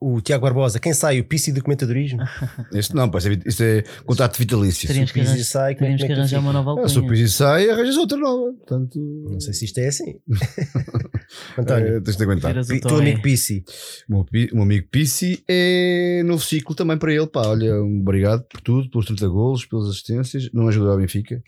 [0.02, 0.80] o, o Tiago Barbosa.
[0.80, 1.20] Quem sai?
[1.20, 2.20] O Pissi do comentadorismo?
[2.74, 4.88] Este não, pá, isso é, é contrato vitalício.
[4.88, 6.82] Teríamos que, Pizzi arranjar, sai, como é- teríamos como é que que arranjar uma nova
[6.84, 7.20] Ah, se o alcunha.
[7.22, 8.54] Pizzi sai, arranjas outra nova.
[8.54, 9.00] Portanto,
[9.30, 10.16] Não sei se isto é assim.
[11.58, 12.58] António, eh, tens de aguentar.
[12.58, 13.64] O teu amigo Pissi.
[14.10, 17.28] O meu, o amigo Pissi é novo ciclo também para ele.
[17.28, 20.50] Pá, olha, obrigado por tudo, pelos 30 golos, pelas assistências.
[20.54, 21.42] Não ajudou ao Benfica.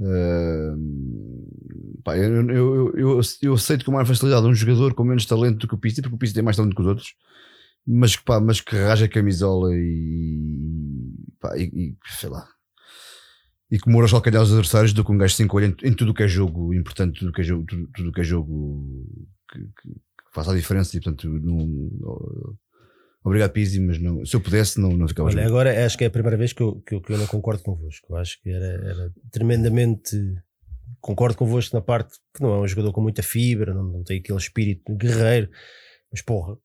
[0.00, 1.46] Ahm,
[2.02, 5.58] pá, eu, eu, eu, eu, eu aceito com mais facilidade um jogador com menos talento
[5.58, 7.14] do que o Pissi, porque o Pissi tem mais talento que os outros,
[7.86, 12.48] mas que, pá, mas que raja a camisola e, pá, e, e sei lá.
[13.70, 15.92] E que mora aos calcanhares dos adversários do que um gajo 5 olha em, em
[15.94, 18.24] tudo o que é jogo importante, tudo o que é jogo, tudo, tudo que é
[18.24, 19.06] jogo
[19.50, 22.56] que, que- que faça a diferença e portanto não,
[23.24, 25.48] obrigado Pizzi, mas não, se eu pudesse não, não ficava Olha, junto.
[25.48, 27.62] agora acho que é a primeira vez que eu, que eu, que eu não concordo
[27.62, 28.12] convosco.
[28.12, 30.16] Eu acho que era, era tremendamente.
[31.00, 34.18] Concordo convosco na parte que não é um jogador com muita fibra, não, não tem
[34.20, 35.50] aquele espírito guerreiro,
[36.12, 36.56] mas porra,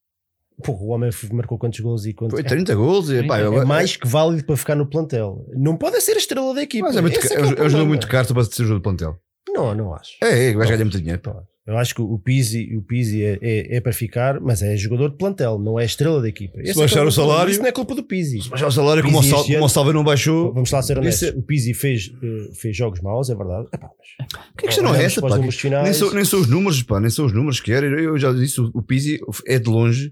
[0.63, 2.33] porra o homem marcou quantos gols e quantos.
[2.33, 5.45] Foi 30 gols e, pá, É, eu- mais que válido para ficar no plantel.
[5.55, 6.87] Não pode ser a estrela da equipa.
[6.87, 7.85] mas é, muito, é, é um jogador problema.
[7.85, 9.17] muito caro para ser jogador de plantel.
[9.51, 10.11] Não, não acho.
[10.23, 11.19] É, é, vais ganhar muito dinheiro.
[11.21, 11.35] pá.
[11.67, 15.09] Eu acho que o Pizzi, o Pizzi é, é, é para ficar, mas é jogador
[15.11, 16.59] de plantel, não é estrela da equipa.
[16.61, 18.39] Esse é baixar é o salário- Isso não é culpa do Pizzi.
[18.49, 21.27] Mas o salário, como sal, como o Salve não baixou, Vamos lá ser honestos.
[21.29, 23.67] É- O Pizzi fez, eh, fez jogos maus, é verdade.
[23.71, 25.21] Epá, mas, que questão é essa?
[25.21, 27.85] pá, que- nem, são, nem são os números, pá, nem são os números que era.
[27.85, 30.11] Eu, eu já disse, o, o Pizzi é de longe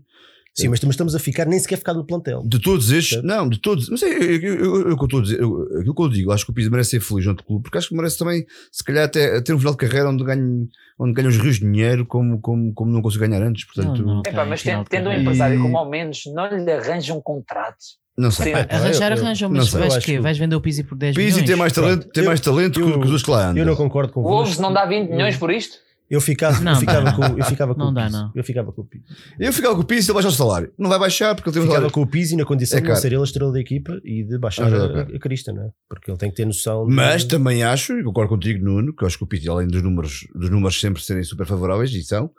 [0.59, 2.41] Sim, mas estamos a ficar, nem sequer ficar no plantel.
[2.45, 3.25] de todos estes, Certo.
[3.25, 4.11] não, de todos, não sei,
[4.43, 6.89] eu, o que estou a dizer, aquilo que eu digo, acho que o Pizzi merece
[6.91, 9.59] ser feliz junto do clube, porque acho que merece também, se calhar, até ter um
[9.59, 10.67] final de carreira onde ganhe,
[10.99, 13.65] onde ganhe os rios de dinheiro como, como, como não consigo ganhar antes.
[13.65, 14.21] Portanto, Não, não.
[14.25, 17.77] Epá, mas tendo, tendo um empresário E- como ao menos não lhe arranja um contrato.
[18.17, 18.51] não sei.
[18.53, 21.47] Epá, Arranjar, arranjam, mas sei, vais, que- vais vender o Pizzi por 10 Pizzi milhões?
[21.47, 23.57] tem mais talento, tem eu- mais talento que, eu- que os outros que lá andam.
[23.57, 25.77] Eu não concordo com O Wolves não dá 20 Eu- milhões por isto?
[26.09, 28.13] Eu ficava, Não eu ficava com, eu ficava com Não o dá, Pizzi.
[28.17, 28.31] não.
[28.33, 29.05] Eu ficava com o Pizzi.
[29.39, 30.73] Eu ficava com o Pizzi e ele baixar o salário.
[30.77, 31.93] Não vai baixar porque ele tem Ficava salário.
[31.93, 34.23] com o Pizzi na condição É de não ser ele a estrela da equipa e
[34.23, 35.69] de baixar Não, a, a crista, não é?
[35.89, 36.87] Porque ele tem que ter noção.
[36.87, 39.67] de- Mas também acho, e concordo contigo, Nuno, que eu acho que o Pizzi, além
[39.67, 42.31] dos números, dos números sempre serem super favoráveis, e são,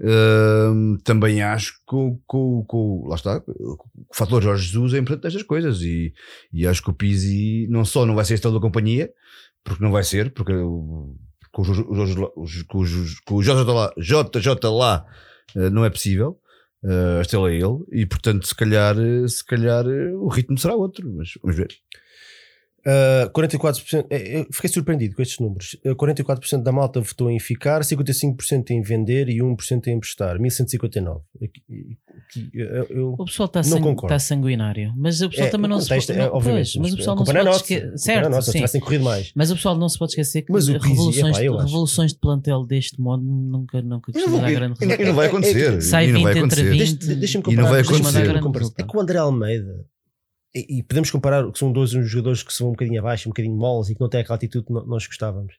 [0.00, 5.80] hum, também acho que, o- lá está, o fator Jorge Jesus é importante nestas coisas.
[5.82, 6.12] E,
[6.52, 9.10] e acho que o Pizzi não só não vai ser estrela da companhia,
[9.64, 11.14] porque não vai ser, porque o-
[11.52, 13.42] com o
[14.40, 15.04] JJ lá,
[15.56, 16.38] eh, não é possível.
[16.84, 20.74] eh, a estrela é ele, e portanto, se calhar, eh, se calhar o ritmo será
[20.74, 21.68] outro, mas vamos ver.
[22.86, 25.76] Uh, 44%, eh, eu fiquei surpreendido com estes números.
[25.84, 30.38] Uh, 44% da malta votou em ficar, 55% em vender e 1% em emprestar.
[30.40, 31.20] 1159.
[31.44, 31.62] Aqui-
[32.26, 34.94] aqui, eu- eu- O pessoal está sangu tá sanguinário.
[34.96, 36.18] Mas o pessoal É, também o não se contexto pode.
[36.20, 37.92] é, não, obviamente, pois, mas o pessoal não se é pode esquecer.
[37.92, 38.58] É Certo, nossa, se sim.
[38.58, 39.32] tivessem corrido mais.
[39.34, 41.66] Mas o pessoal não se pode esquecer que Mas o Pizzi, revoluções, epá, eu acho.
[41.66, 45.06] revoluções de plantel deste modo nunca, nunca costuma não, dar grande e- e resultado.
[45.06, 45.82] não vai acontecer.
[45.82, 46.84] Sai e não vai 20 entre acontecer.
[46.86, 46.98] 20.
[46.98, 47.76] Deixa- Deixa-me E comparar.
[47.82, 48.74] resultado.
[48.78, 49.84] É que o André Almeida,
[50.54, 53.32] e, e podemos comparar que são dois uns jogadores que são um bocadinho abaixo, um
[53.32, 55.54] bocadinho moles e que não têm aquela atitude que nós gostávamos.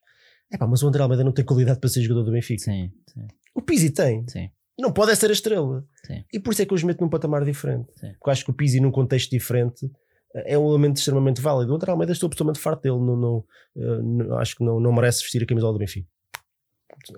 [0.52, 2.62] É pá, mas o André Almeida não tem qualidade para ser jogador do Benfica.
[2.64, 4.28] Sim, sim, O Pizzi tem.
[4.28, 4.50] sim.
[4.80, 5.86] Não pode é ser a estrela.
[6.06, 6.24] Sim.
[6.34, 7.88] E por isso é que eu os meto num patamar diferente.
[8.00, 8.12] Sim.
[8.14, 9.90] Porque eu acho que o Pizzi, num contexto diferente,
[10.34, 11.72] é um elemento extremamente válido.
[11.72, 12.98] O André Almeida estou absolutamente farto dele.
[12.98, 13.46] Não, não,
[13.78, 16.08] eh, não- acho que não, não merece vestir a camisola do Benfica.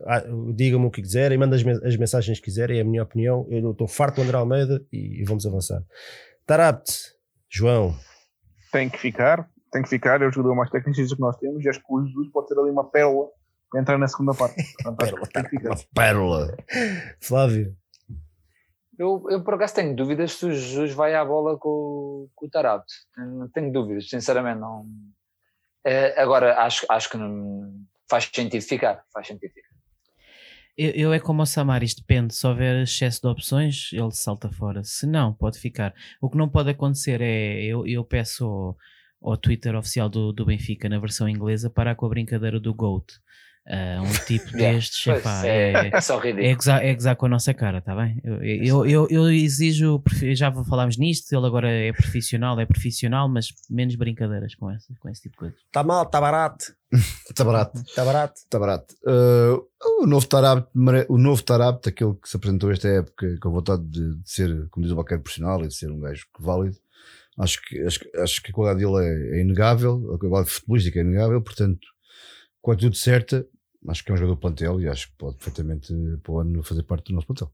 [0.05, 0.23] Ah,
[0.55, 3.47] Digam-me o que quiserem, mandem as, men- as mensagens que quiserem, é a minha opinião.
[3.49, 5.81] Eu estou farto do André Almeida e, e vamos avançar.
[6.45, 7.12] Tarapte,
[7.53, 7.95] João,
[8.71, 11.69] Tem que ficar, tem que ficar, é o jogador mais tecnicista que nós temos e
[11.69, 13.27] acho que o Jesus pode ter ali uma pérola
[13.69, 14.55] para entrar na segunda parte.
[14.55, 15.75] Que tem que ficar.
[15.93, 16.55] Pérola.
[17.21, 17.75] Flávio.
[18.97, 22.45] Eu, eu por acaso tenho dúvidas se o Jesus vai à bola com, o- com
[22.45, 22.93] o Tarapte.
[23.15, 24.59] Tenho, tenho dúvidas, sinceramente.
[24.59, 24.85] Não.
[25.85, 27.73] Eh, agora, acho, acho que não
[28.09, 29.03] faz sentido ficar.
[29.11, 29.72] Faz sentido ficar.
[30.75, 32.33] Eu, eu é como o Samaris, depende.
[32.33, 34.83] Se houver excesso de opções, ele salta fora.
[34.83, 35.93] Se não, pode ficar.
[36.19, 38.77] O que não pode acontecer é eu, eu peço ao,
[39.21, 43.05] ao Twitter oficial do, do Benfica, na versão inglesa, parar com a brincadeira do GOAT.
[43.65, 47.15] Ah, um tipo Yeah, destes, Pois, epá, é, é, é só é, gozar, é gozar
[47.15, 48.19] com a nossa cara, está bem?
[48.23, 50.03] Eu, eu, eu, eu exijo,
[50.33, 55.07] já falámos nisto, ele agora é profissional, é profissional, mas menos brincadeiras com, essa, com
[55.09, 55.57] esse tipo de coisas.
[55.59, 56.65] Está mal, está barato.
[57.29, 57.77] Está barato.
[57.79, 58.35] Está barato.
[58.35, 58.95] Está barato.
[59.05, 59.65] Uh,
[60.03, 60.65] o novo Tarab,
[61.07, 64.67] o novo Tarab, aquele que se apresentou esta época com a vontade de, de ser,
[64.69, 66.77] como diz o Baqueiro, profissional e de ser um gajo válido,
[67.35, 70.99] Acho que, acho, que- acho que a qualidade dele é, é inegável, a qualidade futebolística
[70.99, 71.79] é inegável, portanto,
[72.61, 73.43] com a tudo certa,
[73.87, 76.83] acho que é um jogador plantel e acho que pode perfeitamente para o ano fazer
[76.83, 77.51] parte do nosso plantel.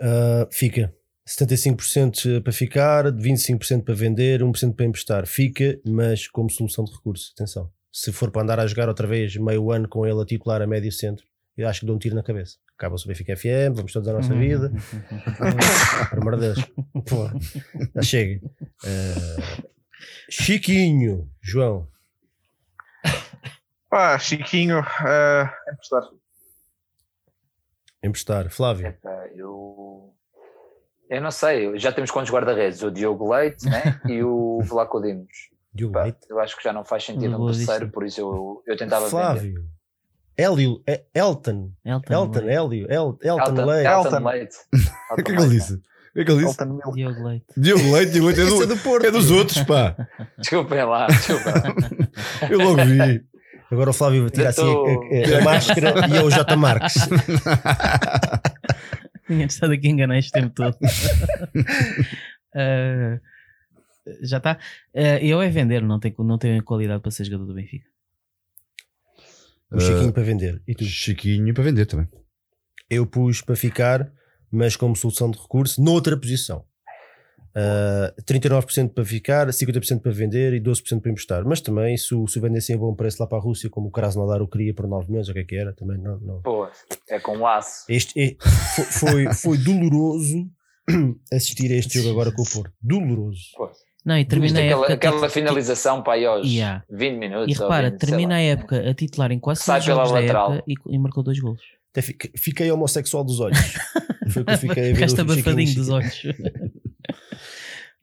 [0.00, 0.94] Ah, fica.
[1.26, 5.26] 75% para ficar, 25% para vender, 1% para emprestar.
[5.26, 7.32] Fica, mas como solução de recurso.
[7.34, 7.70] Atenção.
[7.90, 10.66] Se for para andar a jogar outra vez meio ano com ele a titular a
[10.66, 11.24] médio centro,
[11.56, 12.56] eu acho que dou um tiro na cabeça.
[12.76, 14.70] Acaba-se o Benfica FM, vamos todos à nossa vida.
[16.10, 16.58] Por amor de Deus.
[17.08, 17.30] Pô,
[17.94, 18.40] já chega.
[18.84, 19.62] Ah,
[20.28, 21.88] Chiquinho, João.
[23.94, 26.02] Pá, Chiquinho, ah, emprestar.
[28.02, 28.50] Emprestar.
[28.50, 28.88] Flávio.
[28.88, 30.12] Epá, eu,
[31.08, 32.82] eu não sei, já temos quantos guarda-redes?
[32.82, 34.00] O Diogo Leite né?
[34.10, 35.28] e o Vlaco Dimos.
[35.72, 36.18] Diogo Pá, Leite.
[36.28, 39.10] Eu acho que já não faz sentido um terceiro, por isso eu, eu tentava vender.
[39.12, 39.64] Flávio.
[40.36, 40.82] Hélio.
[40.88, 41.70] é- Elton.
[41.84, 42.40] Elton, Elton.
[42.40, 42.52] Leite.
[42.52, 42.86] Hélio.
[42.90, 43.86] El- Elton Elton, Leite.
[43.92, 44.24] Elton.
[44.28, 44.56] Leite.
[45.12, 45.74] O que é que ele disse?
[45.74, 45.80] O
[46.14, 46.60] que é que ele disse?
[46.60, 46.92] Elton.
[46.92, 47.46] Diogo Leite.
[47.56, 49.06] Diogo Leite, Diogo Leite é, do- é do Porto.
[49.06, 49.94] é dos outros, pá.
[50.38, 52.48] Desculpem lá, desculpem lá.
[52.50, 53.24] Eu logo vi.
[53.70, 56.56] Agora o Flávio tira Eu assim tô- a, a- a máscara e é o J.
[56.56, 56.94] Marques.
[59.26, 60.76] Tinha estado aqui a enganar este tempo todo.
[62.56, 63.18] Ah,
[64.22, 64.56] já está.
[65.20, 67.84] eu é vender, não tenho, não tenho qualidade para ser jogador do Benfica.
[69.72, 70.62] O Chiquinho para vender.
[70.68, 70.84] E tu?
[70.84, 72.06] Chiquinho para vender também.
[72.88, 74.08] Eu pus para ficar,
[74.52, 76.64] mas como solução de recurso, noutra posição.
[77.56, 81.44] Uh, 39% para ficar, 50% para vender e 12% para emprestar.
[81.44, 83.86] Mas também, se o, se o vendessem a bom preço lá para a Rússia, como
[83.86, 86.18] o Krasnodar o queria por 9 milhões, ou o que é que era, também não.
[86.18, 86.42] não.
[86.42, 86.66] Pô,
[87.08, 87.84] é com o aço.
[87.88, 90.48] Este, é- fo- foi, foi doloroso
[91.32, 92.72] assistir a este jogo agora com o Porto.
[92.82, 93.40] Doloroso.
[93.56, 93.70] Pô,
[94.04, 94.94] Não, e termina a aquela, época.
[94.94, 96.82] aquela tit- finalização para aí aos Yeah.
[96.90, 97.56] 20 minutos.
[97.56, 100.06] E repara, 20, sei termina a época a titular em quase Sai todos os pela
[100.06, 100.52] jogos da lateral.
[100.54, 101.62] época e, e marcou dois golos.
[101.92, 103.56] Até fiquei, fiquei homossexual dos olhos.
[104.30, 104.94] Foi o que eu fiquei a ver.
[104.94, 106.22] Ficaste abafadinho dos olhos.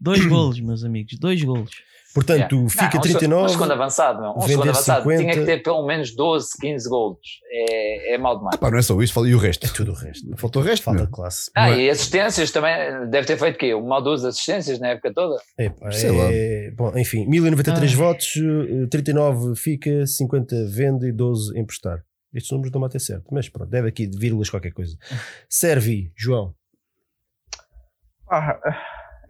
[0.02, 1.72] Dois golos, meus amigos, dois golos.
[2.14, 2.70] Portanto, Yeah.
[2.70, 3.46] fica Não, um 39.
[3.46, 4.32] Um segundo avançado, meu.
[4.36, 5.22] Um segundo avançado 50.
[5.24, 7.20] tinha que ter pelo menos 12, 15 golos.
[7.50, 8.54] É, é mal demais.
[8.56, 9.66] Ah, pá, não é só isso, fala- e o resto?
[9.66, 10.28] É tudo o resto.
[10.36, 11.06] Falta o resto, Falta meu.
[11.06, 11.50] de classe.
[11.56, 13.74] Ah, Não é- e assistências também, deve ter feito quê?
[13.74, 15.42] Uma ou duas assistências na época toda?
[15.58, 17.98] Epá, Sei é- Bom, enfim, 1093 Ai.
[17.98, 22.04] votos, eh, 39 fica, 50 vende e 12 emprestar.
[22.34, 24.98] Estes números não batem certo, mas pronto, deve aqui de vírgulas qualquer coisa.
[25.50, 26.54] Servi, João.
[28.30, 28.60] Ah,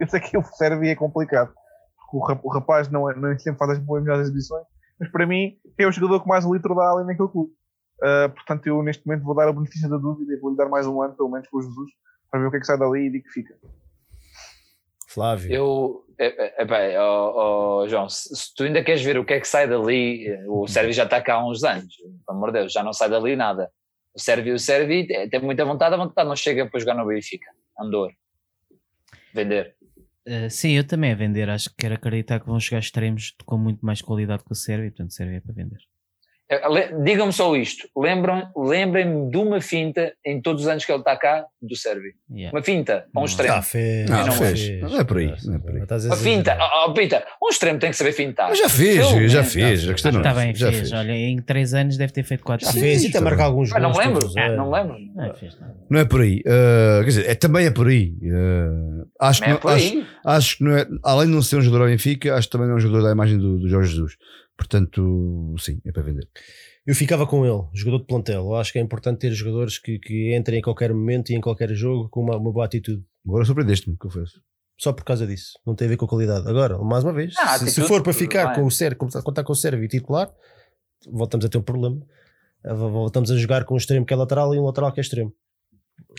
[0.04, 1.54] esse aqui o Sérvia é complicado.
[1.98, 4.66] Porque o rap- o rapaz não, é, não sempre faz as boas melhores exibições,
[5.00, 7.54] mas para mim é o jogador com mais litro da ali naquele clube.
[8.04, 10.88] Ah, portanto, eu neste momento vou dar o benefício da dúvida e vou-lhe dar mais
[10.88, 11.92] um ano, pelo menos, com o Jesus,
[12.30, 13.56] para ver o que é que sai dali e digo que fica.
[15.08, 15.52] Flávio.
[15.52, 19.34] Eu, é, é, bem, ó, ó, João, se, se tu ainda queres ver o que
[19.34, 22.60] é que sai dali, o Sérvio já está cá há uns anos, pelo amor de
[22.60, 23.70] Deus, já não sai dali nada.
[24.16, 27.06] O Sérvio, o Sérvio é, tem muita vontade, a vontade não chega para jogar no
[27.06, 27.50] Benfica.
[27.80, 28.12] Andor.
[29.34, 29.76] Vender.
[30.28, 31.50] Uh, sim, eu também a vender.
[31.50, 34.90] Acho que quero acreditar que vão chegar extremos com muito mais qualidade que o Sérvia,
[34.92, 35.91] portanto, Sérvia é para vender.
[36.52, 37.88] Eh, Digam-me só isto,
[38.58, 42.12] lembrem-me de uma finta em todos os anos que ele está cá do Sérvio.
[42.30, 42.56] Yeah.
[42.58, 43.26] Uma finta, para um Não.
[43.26, 43.54] extremo.
[43.54, 44.82] Ah, fez, Não, não fez.
[44.82, 45.82] Não é por aí, não é por aí.
[46.06, 48.50] Uma finta, ó oh, Pita, um extremo tem que saber fintar.
[48.50, 49.54] Mas já fez, Pelo já menos.
[49.54, 49.90] fez.
[49.90, 50.80] A questão não, Está bem, já fez.
[50.80, 50.94] fez.
[50.94, 53.46] Olha, em 3 anos deve ter feito 4 Já fez e até tá marca bem.
[53.46, 54.58] alguns Ah, não gols lembro, todos os ah, anos.
[54.58, 54.98] não lembro.
[55.16, 55.76] Não, fez nada.
[55.90, 56.40] Não é por aí.
[56.42, 58.14] Uh, quer dizer, é, também é por aí.
[58.24, 60.06] Uh, acho, Não que é não- por acho, aí.
[60.26, 62.68] acho que não é, além de não ser um jogador ao Benfica, acho que também
[62.68, 64.18] não é um jogador da imagem do, do Jorge Jesus.
[64.62, 66.28] Portanto, sim, é para vender.
[66.86, 68.44] Eu ficava com ele, jogador de plantel.
[68.46, 71.42] Eu acho que é importante ter jogadores que, que entrem em qualquer momento e em
[71.42, 73.04] qualquer jogo com uma, uma boa atitude.
[73.28, 74.40] Agora surpreendeste-me, confesso.
[74.80, 75.54] Só por causa disso.
[75.66, 76.48] Não tem a ver com a qualidade.
[76.48, 78.56] Agora, mais uma vez, Ah, se, se for para ficar bem.
[78.58, 80.32] com o Sérvio, contar com o Sérvio e titular,
[81.12, 82.00] voltamos a ter um problema.
[82.64, 85.04] Eh, Voltamos a jogar com um extremo que é lateral e um lateral que é
[85.04, 85.34] extremo.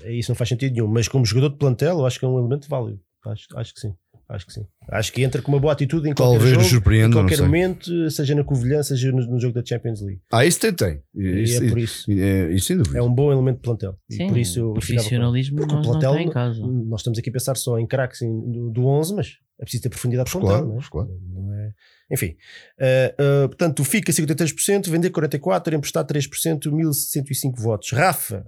[0.04, 0.88] E Isso não faz sentido nenhum.
[0.88, 3.00] Mas como jogador de plantel, eu acho que é um elemento válido.
[3.24, 3.94] Acho, acho que sim.
[4.32, 4.66] Acho que sim.
[4.88, 8.34] Acho que entra com uma boa atitude em qualquer Talvez jogo, em qualquer momento, seja
[8.34, 10.22] na Covilhã, seja no, no jogo da Champions League.
[10.32, 11.02] Ah, isso tem, tem.
[11.14, 12.10] E Isso, é por isso.
[12.10, 12.98] é, isso sem dúvida.
[12.98, 13.94] É um bom elemento de plantel.
[14.08, 16.60] E Sim, por isso eu ficava com profissionalismo Porque o nós não plantel, casa.
[16.66, 19.88] nós estamos aqui a pensar só em craques do, do 11, mas é preciso ter
[19.90, 20.50] profundidade de plantel.
[20.50, 20.82] claro, não é?
[20.90, 21.20] claro.
[21.30, 21.72] Não é?
[22.10, 22.36] Enfim,
[22.80, 27.90] eh, eh, portanto, fica 53%, vender 44%, emprestar 3%, 1105 votos.
[27.92, 28.46] Rafa,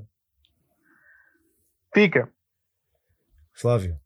[1.94, 2.28] Fica.
[3.52, 3.96] Flávio,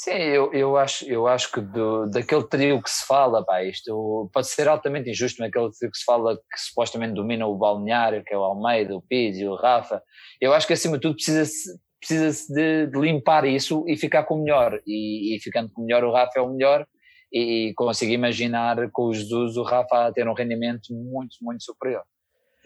[0.00, 4.30] Sim, eu, eu, acho, eu acho que do, daquele trio que se fala, pá, isto
[4.32, 8.22] pode ser altamente injusto, mas aquele trio que se fala que supostamente domina o balneário,
[8.24, 10.00] que é o Almeida, o Pizzi, o Rafa,
[10.40, 14.36] eu acho que acima de tudo precisa-se precisa de, de limpar isso e ficar com
[14.36, 16.86] o melhor, e, e ficando com o melhor o Rafa é o melhor,
[17.32, 21.64] e, e consigo imaginar com o Jesus o Rafa a ter um rendimento muito, muito
[21.64, 22.04] superior.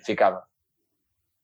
[0.04, 0.51] Ficava.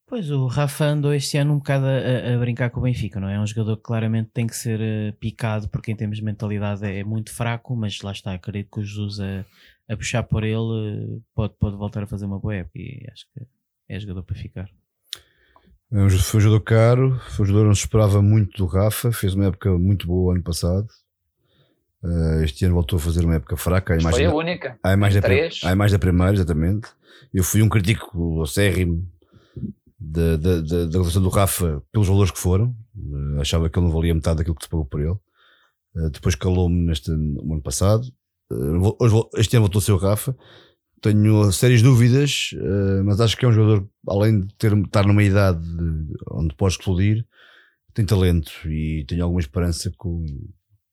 [0.08, 3.28] Pois o Rafa andou este ano um bocado a, a brincar com o Benfica, não
[3.28, 3.34] é?
[3.34, 6.82] É um jogador que claramente tem que ser uh, picado porque em termos de mentalidade
[6.86, 9.44] é, é, muito fraco, mas lá está, acredito que o Jesus a,
[9.86, 13.26] a puxar por ele uh, pode, pode voltar a fazer uma boa época e acho
[13.34, 13.46] que
[13.86, 14.70] é jogador para ficar.
[15.92, 19.12] É foi um jogador caro, foi um jogador que não se esperava muito do Rafa,
[19.12, 20.88] fez uma época muito boa ano passado.
[22.02, 23.94] Uh, este ano voltou a fazer uma época fraca.
[23.94, 24.78] A foi a única.
[24.82, 26.88] A da, a mais da primeira, exatamente.
[27.34, 29.06] Eu fui um crítico acérrimo
[29.98, 32.74] da, da, da, da relação do Rafa pelos valores que foram.
[32.96, 35.16] Uh, achava que ele não valia metade daquilo que se pagou por ele.
[35.94, 38.06] Uh, depois calou-me neste no ano passado.
[38.50, 40.36] Uh, hoje, este ano voltou a ser o Rafa.
[41.00, 42.50] Tenho sérias dúvidas,
[43.04, 45.64] mas acho que é um jogador, além de ter, estar numa idade
[46.28, 47.24] onde pode explodir,
[47.94, 50.26] tem talento e tenho alguma esperança com,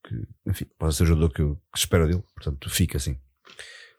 [0.08, 2.24] que, enfim, pode ser o jogador que, eu, que espero dele.
[2.36, 3.18] Portanto, fica assim.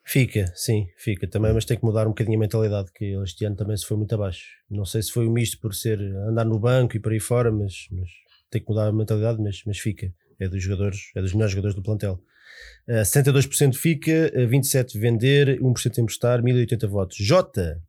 [0.08, 3.56] Fica, sim, fica também, mas tem que mudar um bocadinho a mentalidade, que este ano
[3.56, 4.46] também se foi muito abaixo.
[4.70, 7.50] Não sei se foi o misto por ser andar no banco e por aí fora,
[7.50, 8.08] mas, mas
[8.48, 10.14] tem que mudar a mentalidade, mas, mas fica.
[10.38, 12.22] É dos jogadores, é dos melhores jogadores do plantel.
[12.88, 17.16] Uh, 72% fica, uh, 27% vender, 1% emprestar, 1080 votos.
[17.18, 17.82] Jota!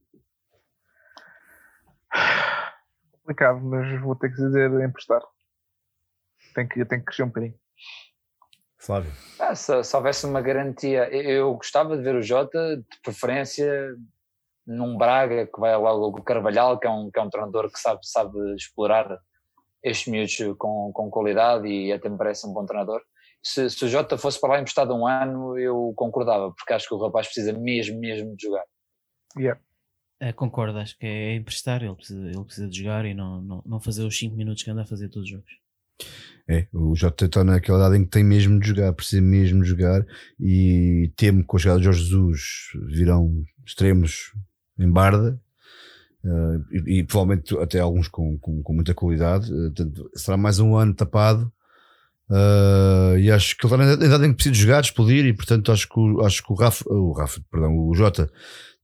[3.11, 5.21] Complicado, mas vou ter que dizer emprestar.
[6.55, 7.53] Tem que, tem que crescer um bocadinho.
[8.77, 9.11] Flávio?
[9.39, 13.95] Ah, se, se, houvesse uma garantia, eu gostava de ver o Jota, de preferência
[14.65, 17.79] num Braga que vai logo o Carvalhal, que é um, que é um treinador que
[17.79, 19.17] sabe, sabe explorar
[19.81, 23.01] estes miúdos com, com qualidade e até me parece um bom treinador.
[23.41, 26.93] Se, se o Jota fosse para lá emprestado um ano, eu concordava, porque acho que
[26.93, 28.65] o rapaz precisa mesmo, mesmo de jogar.
[29.37, 29.59] Yeah.
[30.19, 33.63] É, concordo, acho que é emprestar, ele precisa, ele precisa de jogar e não, não,
[33.65, 35.66] não fazer os 5 minutos que anda a fazer todos os jogos.
[36.49, 39.69] É, o Jota está naquela idade em que tem mesmo de jogar, precisa mesmo de
[39.69, 40.05] jogar
[40.39, 42.41] e temo que com a chegada de Jorge Jesus
[42.87, 44.31] virão extremos
[44.79, 45.37] em barda
[46.23, 49.51] uh, e, e, provavelmente até alguns com, com, com muita qualidade.
[49.51, 51.51] Uh, portanto, será mais um ano tapado
[52.29, 55.33] uh, e acho que ele está na idade em que precisa de jogar, explodir e
[55.33, 58.31] portanto acho que o, acho que o Rafa, o Rafa, perdão, o Jota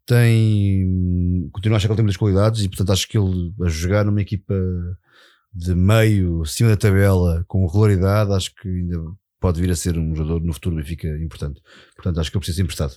[0.06, 3.70] tem, continua a achar que ele tem muitas qualidades e portanto acho que ele a
[3.70, 4.54] jogar numa equipa
[5.54, 8.98] de meio, acima da tabela, com regularidade, acho que ainda
[9.40, 11.62] pode vir a ser um jogador no futuro Benfica importante.
[11.96, 12.96] Portanto, acho que eu preciso emprestado.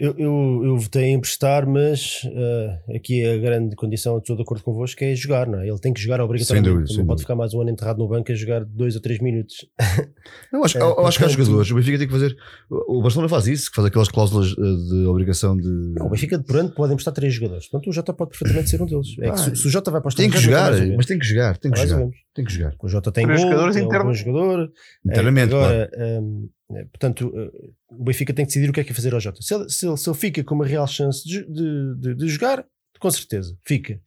[0.00, 4.64] Eu, eu, eu votei em emprestar, mas uh, aqui a grande condição, estou de acordo
[4.64, 5.68] convosco, é jogar, não é?
[5.68, 6.70] Ele tem que jogar obrigatoriamente.
[6.70, 9.02] Sem dúvida, não pode ficar mais um ano enterrado no banco a jogar dois ou
[9.02, 9.66] três minutos.
[10.52, 11.70] Não, acho, é, eu, acho que há jogadores.
[11.70, 12.36] O Benfica tem que fazer.
[12.70, 15.68] O Barcelona faz isso, que faz aquelas cláusulas eh, de obrigação de.
[15.96, 17.68] Não, o Benfica de por ano pode emprestar três jogadores.
[17.68, 19.08] Portanto, o Jota pode perfeitamente ser um deles.
[19.20, 21.26] É que se, se, o Jota vai para os Tem que jogar, mas tem que
[21.26, 21.58] jogar.
[21.58, 22.08] Tem que jogar.
[22.34, 22.74] Tem que jogar.
[22.82, 24.72] O Jota tem gol, jogadores tem um bom jogador.
[25.04, 26.22] Internamente, agora, claro.
[26.22, 26.59] um, é,
[26.92, 29.42] portanto, eh, o Benfica tem que decidir o que é que é fazer ao Jota.
[29.42, 32.28] Se ele, se ele, se ele fica com uma real chance de, de, de, de,
[32.28, 32.64] jogar,
[32.98, 34.00] com certeza, fica.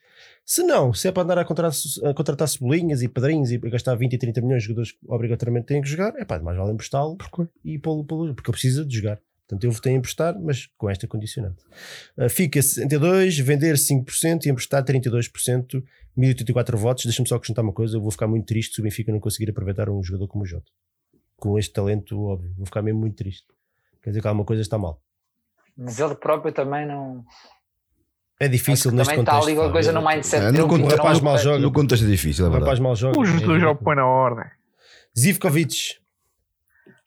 [0.45, 3.95] Se não, se é para andar a contratar, a contratar cebolinhas e padrinhos e gastar
[3.95, 6.71] 20 e 30 milhões de jogadores que obrigatoriamente têm que jogar, é pá, mais vale
[6.71, 7.17] emprestá-lo
[7.63, 9.19] e pô-lo, porque ele precisa de jogar.
[9.47, 11.63] Portanto, eu votei em emprestar, mas com esta condicionante.
[12.17, 15.83] Uh, fica 62, vender 5% e emprestar 32%,
[16.15, 17.05] 1084 votos.
[17.05, 19.49] Deixa-me só acrescentar uma coisa: eu vou ficar muito triste se o Benfica não conseguir
[19.49, 20.71] aproveitar um jogador como o Jota
[21.43, 22.53] com este talento óbvio.
[22.55, 23.45] Vou ficar mesmo muito triste.
[24.01, 25.01] Quer dizer que alguma coisa está mal.
[25.77, 27.25] Mas ele próprio também não.
[28.39, 29.41] É difícil neste também contexto.
[29.41, 30.65] Também está ali uma coisa no mindset é, dele.
[30.65, 31.59] No, o rapaz mal joga.
[31.59, 32.63] No contexto é difícil, é verdade.
[32.63, 33.19] O rapaz mal joga.
[33.19, 34.45] O Jesus já o põe na ordem.
[35.19, 35.99] Zivkovic.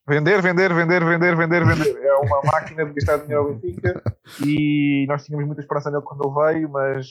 [0.07, 2.05] Vender, vender, vender, vender, vender, vender.
[2.05, 4.03] É uma máquina de gastar dinheiro ao Benfica
[4.45, 7.07] e nós tínhamos muita esperança nele quando ele veio, mas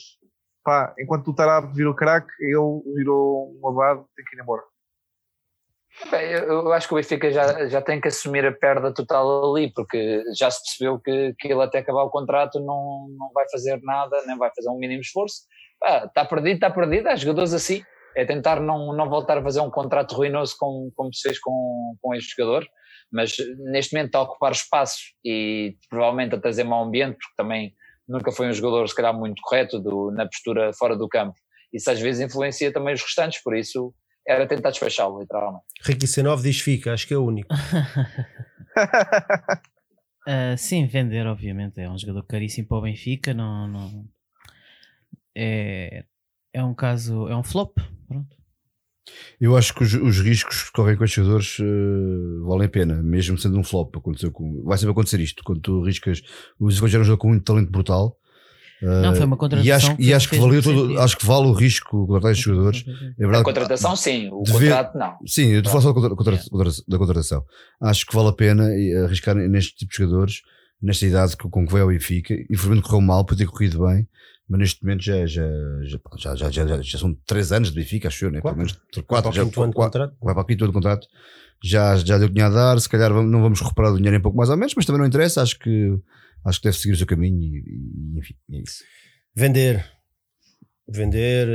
[0.63, 4.61] pá, enquanto o Tarab virou craque, ele virou um abado, tem que ir embora.
[6.11, 10.23] Eu acho que o Benfica já, já tem que assumir a perda total ali, porque
[10.37, 14.21] já se percebeu que, que ele até acabar o contrato não, não vai fazer nada,
[14.27, 15.43] nem vai fazer um mínimo esforço.
[16.05, 17.07] está perdido, está perdido.
[17.07, 17.81] Há jogadores assim.
[18.15, 21.95] É tentar não, não voltar a fazer um contrato ruinoso como, como se fez com,
[22.01, 22.65] com este jogador,
[23.11, 23.33] mas
[23.71, 27.73] neste momento está a ocupar espaço e provavelmente a trazer mau ambiente, porque também
[28.07, 31.35] nunca foi um jogador, se calhar, muito correto do, na postura fora do campo.
[31.73, 33.93] Isso às vezes influencia também os restantes, por isso
[34.27, 35.65] era tentar despachá-lo, literalmente.
[35.81, 37.53] Ricky C9 diz fica, acho que é o único.
[40.27, 41.79] uh, sim, vender, obviamente.
[41.79, 43.33] É um jogador caríssimo para o Benfica.
[43.33, 44.05] Não, não...
[45.35, 46.05] É,
[46.53, 47.77] é um caso, é um flop.
[48.07, 48.35] Pronto.
[49.39, 53.03] Eu acho que os, os riscos que correm com os jogadores uh, valem a pena,
[53.03, 53.95] mesmo sendo um flop.
[53.95, 55.43] Aconteceu com, vai sempre acontecer isto.
[55.43, 56.23] Quando tu riscas,
[56.59, 58.17] os jogadores um jogo com muito talento brutal
[58.81, 59.67] não, foi uma contratação.
[59.67, 62.83] E acho, e acho que, valeu todo, acho que vale o risco contratar estes jogadores.
[62.87, 65.17] É verdade, a contratação, sim, o contrato não.
[65.25, 67.45] Sim, eu estou a falar só da contratação.
[67.81, 68.67] Acho que vale a pena
[69.05, 70.41] arriscar neste tipo de jogadores,
[70.81, 72.33] nesta idade com, que veio ao Benfica.
[72.49, 74.07] Infelizmente correu mal, podia ter corrido bem.
[74.49, 75.43] mas neste momento já, já,
[75.83, 78.41] já, já, já, já, já são 3 anos de Benfica, acho eu, né?
[78.41, 78.57] Quatro.
[78.57, 80.15] Pelo menos Para 4, o já, quatro- contrato.
[80.21, 81.07] vai para o quinto ano de contrato.
[81.63, 84.37] Já, já deu dinheiro a dar, se calhar não vamos recuperar o dinheiro em pouco
[84.37, 85.97] mais ou menos, mas também não interessa, acho que,
[86.45, 88.83] acho que deve seguir o seu caminho e, e, enfim, é isso.
[89.35, 89.85] Vender.
[90.87, 91.47] Vender,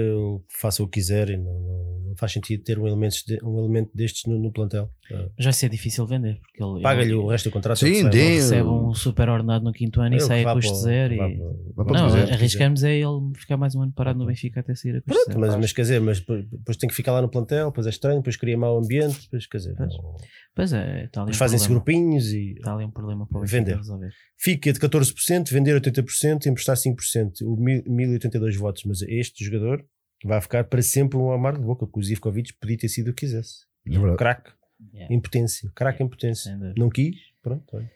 [0.48, 3.58] faça o que quiser e não, não- não faz sentido ter um elemento, de- um
[3.60, 4.90] elemento destes no, no plantel.
[5.36, 7.78] Mas vai ser difícil vender, porque ele, Paga-lhe o resto do contrato.
[7.78, 8.16] Sim, recebe.
[8.18, 11.14] ele recebe um super ordenado no quinto ano e Ele sai a custo zero.
[11.14, 11.36] E...
[11.76, 15.08] Não, arriscamos é ele ficar mais um ano parado no Benfica até sair a custo
[15.14, 15.40] Pronto, zero.
[15.40, 18.18] mas, mas quer dizer, mas depois tem que ficar lá no plantel, depois é estranho,
[18.18, 19.92] depois cria mau ambiente, depois quer dizer, Pois.
[19.96, 20.16] não-
[20.54, 21.84] Pois é, está ali, depois um fazem-se problema.
[21.84, 23.76] grupinhos e Está ali um problema para o Benfica Vender.
[23.76, 24.10] resolver.
[24.36, 29.84] fica de 14%, vender 80%, emprestar 5%, o mil- 1082 votos, mas este jogador
[30.24, 33.14] vai ficar para sempre um amargo de boca, porque o Zivkovic podia ter sido o
[33.14, 33.66] que quisesse.
[33.86, 34.16] É.
[34.16, 34.52] Craque,
[34.94, 36.50] Yeah, impotência, craque impotência.
[36.50, 36.74] sem dúvida.
[36.78, 37.64] Não quis, pronto.
[37.76, 37.90] olha.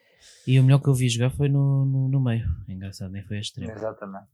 [0.46, 2.44] E o melhor que eu vi jogar foi no, no, no meio.
[2.68, 3.72] Engraçado, nem foi a extremo.
[3.72, 4.26] Exatamente.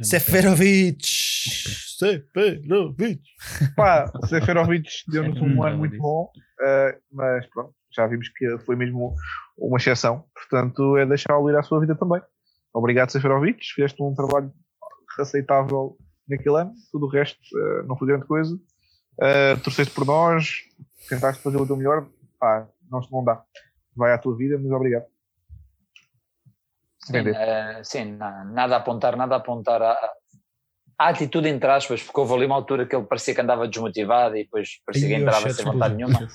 [0.00, 1.04] Seferovic!
[1.98, 3.20] Seferovic!
[3.76, 6.30] Pá, Seferovic deu-nos um ano muito bom,
[6.62, 9.14] eh, mas pronto, já vimos que foi mesmo
[9.58, 10.24] uma exceção.
[10.34, 12.22] Portanto, é deixá-lo ir à sua vida também.
[12.72, 13.58] Obrigado, Seferovic.
[13.74, 14.50] Fizeste um trabalho
[15.18, 15.98] aceitável
[16.30, 16.72] naquele ano.
[16.90, 18.54] Tudo o resto eh, não foi grande coisa.
[18.54, 20.60] Uh, torceste por nós,
[21.08, 22.06] tentaste fazer o teu melhor.
[22.38, 23.42] Pá, não, não dá.
[23.94, 25.04] Vai à tua vida, mas obrigado.
[27.00, 30.12] Sim, eh, sim, na- nada a apontar, nada a apontar à,
[30.98, 34.36] à atitude entre aspas, porque houve ali uma altura que ele parecia que andava desmotivado
[34.36, 36.28] e depois parecia que entrava sem vontade nenhuma.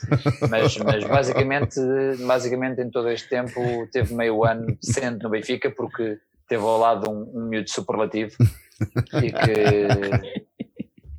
[0.50, 1.80] Mas, mas basicamente,
[2.26, 7.10] basicamente em todo este tempo teve meio ano decente no Benfica porque teve ao lado
[7.10, 8.36] um, um miúdo superlativo
[9.24, 10.46] e que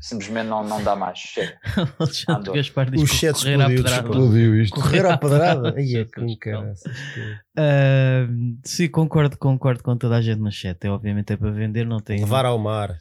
[0.01, 1.19] simplesmente não, não dá mais.
[1.19, 1.57] Chega.
[1.99, 2.53] Alexandre.
[2.53, 4.03] Gaspar diz O que chat correr à explodiu, pedrada.
[4.03, 4.19] desculpa.
[4.19, 4.75] Explodiu isto.
[4.81, 5.75] Correr à pedrada?
[5.77, 6.93] Ai, é com caraças.
[7.57, 8.29] Ah,
[8.65, 10.79] sim, concordo, concordo com toda a gente no chat.
[10.85, 12.97] É, obviamente é para vender, não tem, Levar ao mar.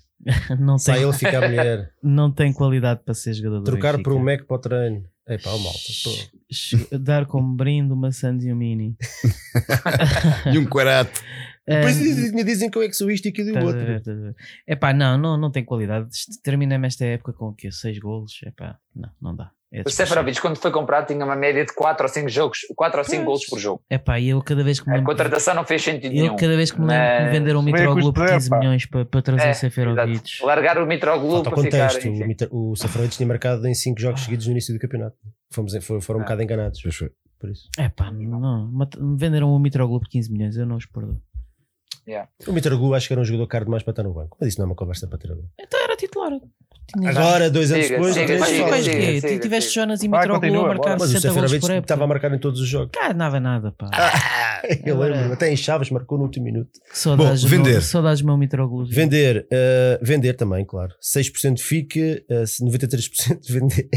[0.60, 1.92] não Sai tem, ele fica a mulher.
[2.02, 5.04] não tem qualidade para ser jogador do Trocar por um Mac para o treino.
[5.28, 5.80] Ei pá, o malta.
[6.52, 8.96] Ch- Dar como brinde uma Sandy e um Mini.
[10.54, 11.20] E um quarato.
[11.68, 13.82] Depois Ah, dizem, que eu é que sou isto e aquilo e o a outro.
[13.82, 14.36] a ver.
[14.68, 16.08] Epá, não, não, não tem qualidade.
[16.44, 17.72] Terminamos esta época com o quê?
[17.72, 18.40] 6 golos?
[18.46, 19.50] Epá, não, não dá.
[19.74, 19.90] É O.
[19.90, 23.16] Seferovic, quando foi comprado, tinha uma média de 4 ou 5 jogos, 4 ou 5
[23.18, 23.26] Pois.
[23.26, 23.82] golos por jogo.
[23.90, 26.36] Epá, e eu cada vez que me A contratação não fez sentido eu nenhum.
[26.36, 28.60] cada vez que me lembro que me Mas- venderam Meio Mitroglou por zero, 15 pá.
[28.60, 30.12] milhões para, para trazer É, Seferovic.
[30.12, 30.46] exato.
[30.46, 31.64] Largar o Mitroglou o para ficar.
[31.90, 32.06] contexto.
[32.06, 32.24] O, enfim.
[32.26, 35.18] Mitra- o Seferovic tinha marcado em 5 jogos seguidos no início do campeonato.
[35.52, 36.26] Fomos, foi- foram um Ah.
[36.26, 36.80] bocado enganados.
[36.82, 37.10] Pois foi.
[37.40, 37.68] Por isso.
[37.78, 41.20] Epá, não, mat- me venderam o Mitroglou por 15 milhões, eu não os perdoo.
[42.48, 44.38] O Mitroglou acho que era um jogador caro demais para estar no banco.
[44.40, 45.48] Mas isso não é uma conversa para ter agora.
[45.60, 46.32] Então era titular.
[47.04, 49.74] Agora, dois anos Siga, depois, siga, três siga, siga, siga, Tiveste.
[49.74, 50.98] Jonas e Vai, Mitroglou a marcar.
[51.00, 52.92] Mas o 60 golos Seferovic estava a marcar em todos os jogos.
[52.94, 53.90] Cá, nada, nada, pá.
[54.86, 56.70] Eu Agora- lembro, até em Chaves marcou no último minuto.
[56.94, 57.72] Saudades, Bom, vender.
[57.72, 58.86] Meu, saudades meu Mitroglou.
[58.88, 60.94] Vender, eh, vender também, claro.
[61.02, 63.90] 6% fica, eh, 93% vender.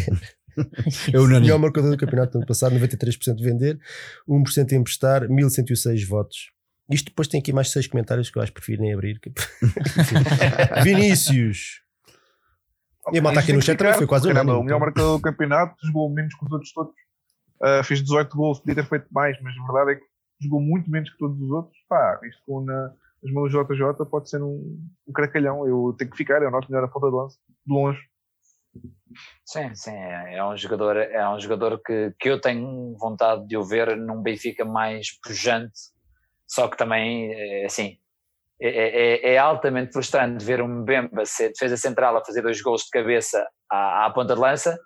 [1.13, 1.41] É unânime.
[1.43, 3.79] Melhor marcador do campeonato do ano passado, 93% vender,
[4.29, 6.51] 1% emprestar, 1106 votos.
[6.91, 9.21] Isto depois tem aqui mais 6 comentários que eu acho que prefiro nem abrir.
[9.21, 9.33] que-.
[10.83, 11.83] Vinícius.
[13.13, 14.81] E a malta aqui no chat também foi quase Caramba, O melhor então.
[14.81, 16.95] marcador do campeonato, jogou menos que os outros todos.
[17.63, 20.07] Ah, fez 18 gols, podia ter feito mais, mas a verdade é que
[20.41, 21.77] jogou muito menos que todos os outros.
[21.89, 22.93] Pá, isto com na,
[23.25, 25.67] as mãos do JJ pode ser um, um cracalhão.
[25.67, 28.01] Eu tenho que ficar, é o nosso melhor a ponta de lança, de longe.
[29.45, 33.57] Sim, sim, é, é um jogador, é um jogador que, que eu tenho vontade de
[33.57, 35.73] o ver num Benfica mais pujante,
[36.49, 37.99] só que também, é, assim,
[38.61, 42.83] é, é- é altamente frustrante ver um Mbemba ser defesa central a fazer dois gols
[42.85, 44.79] de cabeça à, à ponta de lança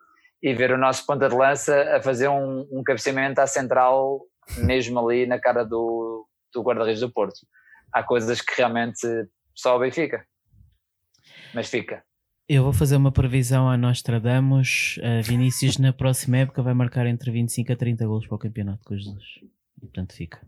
[0.43, 4.20] e ver o nosso ponta de lança a fazer um, um cabeceamento à central
[4.59, 7.47] mesmo ali na cara do, do guarda-redes do Porto.
[7.93, 9.06] Há coisas que realmente
[9.55, 10.26] só o Benfica,
[11.55, 12.02] mas fica.
[12.48, 14.98] Eu vou fazer uma previsão a Nostradamus.
[14.98, 18.82] Uh, Vinícius na próxima época vai marcar entre 25 a 30 gols para o campeonato
[18.84, 19.24] com dois.
[19.80, 20.44] E portanto fica.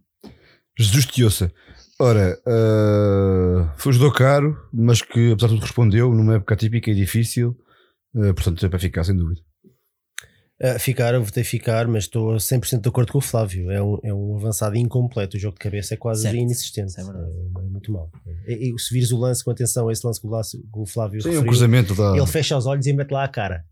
[0.78, 1.52] Jesus te ouça.
[1.98, 6.90] Ora, uh, foi um jogador caro, mas que apesar de tudo respondeu numa época típica
[6.90, 7.56] e difícil.
[8.14, 9.40] Uh, portanto, é para ficar, sem dúvida.
[10.62, 13.70] Ah, ficar, eu votei ficar, mas estou 100% de acordo com o Flávio.
[13.70, 15.36] É um, é um avançado incompleto.
[15.36, 16.36] O jogo de cabeça é quase Certo.
[16.36, 16.88] inexistente.
[16.88, 17.28] Isso é verdade.
[17.28, 18.10] É, é muito mal.
[18.46, 21.32] E, e se vires o lance com atenção, esse lance que o, Flávio Sim, um
[21.32, 22.16] referiu, cruzamento da.
[22.16, 23.64] ele fecha os olhos e mete lá a cara.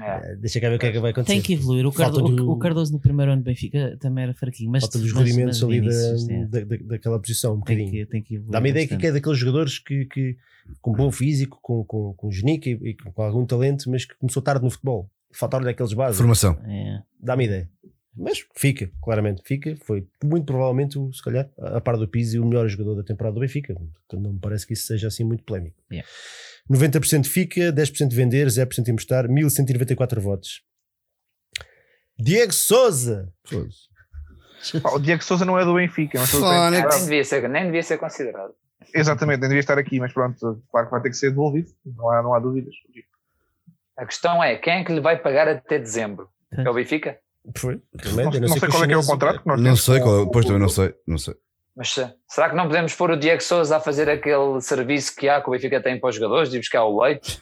[0.00, 0.10] É.
[0.10, 1.32] Ah, Deixa cá ver o que é que vai acontecer.
[1.34, 1.86] Tem que evoluir.
[1.86, 4.70] O, Cardo- do- o- o Cardoso no primeiro ano de Benfica também era fraquinho.
[4.70, 7.90] Mas, Falta dos rudimentos ali da, é, da- da- daquela posição, um tem, bocadinho.
[8.06, 8.52] que, tem que evoluir.
[8.52, 10.36] Dá-me a ideia que é daqueles jogadores que, que
[10.80, 14.42] com bom físico, com, com, com genica e, e com algum talento, mas que começou
[14.42, 15.10] tarde no futebol.
[15.32, 16.16] Faltaram-lhe aqueles bases.
[16.18, 16.58] Formação.
[16.66, 17.02] É.
[17.20, 17.68] Dá-me ideia.
[18.16, 19.76] Mas fica, claramente fica.
[19.84, 23.34] Foi muito provavelmente, o, se calhar, a par do Pizzi, o melhor jogador da temporada
[23.34, 23.72] do Benfica.
[23.74, 25.76] Portanto, não me parece que isso seja assim muito polémico.
[25.90, 26.08] Yeah.
[26.68, 30.62] 90% fica, 10% vender, 0% emprestar, 1194 votos.
[32.18, 33.32] Diego Souza!
[34.82, 36.46] Pá, o Diego Souza não é do Benfica, mas Fónix.
[36.50, 38.52] Ah, nem, devia ser, nem devia ser considerado.
[38.94, 42.10] Exatamente, nem devia estar aqui, mas pronto, claro que vai ter que ser devolvido, não
[42.10, 42.74] há, não há dúvidas.
[43.96, 46.28] A questão é, quem é que lhe vai pagar até dezembro?
[46.52, 47.18] É o Benfica?
[47.56, 47.80] Foi.
[48.16, 50.04] Não, não sei qual é que é o contrato que nós Não temos sei com
[50.04, 50.22] qual é.
[50.22, 50.94] o- Pois também não sei.
[51.06, 51.34] Não sei.
[51.76, 55.28] Mas se- será que não podemos pôr o Diego Souza a fazer aquele serviço que
[55.28, 57.40] há que o Benfica tem para os jogadores, de ir buscar o leite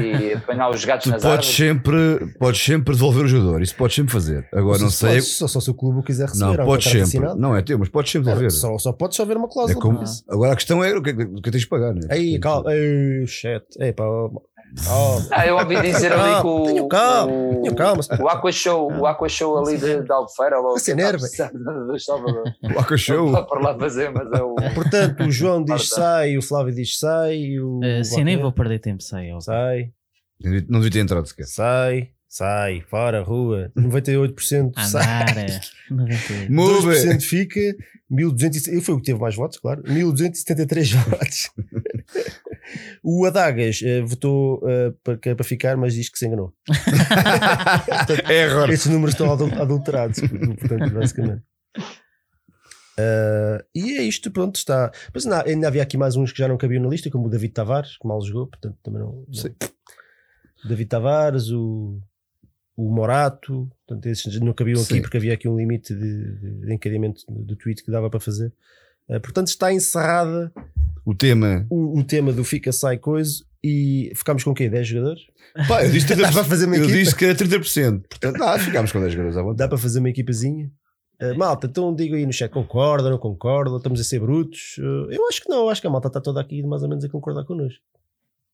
[0.00, 1.56] e apanhar os gatos Tu nas podes árvores?
[1.56, 3.62] sempre, podes sempre devolver o jogador.
[3.62, 4.46] Isso podes sempre fazer.
[4.52, 5.16] Agora não sei.
[5.16, 6.58] é Só, só se o clube o quiser receber.
[6.58, 7.00] Não, podes sempre.
[7.02, 7.40] assinado.
[7.40, 8.50] Não é teu, mas podes sempre devolver.
[8.50, 9.80] Só, só só haver uma É cláusula.
[9.80, 10.24] como- para isso.
[10.28, 11.94] Agora a questão é o que, é que tens de pagar.
[11.94, 12.02] Né?
[12.10, 12.72] Aí, calma.
[12.74, 13.64] Ei, chat.
[13.80, 14.04] Ei, pá.
[14.88, 15.20] Ó.
[15.30, 18.02] Ah, eu ouvi dizer ali que o, Tenham calma, o, tenham calma.
[18.20, 21.24] o Aqua Show, o Aqua Show ali de, de Albufeira, ou Você que enerva.
[21.26, 22.44] está a precisar do Salvador.
[22.74, 23.46] O Aqua Show.
[23.46, 24.54] Para lá fazer, mas é o.
[24.74, 27.80] Portanto, o João diz sai, o Flávio diz sai, o.
[27.82, 29.32] Eh, sim, nem vou perder tempo, sei.
[29.32, 29.40] ó.
[29.40, 29.90] Sai,
[30.68, 31.46] Não devia ter entrado sequer.
[31.46, 33.70] sai, sai, fora, rua.
[33.76, 35.02] 98% sai.
[35.02, 35.38] Andar.
[35.38, 35.60] eh,
[35.90, 36.52] 98.
[36.52, 36.86] Move!
[36.96, 37.60] 2% fica,
[38.08, 41.50] 1200, ele foi o que teve mais votos, claro, 1273 votos.
[43.02, 46.52] O Adagas eh, votou eh, para, é para ficar, mas diz que se enganou.
[48.28, 48.70] Error.
[48.70, 51.42] Esses números estão adul- adulterados, portanto, basicamente.
[52.98, 54.90] Eh, e é isto, pronto, está.
[55.14, 57.30] Mas na- ainda havia aqui mais uns que já não cabiam na lista, como o
[57.30, 59.24] David Tavares, que mal jogou, portanto também não.
[59.26, 59.34] não.
[59.34, 59.54] Sim.
[60.68, 61.98] David Tavares, o,
[62.76, 65.00] o Morato, portanto, esses não cabiam aqui Sim.
[65.02, 66.34] porque havia aqui um limite de,
[66.66, 68.52] de encadeamento do, do tweet que dava para fazer.
[69.10, 70.52] Eh, portanto, está encerrada
[71.04, 71.66] O tema.
[71.68, 74.68] o, o tema do Fica Sai Coisa e ficámos com o quê?
[74.70, 75.22] 10 jogadores?
[75.68, 76.32] Pá, eu disse Dá 30%.
[76.32, 76.98] para fazer uma Eu equipa?
[76.98, 78.02] disse que era 30%.
[78.08, 79.58] Portanto, ah, ficámos com 10 jogadores à vontade.
[79.58, 80.70] Dá para fazer uma equipazinha?
[81.22, 84.78] Uh, malta, então digo aí no chat, concorda, não concorda, estamos a ser brutos?
[84.78, 87.04] Uh, eu acho que não, acho que a malta está toda aqui mais ou menos
[87.04, 87.78] a concordar connosco.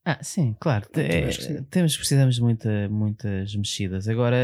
[0.09, 0.87] Ah, sim, claro.
[0.95, 1.29] é,
[1.69, 4.07] temos, precisamos de muita, muitas mexidas.
[4.09, 4.37] Agora.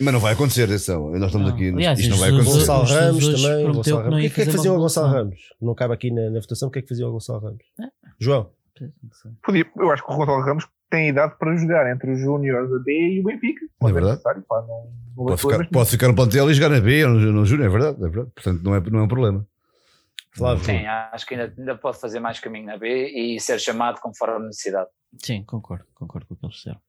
[0.00, 1.08] Mas não vai acontecer, atenção.
[1.12, 1.54] Nós estamos Não.
[1.54, 1.68] aqui.
[1.68, 2.58] Aliás, isto não vai acontecer.
[2.58, 3.72] Gonçalo os Ramos Jesus também.
[3.72, 4.16] Gonçalo Ramos.
[4.16, 5.08] O que é que, é fazia o Gonçalo.
[5.08, 5.40] Ramos?
[5.62, 7.62] Não cabe aqui na, na votação, o que é que fazia o Gonçalo Ramos?
[7.80, 7.88] Ah.
[8.18, 8.50] João,
[9.44, 12.78] Podia- eu acho que o Gonçalo Ramos tem idade para jogar entre os Júniores, a
[12.80, 13.66] B e o Benfica.
[13.78, 14.12] Pode É verdade.
[14.16, 17.10] necessário, pá, não, não Pode ficar, pode ficar no plantel e jogar na B ou
[17.12, 18.30] no, no Júnior, é verdade, é verdade.
[18.34, 19.46] Portanto, não é, não é um problema.
[20.36, 20.64] Flávio.
[20.64, 24.34] Sim, acho que ainda, ainda pode fazer mais caminho na B e ser chamado conforme
[24.36, 24.88] a necessidade.
[25.22, 25.84] Sim, concordo.
[25.94, 26.80] Concordo com o que eles disseram.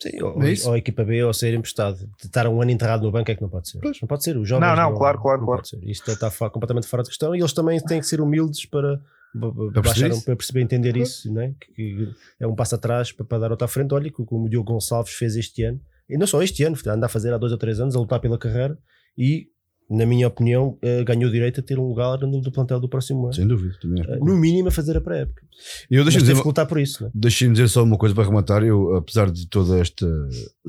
[0.00, 1.98] Sim, ou, É ou a equipa B ou ser emprestado.
[2.20, 3.80] De estar um ano enterrado no banco é que não pode ser.
[3.82, 4.36] Não pode ser.
[4.36, 5.62] Os jovens Não, não, claro, claro, não claro.
[5.62, 5.82] pode ser.
[5.88, 9.00] Isto está fora- completamente fora de questão e eles também têm que ser humildes para,
[9.40, 10.24] para, perceber baixar, isso.
[10.24, 11.52] para perceber entender isso, né?
[11.60, 13.92] que, que é um passo atrás para, para dar outra à frente.
[13.92, 17.06] Olha, que- como o Diogo Gonçalves fez este ano, e não só este ano, anda
[17.06, 18.78] a fazer há dois ou três anos, a lutar pela carreira
[19.16, 19.48] e,
[19.90, 22.88] na minha opinião, eh, ganhou o direito a ter um lugar no do plantel do
[22.88, 23.32] próximo ano.
[23.34, 23.74] Sem dúvida.
[23.80, 24.12] Também acho.
[24.12, 25.42] Eh, No mínimo a fazer a pré-época.
[25.90, 27.04] Eu teve dizer, lutar por isso.
[27.04, 27.10] Né?
[27.14, 28.62] deixa-me dizer só uma coisa para rematar.
[28.62, 30.06] Eu, apesar de toda esta.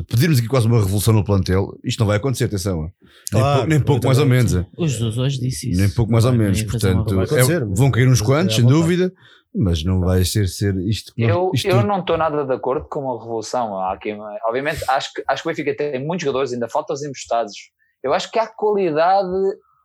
[0.08, 2.82] Pedirmos aqui quase uma revolução no plantel, isto não vai acontecer, atenção.
[2.84, 2.92] Nem
[3.32, 4.54] Claro, pouco, nem pouco mais ou menos.
[4.78, 5.82] O Jesus hoje disse isso.
[5.82, 6.64] Nem pouco mais ou menos.
[6.64, 9.12] Portanto, é- vão cair uns quantos, sem dúvida,
[9.54, 11.12] mas não vai ser, ser isto.
[11.18, 13.78] Eu, isto eu não estou nada de acordo com a revolução.
[13.80, 14.16] Há aqui,
[14.48, 17.54] obviamente, acho que, acho que o Benfica tem muitos jogadores, ainda faltam os emprestados.
[18.04, 19.30] Eu acho que há qualidade,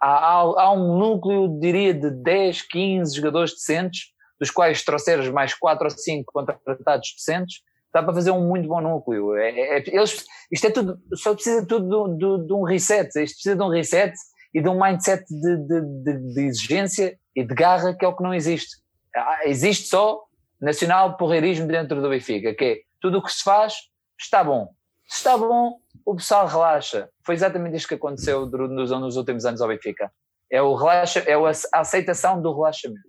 [0.00, 5.84] há, há, um núcleo, diria, de 10, 15 jogadores decentes, dos quais trouxeres mais 4
[5.84, 7.60] ou 5 contratados decentes,
[7.92, 9.36] dá para fazer um muito bom núcleo.
[9.36, 13.06] É, é- é- eles, isto é tudo, só precisa tudo de, de- de um reset.
[13.08, 14.12] Isto precisa de um reset
[14.52, 18.16] e de um mindset de, de, de- de exigência e de garra, que é o
[18.16, 18.76] que não existe.
[19.14, 20.20] Ah, Existe só
[20.60, 23.74] nacional porreirismo dentro do Benfica, que é tudo o que se faz
[24.18, 24.68] está bom.
[25.08, 27.08] Se está bom, o pessoal relaxa.
[27.24, 30.10] Foi exatamente isto que aconteceu nos, nos últimos anos ao Benfica.
[30.50, 33.00] É, o relaxa, é a aceitação do relaxamento.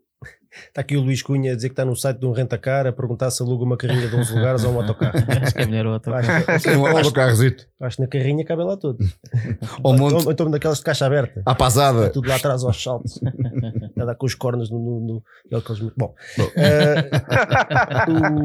[0.67, 2.93] Está aqui o Luís Cunha a dizer que está no site de um renta-car a
[2.93, 5.11] perguntar se aluga uma carrinha de 11 lugares ou um autocarro.
[5.43, 6.13] Acho que é melhor o outro.
[6.13, 6.29] Acho,
[6.61, 7.67] Sim, um autocarrozito.
[7.81, 9.05] acho que na carrinha cabem lá todos.
[9.83, 11.43] Ao monte, Ou então daquelas de caixa aberta.
[11.45, 12.09] à pasada.
[12.09, 13.19] Tudo lá atrás aos saltos.
[13.99, 14.79] A dar com os cornos no.
[14.79, 16.15] no, no é aqueles- Bom.
[16.37, 16.47] Bom.
[16.55, 17.09] eh,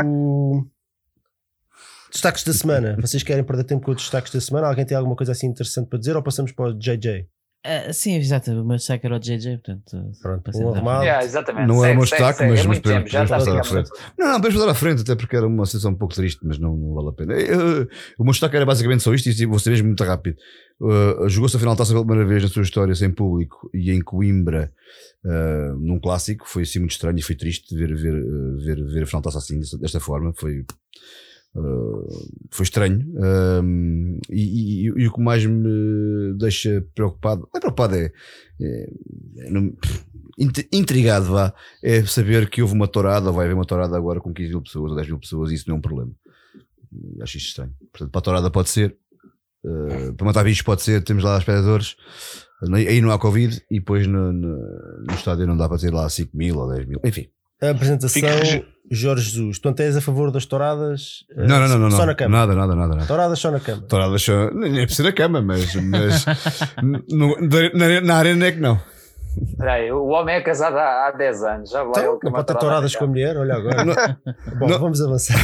[0.05, 0.65] o-
[2.12, 2.97] Destaques da semana.
[3.01, 4.66] Vocês querem perder tempo com os destaques da semana?
[4.66, 7.27] Alguém tem alguma coisa assim interessante para dizer ou passamos para o JJ?
[7.62, 8.51] Ah, sim, exato.
[8.53, 10.12] O meu destaque era o JJ, portanto.
[10.23, 11.03] Pronto, um arrumado.
[11.05, 11.69] Yeah, exatamente.
[11.69, 13.85] Não é o meu destaque, mas- é mas podemos- tempo, podemos passar à ficar
[14.19, 16.59] Não, não, vamos dar à frente, até porque era uma situação um pouco triste, mas
[16.59, 17.35] não, não vale a pena.
[17.35, 17.89] Eu- eu-
[18.19, 20.37] o meu destaque era basicamente só isto e vou ser mesmo muito rápido.
[20.81, 23.91] Uh, Jogou-se a final de taça pela primeira vez na sua história sem público e
[23.91, 24.73] em Coimbra,
[25.23, 26.49] uh, num clássico.
[26.49, 29.24] Foi assim muito estranho e foi triste ver, ver, uh, ver, ver a final de
[29.27, 30.32] taça assim, desta, desta forma.
[30.35, 30.65] Foi
[32.51, 33.05] Foi estranho.
[34.31, 38.13] E, e, e, o que mais me deixa preocupado, não é preocupado, é,
[38.61, 38.93] é,
[39.39, 39.73] é não,
[40.73, 44.33] intrigado, vá, é saber que houve uma tourada, ou vai haver uma tourada agora com
[44.33, 46.13] 15 mil pessoas ou 10 mil pessoas, e isso não é um problema.
[47.21, 47.75] Acho estranho.
[47.93, 48.97] Portanto, para a tourada pode ser,
[49.65, 51.97] uh, para matar bichos pode ser, temos lá espectadores,
[52.73, 54.57] aí não há Covid, e depois no, no,
[55.07, 57.29] no estádio não dá para ter lá 5 mil ou 10 mil, enfim.
[57.62, 58.28] A apresentação,
[58.91, 59.59] Jorge Jesus.
[59.59, 61.24] Tu és a favor das touradas?
[61.37, 62.39] Eh, não, não, não, Só na cama.
[62.39, 62.95] Nada, nada, nada.
[62.95, 63.07] nada.
[63.07, 63.82] Touradas só na cama.
[63.82, 64.51] Touradas só.
[64.51, 65.74] Nem é preciso na cama, mas.
[65.77, 66.24] mas
[67.09, 67.37] no,
[67.74, 68.81] na, na arena é que não.
[69.57, 71.70] Peraí, o homem é casado há, há 10 anos.
[71.70, 74.19] Já vai então, ele pode ter touradas com a mulher, olha agora.
[74.59, 74.78] Bom, não.
[74.78, 75.37] vamos avançar.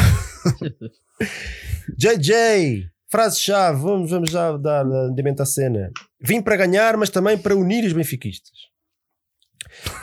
[1.97, 5.91] JJ, frase-chave, vamos, vamos já dar andamento à cena.
[6.21, 8.57] Vim para ganhar, mas também para unir os benfiquistas.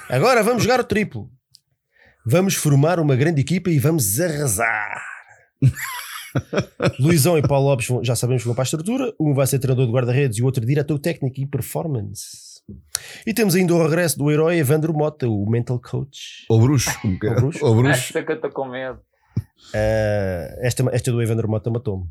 [0.10, 1.30] Agora vamos jogar o triplo.
[2.26, 5.02] Vamos formar uma grande equipa e vamos arrasar.
[7.00, 9.14] Luizão e Paulo Lopes já sabemos que vão para a estrutura.
[9.20, 12.62] Um vai ser treinador de guarda-redes e o outro diretor técnico e performance.
[13.28, 16.46] E temos ainda o regresso do herói Evandro Mota, o mental coach.
[16.50, 16.92] O bruxo.
[17.04, 17.66] O bruxo.
[17.66, 18.00] O bruxo.
[18.00, 19.00] Esta que eu estou com medo.
[19.70, 22.06] Uh, esta, esta do Evandro Mota matou-me.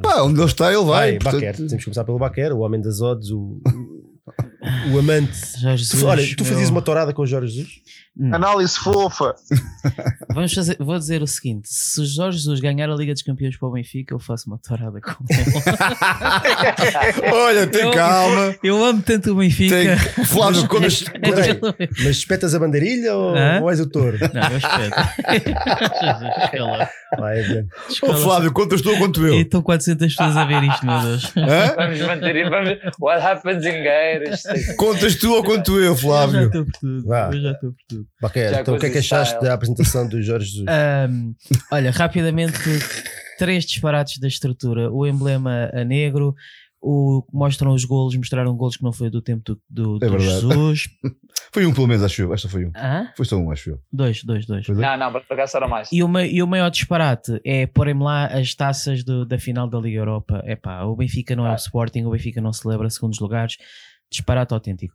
[0.00, 0.84] Pá, onde ele está, ele vai.
[0.84, 1.34] vai portanto...
[1.34, 1.56] Baquer.
[1.56, 3.60] Temos que começar pelo Baquer, o homem das odds, o,
[4.92, 5.36] o amante.
[5.60, 6.76] Jorge Jesus, olha, tu fazias meu...
[6.76, 7.82] uma tourada com o Jorge Jesus?
[8.16, 8.32] Hum.
[8.32, 9.34] Análise fofa.
[10.32, 13.56] Vamos fazer, vou dizer o seguinte: se o Jorge Jesus ganhar a Liga dos Campeões
[13.56, 15.42] para o Benfica, eu faço uma tourada com ele.
[17.34, 18.54] Olha, tem eu, calma.
[18.62, 19.74] Eu amo tanto o Benfica.
[19.74, 19.96] Tem,
[20.26, 24.16] Flávio, quando, quando é, mas espetas a bandeirilha ou, ou és o touro?
[24.32, 24.94] Não, eu espeto.
[27.18, 27.42] Vai,
[28.02, 29.40] oh, Flávio, quantas tu ou quanto eu?
[29.40, 31.32] Estão 400 pessoas a ver isto, meu Deus.
[31.36, 31.74] Hã?
[31.76, 34.42] Vamos manter vamos, What happens in Gueiras?
[34.76, 36.40] Contas tu ou quanto eu, Flávio?
[36.40, 37.14] Eu já estou por tudo.
[37.14, 38.03] Eu já estou por tudo.
[38.22, 40.66] Okay, então o que é que achaste da apresentação do Jorge Jesus?
[41.10, 41.34] Um,
[41.72, 42.58] olha, rapidamente,
[43.38, 44.90] três disparates da estrutura.
[44.90, 46.34] O emblema a negro,
[46.84, 50.18] o, mostram os golos, mostraram golos que não foi do tempo do, do, é do
[50.18, 50.84] Jesus.
[51.52, 52.34] foi um pelo menos, acho eu.
[52.34, 52.72] Esta foi um.
[52.74, 53.10] Ah?
[53.16, 53.80] Foi só um, acho eu.
[53.90, 54.68] Dois, dois, dois.
[54.68, 55.88] Não, não, para acaso era mais.
[55.90, 59.78] E o, e o maior disparate é porem-me lá as taças do, da final da
[59.78, 60.42] Liga Europa.
[60.44, 63.56] É pá, o Benfica não é o Sporting, o Benfica não celebra segundos lugares.
[64.10, 64.94] Disparate autêntico.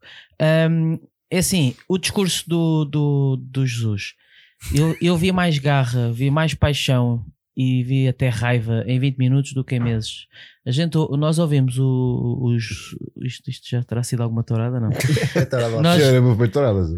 [0.69, 0.99] Um,
[1.31, 4.13] é assim, o discurso do, do, do Jesus.
[4.73, 7.25] Eu, eu vi mais garra, vi mais paixão
[7.55, 10.27] e vi até raiva em 20 minutos do que em meses.
[10.65, 12.95] A gente, nós ouvimos o, os.
[13.21, 14.89] Isto, isto já terá sido alguma tourada, não?
[15.81, 16.01] nós,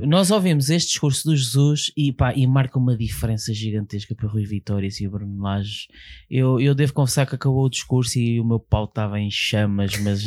[0.02, 4.46] nós ouvimos este discurso do Jesus e, pá, e marca uma diferença gigantesca para Rui
[4.46, 5.88] Vitórias e o Bruno Lages.
[6.30, 9.98] Eu, eu devo confessar que acabou o discurso e o meu pau estava em chamas,
[9.98, 10.26] mas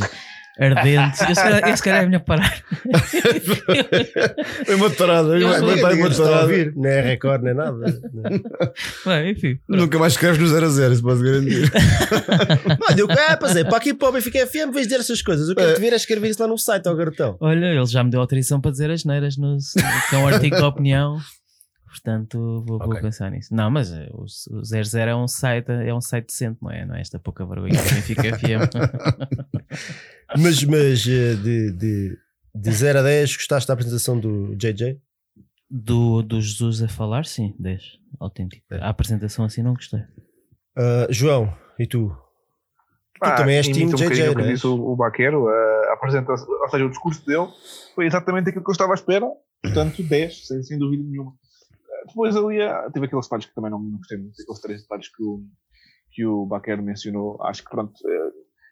[0.59, 1.21] ardente.
[1.21, 2.63] Eu se calhar, eu se calhar é melhor parar.
[4.65, 5.39] Foi uma torada.
[5.39, 6.73] Eu vou uma torada.
[6.75, 7.85] Não é recorde, nem nada.
[9.05, 9.59] Bem, enfim.
[9.69, 11.71] Nunca mais escreves no 0 a 0, se podes garantir.
[12.89, 15.49] Olha, eu é, pois é, para aqui para o Benfica FM, vez dizer essas coisas.
[15.49, 15.75] Eu quero é.
[15.75, 17.37] te ver a escrever isso lá no site, ao garotão.
[17.41, 19.57] Olha, ele já me deu autorização para dizer as neiras, no,
[20.09, 21.19] que é um artigo de opinião.
[21.95, 22.89] Portanto, vou, okay.
[22.89, 23.55] vou, pensar nisso.
[23.55, 26.85] Não, mas eh, o, o 00 é um site, é um site decente, não é?
[26.85, 28.69] Não é esta pouca vergonha que Benfica FM.
[30.37, 32.19] mas, mas eh, de, de,
[32.55, 35.01] de 0 a 10, gostaste da apresentação do JJ?
[35.71, 37.99] Do, do Jesus a falar, sim, 10.
[38.21, 38.65] Autêntico.
[38.71, 38.79] É.
[38.79, 40.01] A apresentação assim não gostei.
[40.01, 42.09] Uh, João, e tu?
[42.09, 44.53] Tu ah, também és time um JJ, não é?
[44.53, 47.47] disse o, o Baquero, a apresentação, ou seja, o discurso dele
[47.95, 49.27] foi exatamente aquilo que eu estava à espera,
[49.63, 51.33] portanto 10, sem, sem dúvida nenhuma.
[52.07, 52.59] Depois ali
[52.93, 55.45] teve aqueles detalhes que também não, não gostei muito, aqueles três detalhes que o,
[56.15, 57.43] que o Baquer mencionou.
[57.43, 58.31] Acho que pronto, eh,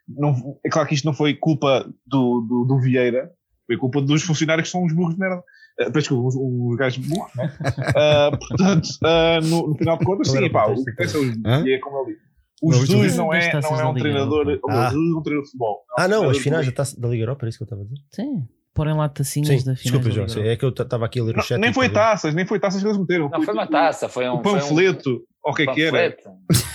[0.09, 3.31] não, é claro que isto não foi culpa do, do, do Vieira,
[3.67, 5.43] foi culpa dos funcionários que são uns burros de merda.
[5.81, 7.53] Uh, desculpa, os, os gajos burros, né?
[7.67, 12.15] uh, portanto, uh, no, no, final de contas, sim, pá, o que é como ele
[12.15, 12.33] disse.
[12.63, 14.47] O Jesus não é, não é um treinador.
[14.47, 14.89] O ah.
[14.89, 15.85] Jesus é um treinador de futebol.
[15.99, 18.01] ah, não, as finais da, da Liga Europa, era isso que eu estava a dizer?
[18.11, 20.01] Sim porem lá tacinhas Sim, da final.
[20.01, 21.59] Desculpa, João, é que eu estava aqui a ler o chat.
[21.59, 23.29] Nem foi taças, nem foi taças que eles meteram.
[23.29, 24.35] Não, foi uma taça, foi um.
[24.35, 26.17] O panfleto, foi um, ou o que é que era.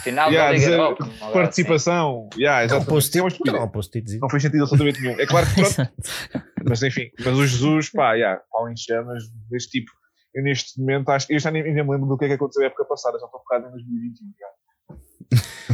[0.03, 1.10] Final yeah, da Liga Europa.
[1.34, 2.30] Participação.
[2.35, 2.88] Yeah, exatamente.
[2.88, 5.19] Não, post não, não, post não fez sentido absolutamente nenhum.
[5.19, 5.91] É claro que pronto.
[6.68, 9.91] mas enfim, mas o Jesus, pá, yeah, pau em chamas deste tipo.
[10.35, 12.61] Eu neste momento acho, eu já nem, nem me lembro do que é que aconteceu
[12.61, 14.34] na época passada, já estou focado em 2021.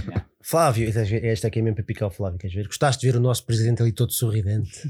[0.06, 0.26] Yeah.
[0.42, 0.90] Flávio,
[1.24, 2.68] esta aqui é mesmo para picar o Flávio, queres ver?
[2.68, 4.82] Gostaste de ver o nosso presidente ali todo sorridente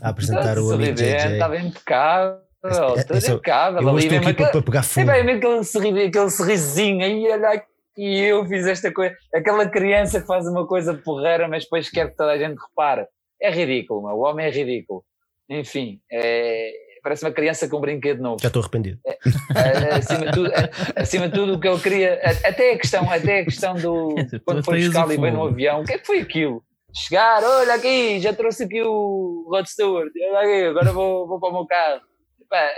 [0.00, 1.32] a apresentar o amigo JJ?
[1.32, 2.49] Estava impecável.
[2.64, 3.82] Estava essa, impecável.
[3.82, 5.10] Eu estou aqui aquele, para pegar fogo.
[5.10, 9.14] É bem, aquele, sorri, aquele sorrisinho aí, olha aqui, eu fiz esta coisa.
[9.34, 13.06] Aquela criança que faz uma coisa porreira, mas depois quer que toda a gente repare.
[13.40, 14.16] É ridículo, meu.
[14.16, 15.02] o homem é ridículo.
[15.48, 16.70] Enfim, é,
[17.02, 18.40] parece uma criança com um brinquedo novo.
[18.40, 19.00] Já estou arrependido.
[19.06, 20.50] Uh, acima, de tudo,
[20.96, 24.14] acima de tudo, o que eu queria, até a questão, até a questão do
[24.44, 26.62] quando foi buscar ali bem no avião, o que é que foi aquilo?
[26.94, 31.48] Chegar, olha aqui, já trouxe aqui o Rod Stewart, olha aqui, agora vou, vou para
[31.48, 32.09] o meu carro.
[32.50, 32.68] Epá,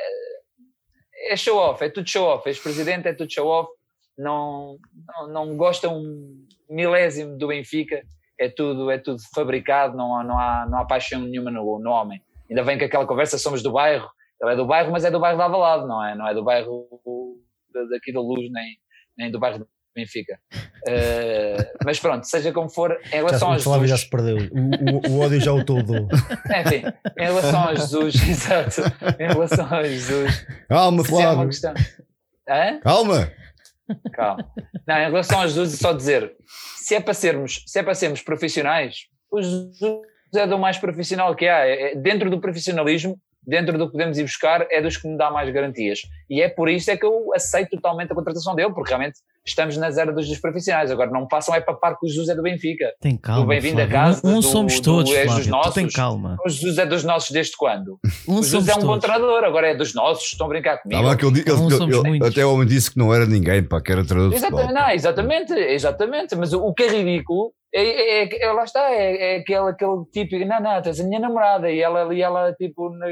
[1.31, 2.47] é show off, é tudo show off.
[2.47, 3.73] Ex-presidente é tudo show off.
[4.19, 4.77] Não,
[5.07, 8.03] não, não gosta um milésimo do Benfica,
[8.39, 11.91] é tudo, é tudo fabricado, não há, não há, não há paixão nenhuma no, no
[11.91, 12.23] homem.
[12.51, 14.09] Ainda vem com aquela conversa, somos do bairro,
[14.41, 16.15] ele é do bairro, mas é do bairro de Avalado, não é?
[16.15, 16.87] Não é do bairro
[17.91, 18.77] daqui da Luz, nem,
[19.17, 20.39] nem do bairro Benfica.
[20.89, 23.91] Uh, mas pronto, seja como for, em relação já, a Jesus.
[23.91, 24.39] já se perdeu.
[24.51, 25.93] O, o, o ódio já o todo.
[26.65, 26.85] Enfim,
[27.19, 28.81] em relação a Jesus, exato.
[29.19, 30.47] Em relação a Jesus.
[30.69, 31.51] Calma, é Flávio.
[32.49, 32.81] Hã?
[32.81, 33.33] Calma.
[34.13, 34.53] Calma.
[34.87, 36.33] Não, em relação a Jesus, é só dizer:
[36.77, 40.01] se é para sermos, se é para sermos profissionais, o Jesus
[40.35, 41.67] é do mais profissional que há.
[41.67, 45.17] É- é- Dentro do profissionalismo, dentro do que podemos ir buscar, é dos que me
[45.17, 46.01] dá mais garantias.
[46.31, 49.77] E é por isso é que eu aceito totalmente a contratação dele, porque realmente estamos
[49.77, 50.91] nas eras dos profissionais.
[50.91, 52.93] Agora não passam é para par que o Jesus é do Benfica.
[53.01, 53.47] Tem calma.
[53.47, 55.45] bem-vindo a casa, Um, um do- somos do todos, és dos Flávio.
[55.45, 55.75] Tu nossos.
[55.75, 56.37] tem calma.
[56.45, 57.99] O Jesus é dos nossos desde quando?
[58.29, 60.79] Um o Jesus somos é um bom treinador, agora é dos nossos, estão a brincar
[60.83, 61.01] comigo.
[61.01, 62.29] Tá lá que ele, di- ele- Não ele- somos ele- muitos.
[62.29, 64.35] até o homem disse que não era ninguém, pá, que era treinador.
[64.37, 68.65] Exatamente, não, exatamente, exatamente, mas o, o que é ridículo é, é, é- é- lá
[68.65, 72.21] está, é, é aquele, aquele típico, não, não, tens a minha namorada e ela ali,
[72.23, 73.07] ela tipo, na-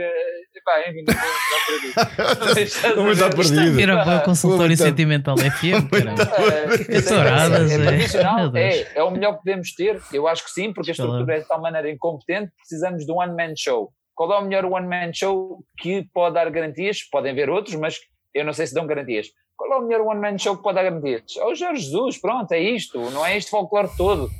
[0.64, 3.56] pá, enfim, não Não estar perdido.
[3.56, 3.80] perdido.
[3.80, 6.19] Era para o consultório sentimental FM, caramba.
[6.20, 8.80] É, É touradas, é, é.
[8.80, 11.40] é, é o melhor que podemos ter, eu acho que sim, porque a estrutura é
[11.40, 13.92] de tal maneira incompetente, precisamos de um one-man show.
[14.14, 17.02] Qual é o melhor one-man show que pode dar garantias?
[17.02, 17.98] Podem ver outros, mas
[18.34, 19.28] eu não sei se dão garantias.
[19.56, 21.36] Qual é o melhor one-man show que pode dar garantias?
[21.36, 24.30] É o Jorge Jesus, pronto, é isto, não é este folclore todo.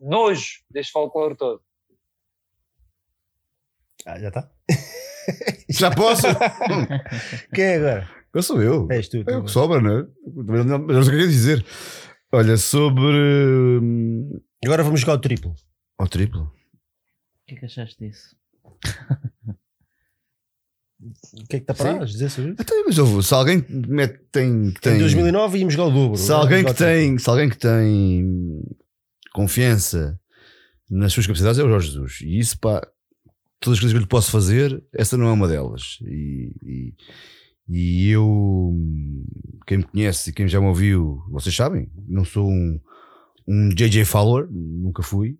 [0.00, 1.60] Nojo deste folclore todo.
[4.04, 4.48] Ah, já está?
[5.68, 6.26] Já posso?
[7.52, 8.15] Quem é agora?
[8.36, 8.86] Eu sou eu.
[8.90, 9.24] És tu.
[9.26, 10.06] É o que sobra, não é?
[10.34, 11.64] Mas não sei o que é dizer.
[12.32, 13.80] Olha, sobre.
[13.82, 15.54] hum, Agora vamos jogar o triplo.
[15.98, 16.42] Ao triplo.
[16.42, 18.36] O que é que achaste disso?
[21.34, 22.62] O que é que está para dizer sobre isso?
[22.62, 24.96] Até, mas ouve, se alguém mete, tem, que tem.
[24.96, 26.16] Em 2009 íamos jogar o dobro.
[26.16, 28.62] se, Agora alguém que tem, se alguém que tem
[29.32, 30.18] confiança
[30.90, 32.20] nas suas capacidades é o Jorge Jesus.
[32.22, 32.80] E isso, pá,
[33.60, 35.98] todas as coisas que eu lhe posso fazer, essa não é uma delas.
[36.02, 36.94] E, e,
[37.68, 38.74] e eu,
[39.66, 42.80] quem me conhece e quem já me ouviu, vocês sabem, não sou um,
[43.46, 45.36] um JJ Fowler, nunca fui.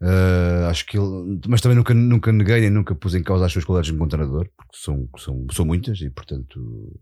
[0.00, 3.52] Uh, acho que ele, mas também nunca, nunca neguei nem nunca pus em causa as
[3.52, 7.00] suas qualidades como treinador, porque são, são, são muitas e portanto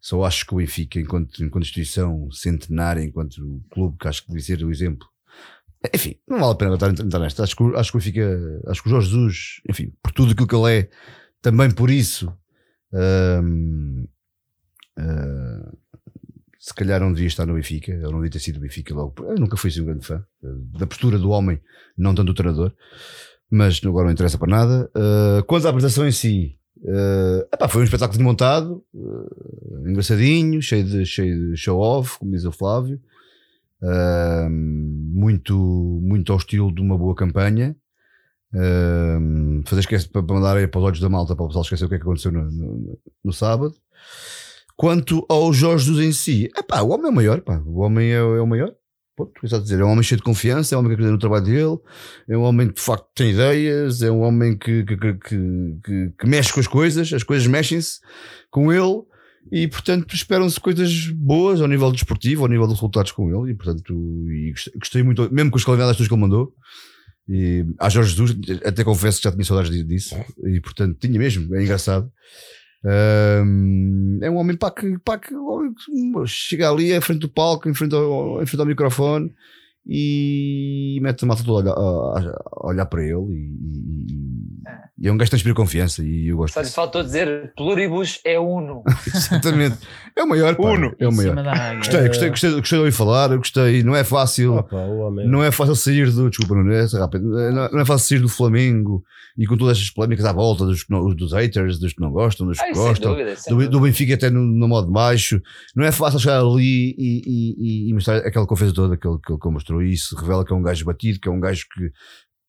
[0.00, 4.42] só acho que o Benfica, enquanto, enquanto instituição centenária, enquanto clube que acho que devia
[4.42, 5.06] ser o exemplo.
[5.94, 7.42] Enfim, não vale a pena estar, entrar nesta.
[7.42, 10.46] Acho que, acho que o Benfica, acho que o Jorge Jesus, enfim, por tudo aquilo
[10.46, 10.90] que ele é,
[11.42, 12.32] também por isso,
[12.92, 14.06] hum,
[14.96, 15.72] ah,
[16.58, 19.14] se calhar não devia estar no Benfica, eu não devia ter sido do Benfica logo.
[19.24, 21.60] Eu nunca fui assim um grande fã da postura do homem,
[21.96, 22.72] não tanto do treinador,
[23.50, 24.90] mas agora não interessa para nada.
[24.94, 30.60] Ah, quanto à apresentação em si, ah, epá, foi um espetáculo de montado, ah, engraçadinho,
[30.62, 33.00] cheio de, cheio de show-off, como diz o Flávio.
[33.82, 35.56] Ah, muito,
[36.02, 37.76] muito ao estilo de uma boa campanha.
[39.64, 41.88] Fazer esquece para mandar aí para os olhos da malta para o pessoal esquecer o
[41.88, 43.74] que é que aconteceu no, no- no sábado.
[44.76, 47.62] Quanto ao Jorge Jesus em si, epá, o homem é o maior, pá.
[47.66, 48.72] o homem é, é o maior.
[49.16, 51.18] Ponto, é dizer, é um homem cheio de confiança, é um homem que acredita no
[51.18, 51.78] trabalho dele,
[52.28, 56.12] é um homem que de facto tem ideias, é um homem que, que, que, que-
[56.18, 57.98] que- mexe com as coisas, as coisas mexem-se
[58.50, 59.02] com ele
[59.52, 63.54] e portanto esperam-se coisas boas ao nível desportivo, ao nível dos resultados com ele e
[63.54, 63.92] portanto
[64.30, 66.54] e gostei, gostei muito, mesmo com as todas que ele mandou.
[67.28, 71.18] E a Jorge Jesus, até confesso que já tinha saudades di- disso, e portanto tinha
[71.18, 72.10] mesmo, é engraçado.
[72.84, 77.68] Ahm, é um homem pá, que, pá, que um chega ali à frente do palco,
[77.68, 79.32] em frente ao, em frente ao microfone
[79.86, 83.32] e mete a malta toda a olhar, a- a olhar para ele.
[83.32, 84.29] E, e-
[84.98, 86.02] e é um gajo que transpira confiança.
[86.04, 88.82] E eu gosto Só lhe faltou dizer pluribus é uno.
[89.06, 89.76] Exatamente,
[90.16, 90.54] é o maior.
[90.56, 90.94] pá, Uno.
[90.98, 91.34] É o maior.
[91.78, 93.82] Gostei, gostei, gostei, gostei de ouvir falar, gostei.
[93.82, 94.56] Não é fácil.
[94.56, 95.28] Opa, homem.
[95.28, 96.28] Não é fácil sair do.
[96.30, 97.24] Desculpa, não é, rápido,
[97.72, 99.02] não é fácil sair do Flamengo
[99.38, 100.84] e com todas estas polémicas à volta dos,
[101.16, 103.80] dos haters, dos que não gostam, dos que Ai, sem gostam, dúvida, sem do, do
[103.80, 105.40] Benfica até no, no modo baixo.
[105.74, 107.54] Não é fácil chegar ali e, e-
[107.86, 109.82] e- e mostrar aquela confiança toda que ele, que ele que ele mostrou.
[109.82, 111.90] E isso revela que é um gajo batido, que é um gajo que,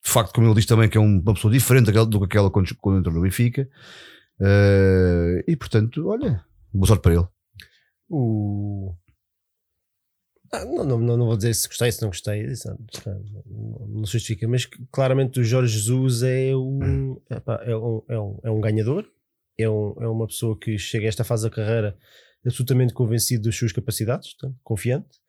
[0.04, 2.26] de facto, como ele diz também, que é um- uma pessoa diferente daquela- do que
[2.26, 3.70] aquela quando, quando entrou no Benfica.
[4.40, 7.28] Eh, e portanto, olha, boa sorte para ele.
[8.10, 8.96] O...
[10.54, 14.46] Ah, não, não, não, vou dizer se gostei, se não gostei, não, não, se justifica,
[14.50, 19.08] mas claramente o Jorge Jesus é, um, epá, é, um, é, um, é um ganhador,
[19.58, 21.98] é, um, é uma pessoa que chega a esta fase da carreira
[22.46, 25.21] absolutamente convencido das suas capacidades, portanto, confiante.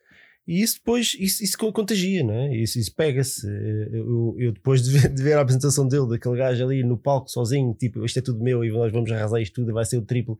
[0.46, 2.56] E isso depois, isso, isso contagia, não é?
[2.56, 3.46] Isso, isso pega-se.
[3.92, 7.30] Eu, eu, depois de ver, de ver, a apresentação dele, daquele gajo ali no palco
[7.30, 10.02] sozinho, tipo, isto é tudo meu e nós vamos arrasar isto tudo, vai ser o
[10.02, 10.36] triplo.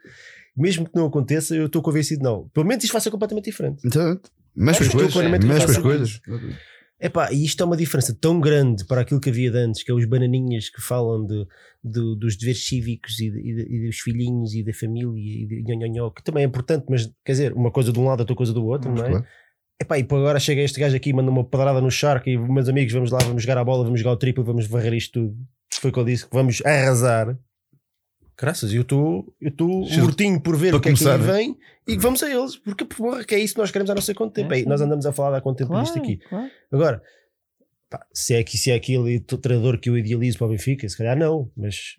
[0.57, 2.49] Mesmo que não aconteça, eu estou convencido, não.
[2.49, 3.87] Pelo menos isto vai ser completamente diferente.
[3.87, 4.21] Então,
[4.55, 5.45] mexe com as coisas.
[5.45, 6.21] Mexe com as coisas.
[7.01, 9.91] Epá, e isto é uma diferença tão grande para aquilo que havia de antes, que
[9.91, 11.45] é os bananinhas que falam de,
[11.83, 16.11] de dos deveres cívicos e, de, e, dos filhinhos e da família e de nhonhonhó,
[16.11, 18.65] que também é importante, mas quer dizer, uma coisa de um lado, outra coisa do
[18.65, 19.09] outro, não é?
[19.11, 19.27] Claro.
[19.83, 22.93] Epá, e agora chega este gajo aqui, manda uma pedrada no Shark e meus amigos,
[22.93, 25.37] vamos lá, vamos jogar a bola, vamos jogar o triplo, vamos varrer isto tudo.
[25.75, 27.37] Foi o que eu disse, que vamos arrasar.
[28.39, 29.35] Graças, eu estou
[29.99, 33.25] mortinho por ver o que começar, é que vem e vamos a eles, porque porra,
[33.25, 34.55] que é isso que nós queremos há não sei quanto tempo.
[34.55, 36.19] É, nós andamos a falar há quanto tempo claro, disto aqui.
[36.19, 36.51] Claro.
[36.71, 37.03] Agora,
[37.91, 41.19] pá, se, é, se é aquele treinador que eu idealizo para o Benfica, se calhar
[41.19, 41.97] não, mas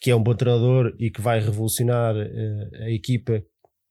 [0.00, 3.42] que é um bom treinador e que vai revolucionar uh, a equipa,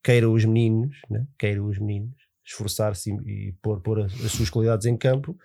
[0.02, 1.26] queira os meninos, né?
[1.38, 5.38] queira os meninos, esforçar-se e, e pôr, pôr as, as, suas qualidades em campo,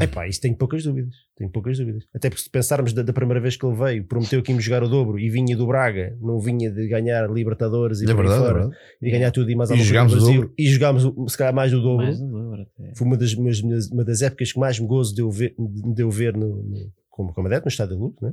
[0.00, 1.14] epá, isso tenho poucas dúvidas.
[1.36, 2.04] Tenho poucas dúvidas.
[2.14, 4.82] Até porque se pensarmos da, da primeira vez que ele veio, prometeu que íamos jogar
[4.82, 8.64] o dobro e vinha do Braga, não vinha de ganhar Libertadores e, é verdade, fora,
[8.64, 10.54] é e de ganhar tudo e mais alguma coisa no Brasil.
[10.56, 12.04] E jogámos se calhar mais do dobro.
[12.04, 15.30] Mais do dobro Foi uma das, uma das épocas que mais me gozo de eu
[15.30, 18.32] ver, de eu ver no, no, como, como adepto no Estádio da Luz, né?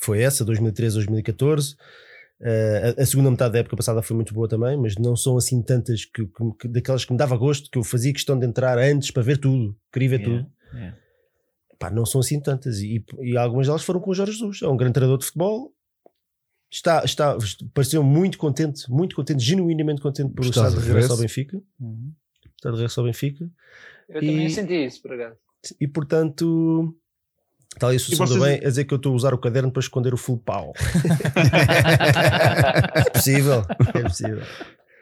[0.00, 1.74] Foi essa, 2013, 2014.
[2.40, 5.36] Uh, a, a, segunda metade da época passada foi muito boa também, mas não são
[5.36, 8.46] assim tantas que, que, que, daquelas que me dava gosto, que eu fazia questão de
[8.46, 10.52] entrar antes para ver tudo, queria ver yeah, tudo.
[10.76, 10.98] Yeah.
[11.80, 14.68] Pá, não são assim tantas, e, e, algumas delas foram com o Jorge Jesus, é
[14.68, 15.74] um grande treinador de futebol.
[16.70, 17.36] Está, está,
[17.72, 21.60] pareceu muito contente, muito contente, genuinamente contente por estar de regresso ao Benfica.
[21.80, 22.12] Uhum.
[22.56, 23.50] Está de regresso ao Benfica.
[24.08, 25.38] Eu e, também senti isso, por acaso.
[25.80, 26.94] E portanto,
[27.74, 28.36] Está ali a vocês...
[28.36, 30.72] bem a dizer que eu estou a usar o caderno para esconder o full pau.
[32.94, 33.64] é possível,
[33.94, 34.42] é possível.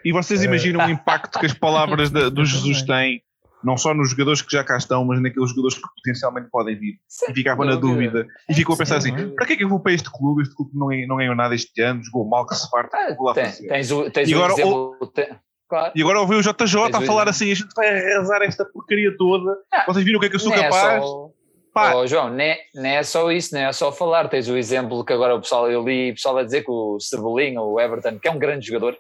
[0.05, 0.89] E vocês imaginam uh...
[0.89, 3.23] o impacto que as palavras de, do Jesus têm,
[3.65, 6.99] não só nos jogadores que já cá estão, mas naqueles jogadores que potencialmente podem vir.
[7.09, 8.27] Sim, e ficava na dúvida.
[8.49, 10.43] E ficou a pensar assim: para que é que eu vou para este clube?
[10.43, 12.95] Este clube não, não ganhou nada este ano, jogou mal, que se parte.
[12.95, 15.29] Ah, vou lá tem, tens o, tens e agora, o exemplo, tem,
[15.69, 15.93] Claro.
[15.97, 19.57] E agora ouvi o JJ a falar assim: a gente vai arrasar esta porcaria toda.
[19.73, 21.03] Ah, Vocês viram o que é que eu sou capaz?
[21.03, 21.36] É
[21.77, 24.29] só, Oh, João, não é, não é só isso, não é só falar.
[24.29, 26.99] Tens o exemplo que agora o pessoal, eu li o pessoal a dizer que o
[27.01, 28.99] Cebolinha, o Everton, que é um grande jogador,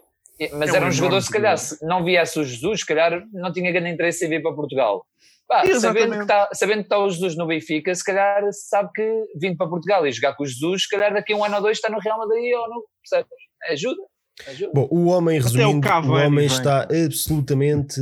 [0.53, 3.53] mas é era um, jogador, se calhar, se não viesse o Jesus, se calhar não
[3.53, 5.07] tinha grande interesse em vir para Portugal.
[5.48, 9.24] Pá, sabendo, que está, sabendo que está o Jesus no Benfica, se calhar sabe que
[9.36, 11.62] vindo para Portugal e jogar com o Jesus, se calhar daqui a um ano ou
[11.62, 12.85] dois está no Real Madrid ou no.
[13.01, 13.31] Percebes?
[13.70, 14.03] Ajuda.
[14.48, 14.73] Ajuda.
[14.74, 18.01] Bom, o homem, resumindo, o, o homem está absolutamente,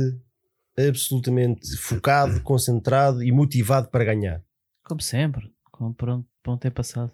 [0.77, 4.41] absolutamente focado, concentrado e motivado para ganhar.
[4.85, 7.11] Como sempre, como por onde, por onde tem passado.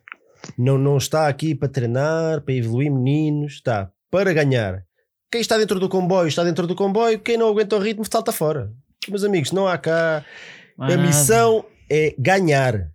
[0.58, 4.84] Não, não está aqui para treinar, para evoluir meninos, está para ganhar.
[5.32, 8.34] Quem está dentro do comboio está dentro do comboio, quem não aguenta o ritmo salta
[8.34, 8.74] fora.
[9.08, 10.26] Meus amigos, não há cá.
[10.78, 12.92] a missão é ganhar.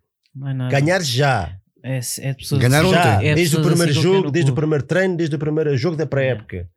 [0.70, 1.57] Ganhar já.
[1.82, 5.16] É, é pessoas, Ganhar já, é desde o primeiro assim jogo, desde o primeiro treino,
[5.16, 6.69] desde o primeiro jogo da pré-época.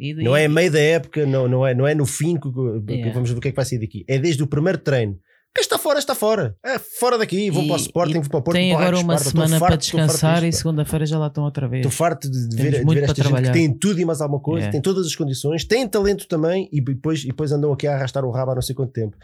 [0.00, 0.14] É.
[0.24, 3.30] Não é meio da época, não, não, é, não é no fim que, que vamos
[3.30, 4.04] ver o que é que vai sair daqui.
[4.08, 5.20] É desde o primeiro treino.
[5.56, 6.56] Quem está fora, está fora.
[6.64, 8.56] É fora daqui, vou e, para o Sporting, vou para o Porto.
[8.56, 11.86] Tem agora uma semana para descansar e segunda-feira já lá estão outra vez.
[11.86, 14.68] Estou farto de ver, de ver esta gente que tem tudo e mais alguma coisa,
[14.70, 18.24] tem todas as condições, tem talento também e depois, e depois andam aqui a arrastar
[18.24, 19.16] o rabo há não sei quanto tempo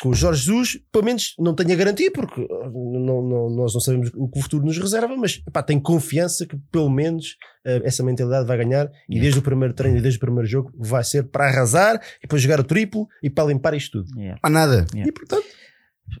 [0.00, 3.80] com o Jorge Jesus, pelo menos não tenho a garantia, porque não, não, nós não
[3.80, 7.80] sabemos o que o futuro nos reserva, mas pá, tenho confiança que pelo menos uh,
[7.84, 11.04] essa mentalidade vai ganhar e desde o primeiro treino e desde o primeiro jogo vai
[11.04, 14.18] ser para arrasar e depois jogar o triplo e para limpar isto tudo.
[14.18, 14.40] Yeah.
[14.42, 14.86] Há nada.
[14.92, 15.08] Yeah.
[15.08, 15.46] E portanto,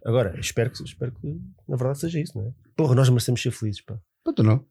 [0.04, 1.26] agora espero que, espero que
[1.68, 2.50] na verdade seja isso, não é?
[2.76, 3.98] Porra, nós merecemos ser felizes, pá.
[4.26, 4.64] Então não.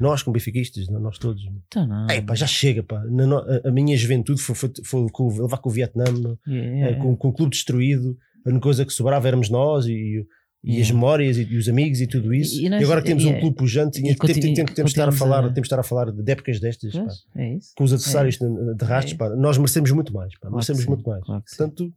[0.00, 1.42] Nós, como benfiquistas, nós todos.
[1.66, 2.08] Então não.
[2.08, 3.02] Ei, pá, já chega, pá.
[3.06, 6.04] Na, a, a, minha juventude foi, foi, foi, foi levar com o Vietnã,
[6.46, 7.02] yeah.
[7.02, 10.24] com, com o clube destruído a única coisa que sobrava éramos nós e,
[10.62, 10.82] e yeah.
[10.82, 12.60] as memórias e, e, os amigos e tudo isso.
[12.60, 15.12] E, e, nós, e agora temos um clube pujante e, temos, temos, de estar a
[15.12, 15.42] falar, a...
[15.44, 18.46] temos de estar a falar de épocas destas pois, é com os adversários é.
[18.46, 19.20] de, de rastros.
[19.20, 19.36] É.
[19.36, 20.32] Nós merecemos muito mais.
[20.34, 21.24] Pá, claro merecemos muito mais.
[21.24, 21.92] Claro Portanto,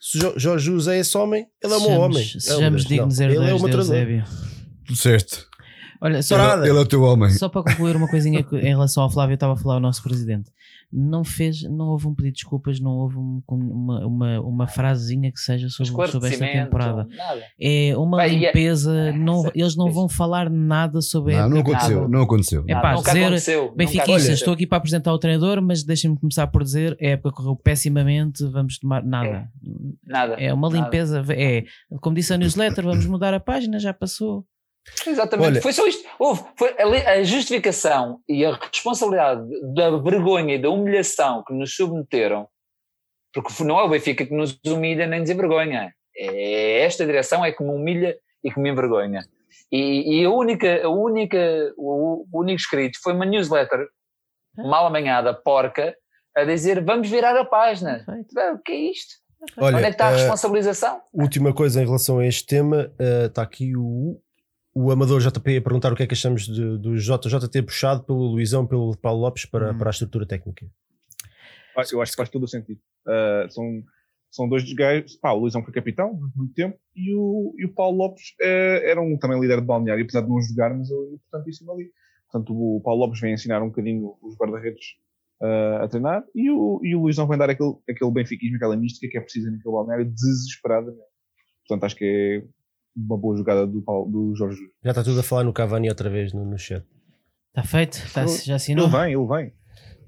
[0.00, 2.24] se Jorge Jesus é esse homem, ele é meu homem.
[2.24, 4.24] Sejamos é dignos Ele é meu treinador.
[4.94, 5.46] Certo.
[6.00, 7.30] Olha, só, ele, ele é o teu homem.
[7.30, 10.02] Só para concluir uma coisinha em relação ao Flávio, eu estava a falar o nosso
[10.02, 10.50] presidente
[10.92, 15.30] não fez, não houve um pedido de desculpas, não houve um, uma, uma, uma frasezinha
[15.32, 17.06] que seja sobre, sobre esta temporada.
[17.08, 17.42] Nada.
[17.60, 21.58] É uma Bem, é- limpeza, é, não, eles não vão falar nada sobre Não, não
[21.60, 22.08] aconteceu, nada.
[22.08, 22.64] não aconteceu.
[22.68, 26.96] É pá, dizer, Benfiquista, estou aqui para apresentar o treinador, mas deixem-me começar por dizer,
[27.00, 29.28] a época correu pessimamente, vamos tomar nada.
[29.28, 29.46] É,
[30.04, 30.34] nada.
[30.34, 31.34] É uma limpeza, nada.
[31.34, 31.64] é
[32.00, 34.46] como disse a newsletter, vamos mudar a página, já passou.
[35.06, 36.08] Exatamente, Olha- foi só isto.
[36.18, 39.42] Houve, foi a, justificação e a responsabilidade
[39.74, 42.48] da vergonha e da humilhação que nos submeteram,
[43.32, 47.52] porque não é o Benfica que nos humilha nem nos envergonha, é esta direção é
[47.52, 49.24] que me humilha e que me envergonha.
[49.70, 51.38] E, e a única, a única,
[51.76, 53.86] o, o único escrito foi uma newsletter
[54.56, 55.94] mal amanhada, porca,
[56.36, 58.04] a dizer vamos virar a página.
[58.54, 59.14] O que é isto?
[59.58, 61.00] Olha, Onde é que está a eh, responsabilização?
[61.12, 64.18] Última coisa em relação a este tema, eh, está aqui o,
[64.78, 68.04] o Amador JP a perguntar o que é que achamos de- do JJ ter puxado
[68.04, 69.78] pelo Luizão, pelo Paulo Lopes para, Hum.
[69.78, 70.66] para a estrutura técnica.
[71.92, 72.80] Eu acho que faz todo o sentido.
[73.06, 73.82] Ah, são,
[74.30, 75.16] são dois gajos.
[75.16, 78.90] Pá, o Luizão foi capitão durante muito tempo e o, e o Paulo Lopes eh,
[78.90, 81.90] era um, também líder de balneário, apesar de não jogar, mas ele é importantíssimo ali.
[82.30, 84.84] Portanto, o Paulo Lopes vem ensinar um bocadinho os guarda-redes
[85.42, 89.08] ah, a treinar e o, e o Luizão vem dar aquele, aquele benfiquismo, aquela mística
[89.10, 91.00] que é precisa naquele balneário desesperadamente.
[91.66, 92.44] Portanto, acho que é
[92.96, 94.72] uma boa jogada do, Paulo, do Jorge Jesus.
[94.84, 96.84] Já está tudo a falar no Cavani outra vez no, no chat.
[97.48, 97.94] Está feito?
[97.98, 98.86] Está, já assinou?
[98.86, 99.52] Ele vem, ele vem.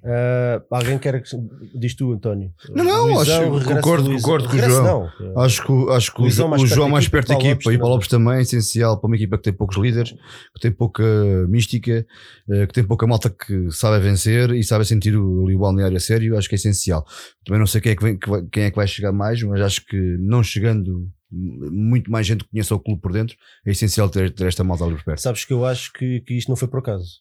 [0.04, 1.28] Eh, alguém quer que.
[1.76, 2.52] Diz tu, António.
[2.72, 4.30] Não, não, acho- regressa concordo- do Luizão.
[4.30, 5.08] concordo com o João.
[5.34, 5.40] não.
[5.42, 7.76] Acho que, o- acho que o, Luizão mais o João mais perto da equipa e
[7.76, 7.90] o Paulo também.
[7.94, 11.02] Lopes também é essencial para uma equipa que tem poucos líderes, que tem pouca
[11.48, 12.06] mística,
[12.48, 16.00] eh, que tem pouca malta que sabe vencer e sabe sentir o, o balneário a
[16.00, 16.38] sério.
[16.38, 17.04] Acho que é essencial.
[17.44, 19.42] Também não sei quem é que, vem- que vai, quem é que vai chegar mais,
[19.42, 23.36] mas acho que não chegando muito mais gente que conheça o clube por dentro,
[23.66, 25.20] é essencial ter, ter esta malta ali por perto.
[25.20, 27.20] Sabes que eu acho que, que isto não foi por acaso.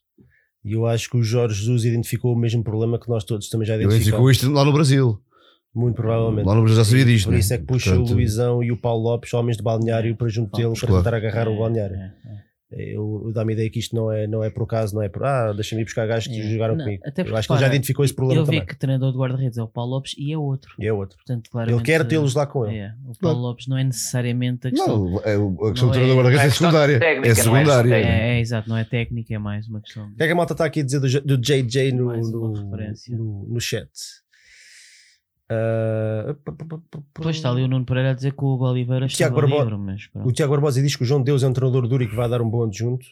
[0.64, 3.66] E eu acho que o Jorge Jesus identificou o mesmo problema que nós todos também
[3.68, 4.08] já Ele identificamos.
[4.18, 5.20] indicou isto lá no Brasil.
[5.74, 6.46] Muito provavelmente.
[6.48, 7.26] Lá no Brasil já sabia disto.
[7.26, 7.40] Por né?
[7.40, 10.28] isso é que puxa Portanto, o Luizão e o Paulo Lopes, homens de balneário, para
[10.28, 11.04] junto deles para Claro.
[11.04, 11.96] tentar agarrar o É, balneário.
[11.96, 12.47] é, é.
[12.69, 15.07] Eu, eu dá-me a ideia que isto não é, não é por acaso, não é
[15.07, 16.52] por ah, deixa-me ir buscar gajos que É.
[16.52, 17.02] jogaram Não, comigo.
[17.06, 18.65] até Eu porque, acho que ele já identificou esse problema Eu vi também.
[18.65, 20.73] que o treinador de guarda-redes é o Paulo Lopes e é outro.
[20.77, 21.15] E é outro.
[21.18, 22.77] Portanto, Ele quer tê-los lá com ele.
[22.80, 25.06] É, o Paulo Lopes não é necessariamente a questão.
[25.11, 26.99] Não, é, o- a questão Não do treinador é- guarda-redes não é é secundária.
[26.99, 27.95] técnica, É não é secundária.
[27.95, 28.02] É,
[28.35, 30.06] é, exato, não é técnica, é mais uma questão.
[30.07, 32.52] O que é que a malta está aqui a dizer do, do JJ no, no,
[32.52, 33.89] no, no chat?
[35.49, 38.48] Ah, p- p- p- p- Depois está ali o Nuno Pereira a dizer que o
[38.48, 40.28] Hugo Oliveira Tiago estava Barbo- livre, mas pronto.
[40.28, 42.28] O Tiago Barbosa diz que o João Deus é um treinador duro e que vai
[42.30, 43.06] dar um bom adjunto.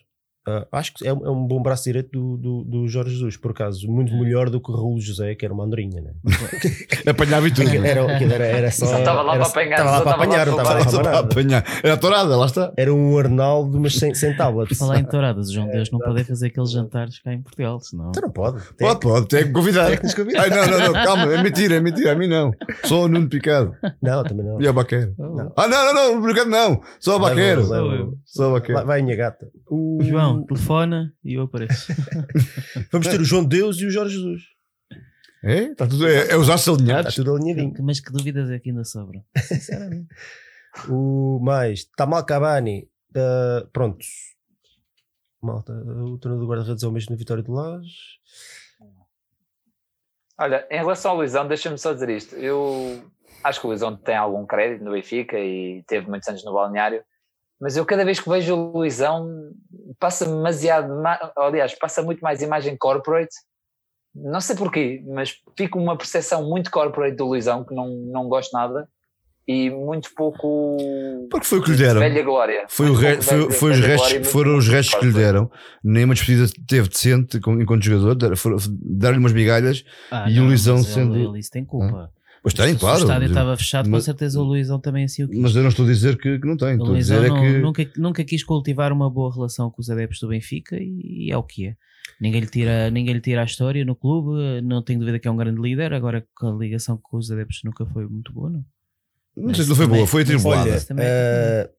[0.48, 3.36] Ah, acho que é, um- é um bom braço direito do, do, do Jorge Jesus,
[3.36, 4.20] por acaso, muito É.
[4.20, 6.12] melhor do que o Raul José, que era uma andorinha, né?
[7.10, 7.68] Apanhava e tudo.
[7.86, 8.86] Era, era, era só.
[8.86, 11.64] Só estava lá era- para apanhar, Estava lá para apanhar, não estava lá para apanhar.
[11.84, 12.74] Era a tourada, lá está.
[12.78, 14.78] Era um Arnaldo, mas sem, sem tablets.
[14.78, 18.10] Falar em touradas, o João Deus não pode fazer aqueles jantares cá em Portugal, senão.
[18.10, 18.62] Então não pode.
[18.78, 19.88] Pode, pode, tem que convidar.
[19.88, 20.42] Tem que nos convidar.
[20.44, 22.52] Ai, não, não, não, calma, é mentira, é mentira, a mim não.
[22.84, 24.62] Só o Nuno Picado Não, também não.
[24.62, 25.14] e a Baqueiro.
[25.18, 25.52] Não.
[25.56, 26.82] Ah, não, não, não, o Picado não.
[27.00, 27.66] Só a Baqueiro.
[28.26, 28.86] Só a Baqueiro.
[28.86, 29.48] vai a minha gata.
[29.68, 30.04] O- O
[30.36, 31.94] João, telefona e eu apareço.
[32.92, 34.44] Vamos ter o João Deus e o Jorge Jesus.
[35.44, 35.64] É?
[35.66, 37.16] Está tudo, é, é os aços Está alinhados.
[37.16, 37.74] tudo alinhadinho.
[37.82, 39.24] Mas que dúvidas é que ainda sobram?
[39.38, 40.08] Sinceramente.
[40.90, 44.06] O mais, Tamal Cavani, ah, pronto.
[45.42, 48.20] Malta, o treinador do guarda-redes é o mesmo na vitória do Laje.
[50.38, 52.36] Olha, em relação ao Luizão, deixa-me só dizer isto.
[52.36, 53.10] Eu
[53.44, 57.04] acho que o Luizão tem algum crédito no Benfica e teve muitos anos no balneário,
[57.60, 59.28] mas eu cada vez que vejo o Luizão
[60.00, 63.36] passa demasiado, ma- aliás, passa muito mais imagem corporate.
[64.14, 68.54] Não sei porquê, mas fica uma percepção muito corporate do Luizão que não, não gosto
[68.54, 68.88] nada
[69.48, 70.78] e muito pouco
[71.30, 72.00] Porque foi o que lhe deram.
[72.00, 72.66] velha glória.
[72.68, 75.14] Foi, o re, pouco foi, velha- foi os restos, glória foram os restos que lhe
[75.14, 75.52] deram.
[75.84, 78.34] Nenhuma despedida teve decente enquanto jogador.
[78.82, 79.84] Deram-lhe umas migalhas.
[80.10, 82.10] Ah, E o Luizão sendo- Ele, isso tem culpa.
[82.46, 83.00] Pois tem, Se claro.
[83.00, 85.40] o estádio estava fechado, mas- com certeza o Luizão também assim o quis.
[85.40, 86.80] Mas eu não estou a dizer que, que não tem.
[86.80, 87.58] O Luizão é não- que.
[87.58, 91.42] nunca, nunca quis cultivar uma boa relação com os adeptos do Benfica e, é o
[91.42, 91.76] que é.
[92.22, 95.32] Ninguém lhe, tira, ninguém lhe tira a história no clube, não tenho dúvida que é
[95.32, 98.64] um grande líder, agora com a ligação com os adeptos nunca foi muito boa, não?
[99.36, 100.70] Não sei se não foi boa, foi atribulada.
[100.70, 101.70] Olha, é ah,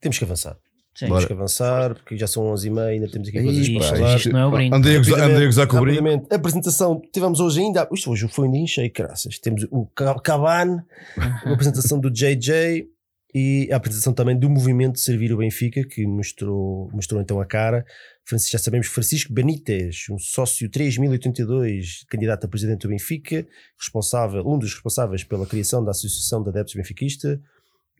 [0.00, 0.56] temos que avançar.
[0.98, 1.06] Sim.
[1.06, 1.18] Bora.
[1.20, 3.94] Temos que avançar, porque já são 11 e meia, ainda temos aqui coisas para isto-
[3.96, 4.16] falar.
[4.16, 4.74] isto não é o brinco.
[4.76, 5.98] Andei a gozar, andei a gozar com o brinco.
[6.00, 9.38] Rapidamente, apresentação, tivemos hoje ainda, isto hoje foi um dia cheio, graças.
[9.38, 10.80] Temos o Ca- Cavani,
[11.16, 12.88] a apresentação do JJ
[13.34, 17.46] e a apresentação também do movimento de servir o Benfica, que mostrou, mostrou então a
[17.46, 17.84] cara.
[18.50, 23.46] Já sabemos, Francisco Benítez, um sócio 3082, candidato a presidente do Benfica,
[23.78, 27.40] responsável, um dos responsáveis pela criação da Associação de Adeptos Benfiquista,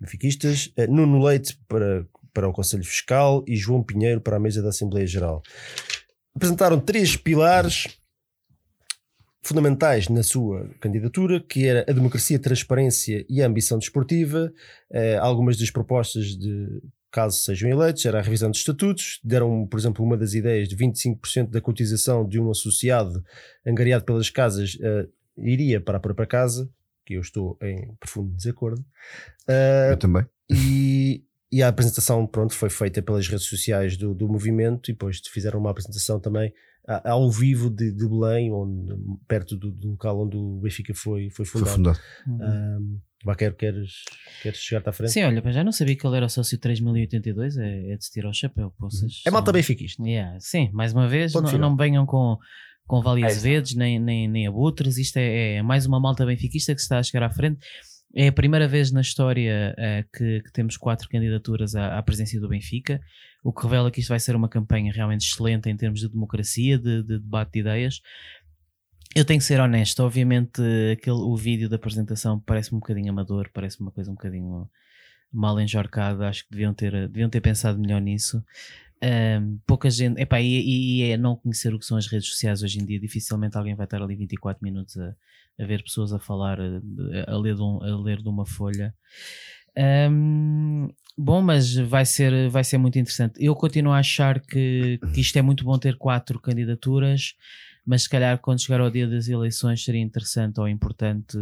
[0.01, 2.07] Benfiquistas, eh, Nuno Leite para,
[2.39, 5.43] para o Conselho Fiscal e João Pinheiro para a mesa da Assembleia Geral.
[6.37, 7.99] Apresentaram três pilares
[9.43, 14.53] fundamentais na sua candidatura, que era a democracia, a transparência e a ambição desportiva.
[14.89, 19.81] Eh, algumas das propostas de caso sejam eleitos era a revisão dos estatutos, deram, por
[19.81, 23.21] exemplo, uma das ideias de 25% da cotização de um associado
[23.67, 26.71] angariado pelas casas eh, iria para a própria casa,
[27.05, 28.85] que eu estou em profundo desacordo.
[29.49, 30.25] Eh, Eu também.
[30.49, 35.21] e e a apresentação pronto, foi feita pelas redes sociais do, do movimento e depois
[35.33, 36.53] fizeram uma apresentação também
[37.05, 38.95] ao vivo de, de Belém, onde,
[39.27, 41.69] perto do, do, local onde o Benfica foi, foi fundado.
[41.69, 42.01] Foi fundado.
[42.81, 44.05] Um, Baquero, queres,
[44.43, 45.13] queres chegar-te à frente?
[45.13, 48.31] Sim, olha, já não sabia que ele era sócio 3082, é, é de se tirar
[48.31, 48.73] o chapéu.
[48.79, 50.03] Vocês é malta benfiquista.
[50.03, 52.39] Yeah, sim, mais uma vez, não, não venham com,
[52.87, 56.81] com Vale Azevedos, nem, nem, nem abutres, isto é, é, mais uma malta benfiquista que
[56.81, 57.59] se está a chegar à frente.
[58.15, 62.41] É a primeira vez na história uh, que, que, temos quatro candidaturas à, à, presença
[62.41, 63.01] do Benfica,
[63.45, 66.79] o que revela que isto vai ser uma campanha realmente excelente em termos de democracia,
[66.79, 68.01] de, de debate de ideias.
[69.15, 70.63] Eu tenho que ser honesto, obviamente
[70.93, 74.69] aquele, o vídeo da apresentação parece um bocadinho amador, parece uma coisa um bocadinho
[75.33, 78.43] mal enjorcada, acho que deviam ter, deviam ter pensado melhor nisso.
[79.01, 82.63] Um, pouca gente, epá, e, e é não conhecer o que são as redes sociais
[82.63, 85.15] hoje em dia, dificilmente alguém vai estar ali 24 minutos a,
[85.61, 86.81] a ver pessoas a falar, a,
[87.29, 88.93] a, ler, de um, a ler de uma folha.
[90.11, 93.35] Um, bom, mas vai ser, vai ser muito interessante.
[93.39, 97.35] Eu continuo a achar que, que isto é muito bom ter quatro candidaturas,
[97.87, 101.39] mas se calhar quando chegar ao dia das eleições seria interessante ou importante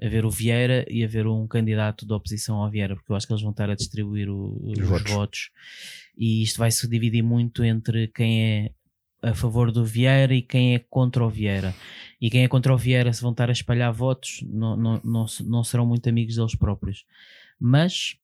[0.00, 3.32] haver o Vieira e haver um candidato da oposição ao Vieira, porque eu acho que
[3.32, 5.12] eles vão estar a distribuir o, os, os votos.
[5.12, 5.50] votos.
[6.18, 8.70] E isto vai se dividir muito entre quem é
[9.22, 11.74] a favor do Vieira e quem é contra o Vieira.
[12.20, 15.26] E quem é contra o Vieira, se vão estar a espalhar votos, não, não, não,
[15.44, 17.04] não serão muito amigos deles próprios.
[17.60, 18.16] Mas,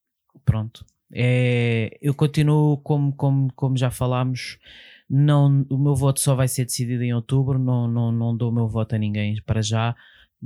[0.45, 4.59] pronto, é, eu continuo, como, como, como já falámos,
[5.09, 8.55] não, o meu voto só vai ser decidido em outubro, não, não, não dou o
[8.55, 9.95] meu voto a ninguém para já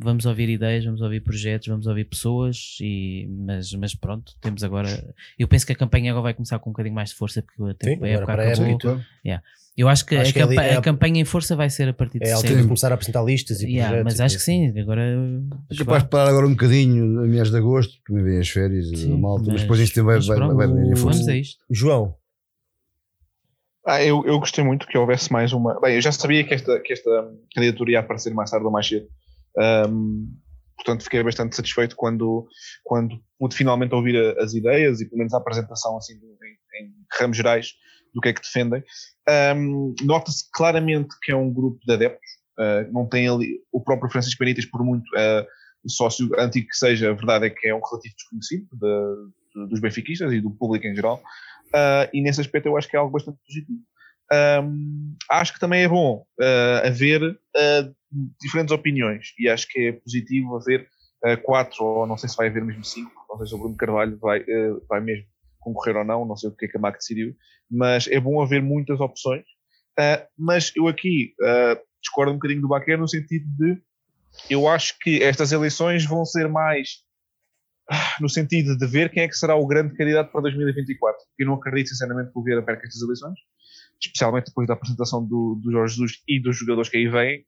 [0.01, 5.15] vamos ouvir ideias, vamos ouvir projetos, vamos ouvir pessoas, e, mas, mas pronto, temos agora.
[5.39, 7.63] Eu penso que a campanha agora vai começar com um bocadinho mais de força, porque
[7.63, 9.01] a tempo Sim, é época acabou.
[9.25, 9.43] Yeah.
[9.77, 11.93] Eu acho que, acho a, que campa é a, campanha em força vai ser a
[11.93, 14.13] partir de É altura de começar a apresentar listas e yeah, projetos.
[14.13, 15.03] Mas acho que sim, agora.
[15.71, 18.89] É capaz de parar agora um bocadinho, a meados de agosto, porque vem as férias,
[18.89, 21.65] sim, malta, mas, mas, depois isto vai, vai, vai, vai, vai Vamos a isto.
[21.71, 22.15] João.
[23.87, 25.81] Ah, eu, eu gostei muito que houvesse mais uma.
[25.81, 28.87] Bem, eu já sabia que esta, que esta candidatura ia aparecer mais tarde ou mais
[28.87, 29.07] cedo.
[29.57, 30.33] Um,
[30.77, 32.47] portanto, fiquei bastante satisfeito quando,
[32.85, 37.37] quando pude finalmente ouvir as ideias e pelo menos a apresentação assim, em, em ramos
[37.37, 37.73] gerais
[38.15, 38.83] do que é que defendem.
[39.57, 44.11] Um, Nota-se claramente que é um grupo de adeptos, uh, não tem ali o próprio
[44.11, 45.47] Francisco Benítez, por muito uh,
[45.89, 49.81] sócio antigo que seja, a verdade é que é um relativo desconhecido de, de, dos
[49.81, 51.23] benfiquistas e do público em geral,
[51.69, 53.79] uh, e nesse aspecto eu acho que é algo bastante positivo.
[54.33, 57.97] Um, acho que também é bom uh, haver uh,
[58.41, 60.87] diferentes opiniões e acho que é positivo haver
[61.25, 63.77] uh, quatro, ou não sei se vai haver mesmo cinco, não sei se o Bruno
[63.77, 64.45] Carvalho vai,
[64.89, 65.27] vai mesmo
[65.61, 67.35] concorrer ou não, não sei o que é que a MAC decidiu,
[67.71, 69.45] mas é bom haver muitas opções.
[70.39, 71.35] mas eu aqui
[72.01, 73.81] discordo um bocadinho do Baquer no sentido de
[74.49, 77.03] eu acho que estas eleições vão ser mais
[78.21, 81.21] no sentido de ver quem é que será o grande candidato para 2024.
[81.39, 83.39] Eu não acredito sinceramente que o Vieira perca estas eleições
[84.01, 87.45] especialmente depois da apresentação do, do Jorge Jesus e dos jogadores que aí vêm.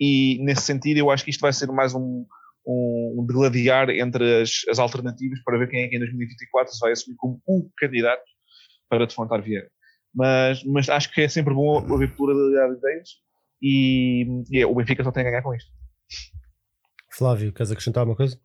[0.00, 2.26] E nesse sentido, eu acho que isto vai ser mais um,
[2.66, 6.80] um, um degladiar entre as, as, alternativas para ver quem é que em 2024 se
[6.80, 8.22] vai assumir como o candidato
[8.88, 9.70] para defrontar Vieira.
[10.14, 13.08] Mas, mas acho que é sempre bom haver pluralidade de ideias
[13.62, 15.70] e, e é, o Benfica só tem a ganhar com isto.
[17.10, 18.38] Flávio, queres acrescentar alguma coisa?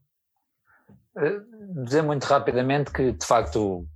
[1.18, 1.40] Eh,
[1.84, 3.88] dizer muito rapidamente que de facto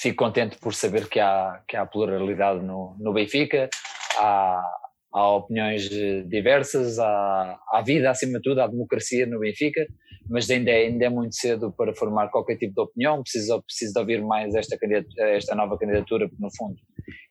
[0.00, 3.68] fico contente por saber que há, que há pluralidade no, no Benfica,
[4.18, 4.62] há,
[5.12, 5.88] há opiniões
[6.28, 9.86] diversas, há, há vida acima de tudo, há democracia no Benfica,
[10.28, 13.92] mas ainda é, ainda é muito cedo para formar qualquer tipo de opinião, preciso, preciso
[13.92, 14.76] de ouvir mais esta,
[15.18, 16.76] esta nova candidatura, porque no fundo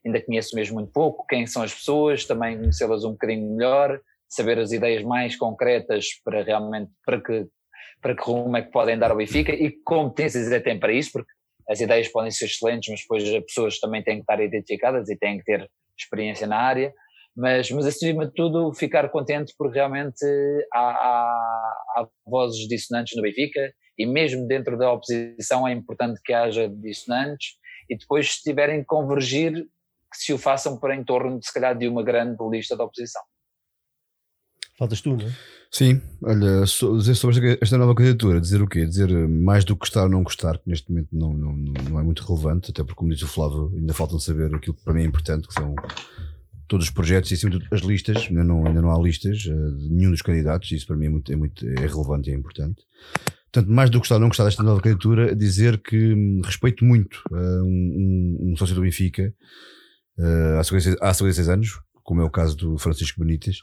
[0.06, 4.60] ainda conheço mesmo muito pouco, quem são as pessoas, também conhecê-las um bocadinho melhor, saber
[4.60, 7.46] as ideias mais concretas para realmente, para que,
[8.02, 10.94] para que rumo é que podem dar ao Benfica e que competências é tem para
[10.94, 11.32] isso, porque
[11.70, 15.18] as ideias podem ser excelentes, mas depois as pessoas também têm que estar identificadas e
[15.18, 16.94] têm que ter experiência na área.
[17.36, 20.24] Mas, mas acima de tudo, ficar contente porque realmente
[20.72, 26.32] há, há, há vozes dissonantes no Benfica e mesmo dentro da oposição é importante que
[26.32, 27.56] haja dissonantes
[27.90, 31.54] e depois se tiverem que convergir, que se o façam para em torno de se
[31.54, 33.22] calhar de uma grande lista de oposição.
[34.78, 35.32] Faltas tu, não é?
[35.72, 38.86] Sim, olha, dizer sobre esta nova candidatura, dizer o quê?
[38.86, 42.04] Dizer mais do que gostar ou não gostar, que neste momento não, não, não é
[42.04, 45.02] muito relevante, até porque, como disse o Flávio, ainda faltam saber aquilo que para mim
[45.02, 45.74] é importante, que são
[46.68, 49.78] todos os projetos e, acima de as listas, ainda não, ainda não há listas uh,
[49.78, 52.34] de nenhum dos candidatos, e isso para mim é muito, é muito é relevante e
[52.34, 52.84] é importante.
[53.52, 56.84] Portanto, mais do que gostar ou não gostar desta nova candidatura, dizer que hum, respeito
[56.84, 59.34] muito uh, um, um, um, sócio do Benfica
[60.18, 63.60] uh, há, 56, há 56 anos, como é o caso do Francisco Benítez,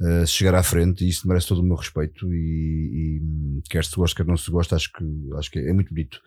[0.00, 3.94] uh, chegar à frente e isso merece todo o meu respeito e, e quer se
[3.94, 5.04] gosta, quer não se gosta, acho que,
[5.36, 6.20] acho que é muito bonito.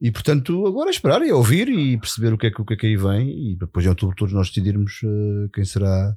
[0.00, 2.74] E portanto, agora é esperar e ouvir e perceber o que é que, o que,
[2.74, 6.14] é que aí vem e depois em outubro todos nós decidirmos uh, quem será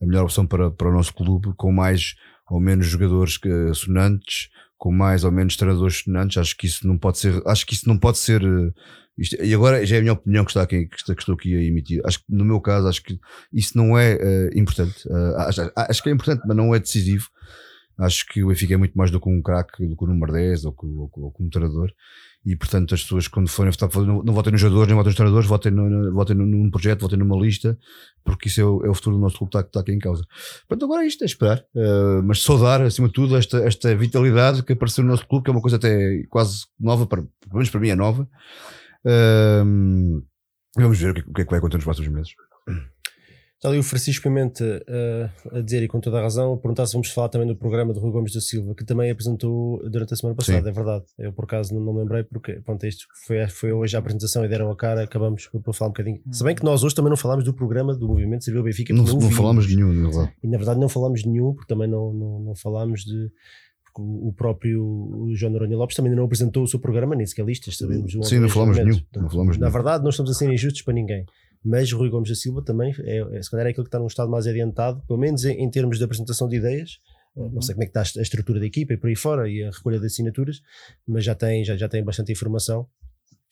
[0.00, 2.14] a melhor opção para, para o nosso clube, com mais
[2.50, 3.38] ou menos jogadores
[3.74, 6.36] sonantes, com mais ou menos treinadores sonantes.
[6.36, 8.42] Acho que isso não pode ser, acho que isso não pode ser.
[9.16, 11.34] Isto, e agora já é a minha opinião que, está aqui, que, está, que estou
[11.34, 12.00] aqui a emitir.
[12.04, 13.18] Acho que no meu caso, acho que
[13.52, 15.06] isso não é uh, importante.
[15.08, 17.28] Uh, acho, acho, que é importante, mas não é decisivo.
[17.96, 20.32] Acho que o Benfica é muito mais do que um craque, do que um número
[20.32, 21.92] 10 ou que, ou, ou, um treinador
[22.44, 25.16] e portanto as pessoas quando forem votar não, não votem nos jogadores, nem votem nos
[25.16, 27.78] treinadores, votem, no, votem num projeto, votem numa lista,
[28.22, 29.98] porque isso é o, é o futuro do nosso clube que está, está, aqui em
[29.98, 30.24] causa.
[30.68, 34.62] Portanto, agora é isto, é esperar, uh, mas saudar acima de tudo esta, esta vitalidade
[34.62, 37.70] que apareceu no nosso clube, que é uma coisa até quase nova, para, pelo menos
[37.70, 38.28] para mim é nova.
[39.06, 40.22] Uh,
[40.76, 42.32] vamos ver o que, o que é que vai acontecer nos próximos meses.
[43.64, 46.92] Está ali o Francisco Pimenta uh, a dizer, e com toda a razão, perguntar se
[46.92, 50.16] vamos falar também do programa do Rui Gomes da Silva, que também apresentou durante a
[50.18, 50.68] semana passada, Sim.
[50.68, 51.04] é verdade.
[51.18, 54.44] Eu por acaso não, não me lembrei, porque pronto, isto foi, foi hoje a apresentação
[54.44, 56.20] e deram a cara, acabamos por, por falar um bocadinho.
[56.26, 56.32] Hum.
[56.32, 58.92] Se bem que nós hoje também não falámos do programa do Movimento Serviu Benfica.
[58.92, 60.32] Não, não, não falámos nenhum, na verdade.
[60.42, 63.30] E na verdade não falámos nenhum, porque também não, não, não falámos de
[64.02, 68.12] o próprio João Noronha Lopes também não apresentou o seu programa, nem sequer listas, sabemos.
[68.28, 68.98] Sim, não falámos nenhum.
[68.98, 69.72] Portanto, não falamos na nenhum.
[69.72, 71.24] verdade, não estamos a ser injustos para ninguém
[71.64, 74.06] mas Rui Gomes da Silva também é, é, se calhar é aquele que está num
[74.06, 77.00] estado mais adiantado, pelo menos em, em termos de apresentação de ideias.
[77.34, 77.50] Uhum.
[77.54, 79.64] Não sei como é que está a estrutura da equipa e por aí fora e
[79.64, 80.60] a recolha de assinaturas,
[81.06, 82.86] mas já tem, já, já tem bastante informação.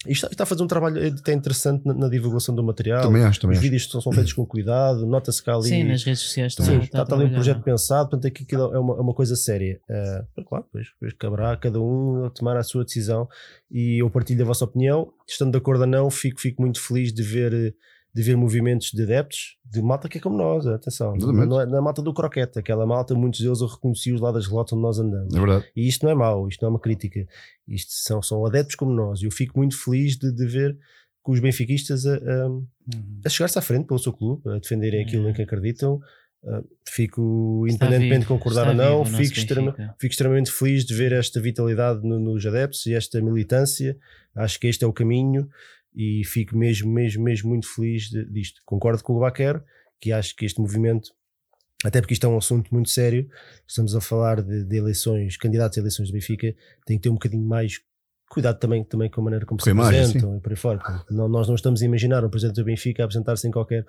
[0.06, 3.02] E está, está a fazer um trabalho até interessante na, na divulgação do material.
[3.02, 3.62] Também acho, também Os acho.
[3.62, 5.68] vídeos são, são feitos com cuidado, nota-se que ali.
[5.68, 6.78] Sim, nas redes sociais também.
[6.78, 9.80] Sim, está, está, ali um projeto pensado, portanto aquilo é uma, é uma coisa séria.
[9.88, 13.28] Uh, claro, depois, depois caberá a cada um tomar a sua decisão
[13.70, 15.12] e eu partilho a vossa opinião.
[15.28, 17.74] Estando de acordo ou não, fico, fico muito feliz de ver
[18.14, 21.80] de ver movimentos de adeptos de malta que é como nós, atenção, não é na
[21.80, 24.98] malta do croquete, aquela malta, muitos deles eu reconheci os lá das relotes onde nós
[24.98, 25.34] andamos.
[25.34, 25.64] É verdade.
[25.74, 27.26] E isto não é mau, isto não é uma crítica,
[27.66, 30.76] isto são, são adeptos como nós, e eu fico muito feliz de, de ver
[31.22, 32.66] com os benfiquistas a, a, uhum.
[33.24, 35.06] a chegar-se à frente pelo seu clube, a defenderem uhum.
[35.06, 36.00] aquilo em que acreditam.
[36.44, 41.40] Uh, fico, independentemente de concordar ou não, fico, extrema, fico, extremamente feliz de ver esta
[41.40, 43.96] vitalidade no, nos adeptos e esta militância.
[44.34, 45.48] Acho que este é o caminho
[45.94, 48.60] e fico mesmo, mesmo, mesmo muito feliz de, disto.
[48.64, 49.62] Concordo com o Baquer,
[50.00, 51.10] que acho que este movimento,
[51.84, 53.28] até porque isto é um assunto muito sério,
[53.66, 56.54] estamos a falar de, de eleições, candidatos a eleições do Benfica,
[56.86, 57.80] tem que ter um bocadinho mais
[58.28, 61.04] cuidado também, também com a maneira como se apresentam e por aí fora.
[61.10, 63.86] Não, nós não estamos a imaginar um presidente do Benfica a apresentar-se em qualquer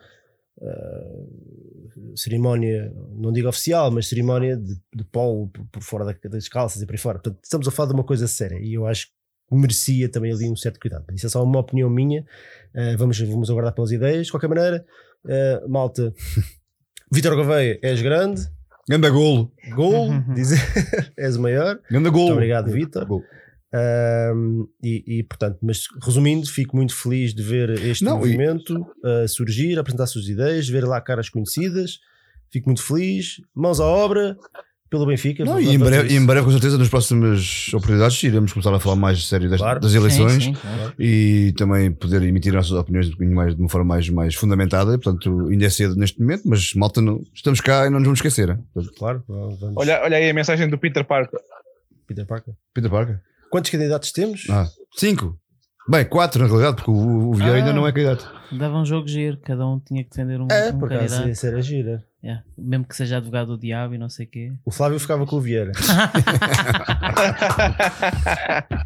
[0.58, 6.82] uh, cerimónia, não digo oficial, mas cerimónia de, de polo por, por fora das calças
[6.82, 7.20] e por aí fora.
[7.20, 9.14] Portanto, estamos a falar de uma coisa séria e eu acho que
[9.56, 11.06] merecia também ali um certo cuidado.
[11.14, 12.26] Isso é só uma opinião minha.
[12.74, 14.28] Uh, vamos, vamos aguardar pelas ideias.
[14.28, 14.86] De qualquer maneira,
[15.26, 16.14] uh, malta,
[17.12, 18.42] Vitor Gouveia, és grande.
[18.90, 19.52] Ganda golo.
[19.76, 20.60] Gol, dizer,
[21.18, 21.80] és o maior.
[21.90, 22.26] Ganda golo.
[22.26, 23.10] Muito obrigado, Vitor.
[23.10, 29.28] Uh, e, e, portanto, mas resumindo, fico muito feliz de ver este Não, movimento e...
[29.28, 32.00] surgir, apresentar suas ideias, ver lá caras conhecidas.
[32.52, 33.42] Fico muito feliz.
[33.56, 34.38] Mãos à obra
[34.94, 35.44] pelo Benfica.
[35.44, 38.96] Não, e em breve, em breve, com certeza, nas próximas oportunidades, iremos começar a falar
[38.96, 39.80] mais sério das, claro.
[39.80, 40.94] das eleições sim, sim, claro.
[41.00, 45.00] e também poder emitir nossas opiniões de, mais, de uma forma mais, mais fundamentada.
[45.00, 48.20] Portanto, ainda é cedo neste momento, mas malta, não, estamos cá e não nos vamos
[48.20, 48.56] esquecer.
[48.96, 49.74] Claro, vamos.
[49.76, 51.40] Olha, olha aí a mensagem do Peter Parker.
[52.06, 52.54] Peter Parker.
[52.72, 53.20] Peter Parker.
[53.50, 54.46] Quantos candidatos temos?
[54.48, 55.40] Ah, cinco.
[55.90, 58.32] Bem, quatro na realidade, porque o, o Vieira ah, ainda não é candidato.
[58.52, 61.48] Dava um jogo giro, cada um tinha que defender um, é, um por acaso, isso
[61.48, 62.06] era gira.
[62.24, 62.42] Yeah.
[62.58, 64.54] Mesmo que seja advogado do diabo e não sei o quê.
[64.64, 65.74] O Flávio ficava com o Vieira.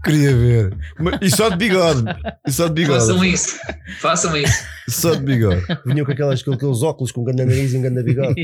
[0.03, 0.75] Queria ver.
[1.21, 2.03] E só de bigode.
[2.47, 2.99] E só de bigode.
[2.99, 3.59] Façam isso.
[3.99, 4.65] Façam isso.
[4.89, 5.61] Só de bigode.
[5.85, 8.43] Vinham com, aquelas, com aqueles óculos com um grande nariz e um grande bigode.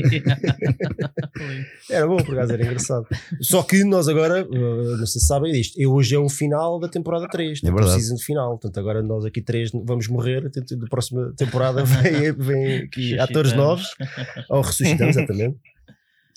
[1.90, 3.06] era bom, por acaso, era engraçado.
[3.40, 6.78] Só que nós agora, eh, não sei se sabem disto, eu hoje é o final
[6.78, 7.64] da temporada 3.
[7.64, 7.94] É verdade.
[7.94, 8.50] season final.
[8.58, 10.42] Portanto, agora nós aqui três vamos morrer.
[10.50, 13.86] Da próxima temporada vem, vem aqui atores novos.
[14.50, 15.58] Ou ressuscitamos, exatamente.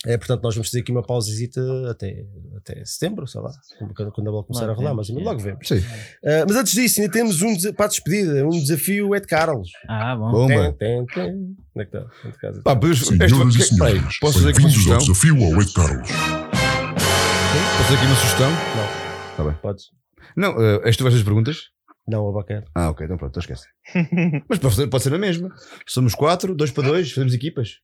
[0.05, 1.59] É, portanto, nós vamos fazer aqui uma pausezita
[1.89, 2.23] até,
[2.55, 3.51] até setembro, sei lá,
[3.95, 5.13] quando, quando a bola começar logo a rolar, mas é.
[5.13, 5.67] logo vemos.
[5.67, 5.79] Sim.
[5.79, 9.71] Uh, mas antes disso, ainda temos um para a despedida, um desafio é de Carlos.
[9.89, 10.31] Ah, bom.
[10.31, 10.73] Bomba.
[10.73, 11.33] Tem, tem, tem.
[11.33, 12.61] Onde é que está?
[12.63, 14.97] Pá, pois, Senhoras este, e senhores, posso fazer aqui uma sugestão?
[14.99, 16.09] desafio ao Ed Carlos.
[16.09, 18.51] Posso fazer aqui uma sugestão?
[18.51, 19.31] Não.
[19.31, 19.53] Está bem.
[19.61, 19.85] Podes.
[20.35, 21.57] Não, uh, és tu vais perguntas?
[22.07, 22.63] Não, o Abaquer.
[22.73, 23.67] Ah, ok, então pronto, então esquece.
[24.47, 25.49] mas pode ser, pode ser a mesma.
[25.85, 27.79] Somos quatro, dois para dois, fazemos equipas.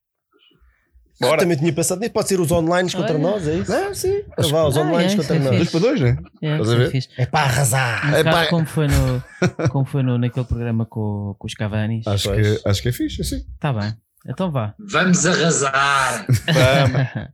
[1.19, 1.41] Bora.
[1.41, 2.14] também tinha pensado nisso.
[2.14, 3.72] Pode ser os online contra nós, é isso?
[3.72, 4.23] É, sim.
[4.31, 5.56] Então vá, os ah, online é, contra é nós.
[5.56, 6.18] Dois para dois, né?
[6.41, 7.07] É, Estás a ver?
[7.18, 8.06] É, para arrasar.
[8.10, 8.49] Um é para...
[8.49, 9.23] como foi, no,
[9.69, 12.07] como foi no, naquele programa com, com os Cavanis.
[12.07, 13.45] Acho que, acho que é fixe, assim.
[13.53, 13.94] Está bem.
[14.27, 14.73] Então vá.
[14.80, 16.26] Vamos arrasar.
[16.27, 17.30] Vamos.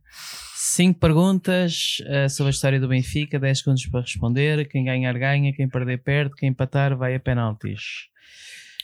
[0.62, 4.68] Cinco perguntas eh, sobre a história do Benfica, 10 segundos para responder.
[4.68, 5.52] Quem ganhar, ganha.
[5.52, 6.34] Quem perder, perde.
[6.36, 7.80] Quem empatar, vai a penaltis.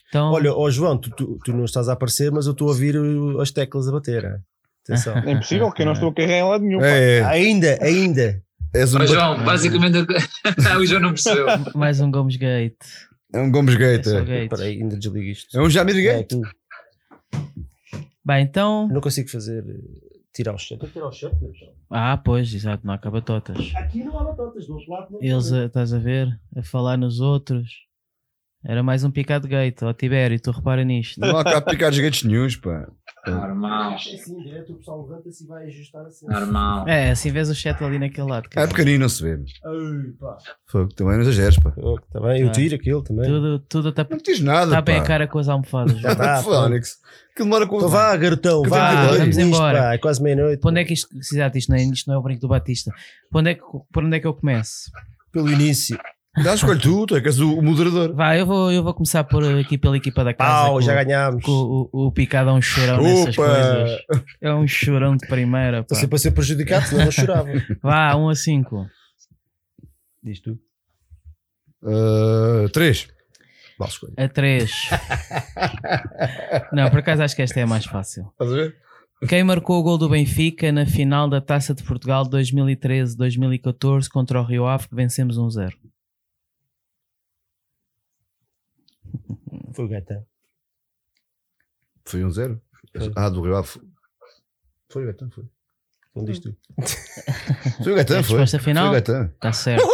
[0.09, 2.71] Então, Olha, ó João, tu, tu, tu não estás a aparecer, mas eu estou a
[2.71, 2.97] ouvir
[3.41, 4.41] as teclas a bater.
[4.89, 5.17] Atenção.
[5.19, 6.81] É impossível, que eu não estou a carregar em lado nenhum.
[6.83, 7.25] É, é.
[7.25, 8.43] ainda, ainda.
[8.75, 9.97] És um, bat- João, basicamente
[10.79, 11.47] o João não percebeu.
[11.75, 12.77] mais um Gomes Gate.
[13.35, 14.07] é um Gomes Gate.
[14.07, 14.45] É.
[14.45, 15.59] Espera aí, ainda desligo isto.
[15.59, 16.35] é um Jamir Gate.
[18.25, 18.89] Bem, então.
[18.89, 19.65] Não consigo fazer.
[19.69, 21.11] eh, Tirar o que tirar o?
[21.91, 23.73] Ah, pois, exato, não há batotas.
[23.75, 25.23] Aqui não há batotas, do outro lado não.
[25.23, 27.71] Eles, a- estás a ver, a falar nos outros.
[28.63, 31.19] Era mais um picado gate, ó Tibério, tu repara nisto.
[31.21, 32.87] Não há cá picados gates nenhums, pá.
[33.31, 36.27] Normal, É assim, direto, o pessoal levanta-se e vai ajustar assim.
[36.27, 36.89] normal.
[36.89, 38.47] É, assim vês o chat ali naquele lado.
[38.47, 38.69] É cara.
[38.69, 39.33] pequenino, não se vê.
[39.65, 40.37] Ai, pá.
[40.67, 41.73] Fogo, também não exageres, pá.
[41.77, 42.53] Oh, Tá bem, eu Ah.
[42.53, 43.27] tiro aquilo também.
[43.29, 45.99] Tudo, tudo está Não diz nada, tá bem a cara com as almofadas.
[46.01, 46.99] Já tá, Fónix.
[47.33, 47.77] Aquilo demora com...
[47.77, 49.79] Então vá, garotão, Que vá, vamos embora.
[49.81, 50.61] Pá, é quase meia-noite.
[50.61, 51.35] Para onde é que isto, isto
[51.71, 52.91] não é, isto não é o brinco do Batista.
[53.31, 53.63] Para onde é que,
[53.93, 54.91] para onde é que eu começo?
[55.33, 55.99] Pelo início.
[56.43, 58.15] Dá, escolhe tu, tu é que és o, moderador.
[58.15, 60.67] Vai, eu vou, eu vou começar por aqui pela equipa da casa.
[60.67, 61.43] Pau, já ganhámos.
[61.43, 63.47] que o, o, o Picado é um chorão nessas Opa!
[63.47, 64.01] coisas.
[64.41, 65.79] É um chorão de primeira.
[65.79, 65.83] pá.
[65.83, 67.49] Estou sempre a ser prejudicado, senão eu chorava.
[67.83, 68.87] Vá, 1 a 5.
[70.23, 70.59] Diz tu.
[71.83, 73.09] Uh, três.
[73.79, 74.15] Mal escolha.
[74.17, 74.71] A 3.
[76.73, 78.29] não, por acaso acho que esta é a mais fácil.
[78.33, 78.77] Estás a ver?
[79.29, 84.45] Quem marcou o gol do Benfica na final da Taça de Portugal 2013-2014 contra o
[84.45, 85.73] Rio Ave, que vencemos 1-0?
[89.77, 90.27] Foi o Gaetano.
[92.07, 92.61] Foi um zero.
[92.97, 93.13] Foi.
[93.15, 93.79] Ah, do Rio Ave.
[94.89, 95.45] Foi o Gaetan, foi.
[96.11, 96.57] Então diz tu.
[97.85, 98.39] Foi o Gaetan, A foi.
[98.39, 98.85] resposta final?
[98.85, 99.33] Foi o Gaetan.
[99.35, 99.87] Está certo.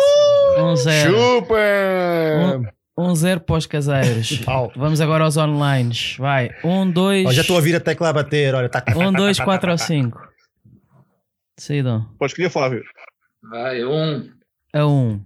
[0.57, 1.11] 1-0.
[1.11, 2.75] Chupa!
[2.97, 4.41] 1-0 para os caseiros.
[4.77, 5.93] Vamos agora aos online.
[6.19, 6.51] Vai.
[6.63, 7.27] 1, 2.
[7.27, 8.55] Ó, já estou a ouvir a tecla a bater.
[8.55, 8.85] Olha, tá.
[8.95, 10.29] 1, 2, 4 ou 5.
[11.57, 12.09] Decidam.
[12.19, 12.85] Podes escolher, Flávio.
[13.43, 14.31] Vai, um.
[14.73, 15.25] A 1.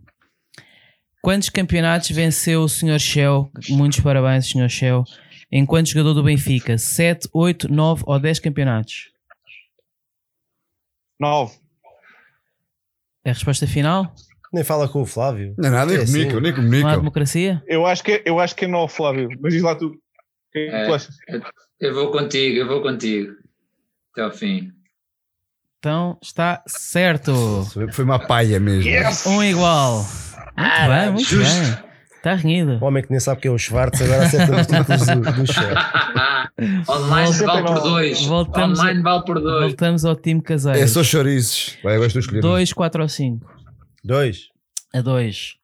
[1.23, 2.99] Quantos campeonatos venceu o Sr.
[3.01, 3.51] Shell?
[3.71, 4.69] Muitos parabéns, Sr.
[4.69, 5.05] Shell.
[5.51, 6.77] Enquanto jogador do Benfica?
[6.79, 9.11] 7, 8, 9 ou 10 campeonatos?
[11.19, 11.55] 9.
[13.25, 14.15] É a resposta final?
[14.53, 15.55] Nem fala com o Flávio.
[15.59, 16.41] Não é nada, nem É comigo, assim.
[16.41, 16.97] nem Não há comigo.
[17.01, 17.63] democracia?
[17.67, 19.29] Eu acho que é, eu acho que é 9, Flávio.
[19.41, 19.99] Mas diz lá tu.
[20.55, 20.87] É.
[20.87, 21.17] tu achas?
[21.81, 23.33] Eu vou contigo, eu vou contigo.
[24.13, 24.73] Até ao fim.
[25.79, 27.33] Então está certo.
[27.93, 28.91] Foi uma palha mesmo.
[29.31, 30.05] Um igual.
[30.57, 31.61] Muito bem, muito justo.
[31.61, 31.87] bem.
[32.17, 32.79] Está renhido.
[32.81, 35.47] O homem que nem sabe que é o Schwartz agora acerta os títulos do, do
[35.53, 35.77] chat.
[36.89, 38.23] Online vale por dois.
[38.25, 39.65] Voltamos Online vale por dois.
[39.67, 40.79] Voltamos ao time caseiro.
[40.79, 41.77] É só chouriços.
[41.85, 42.41] Vai, vais tu escolher.
[42.41, 43.47] 2, 4 ou 5?
[44.03, 44.49] Dois.
[44.93, 45.55] A 2.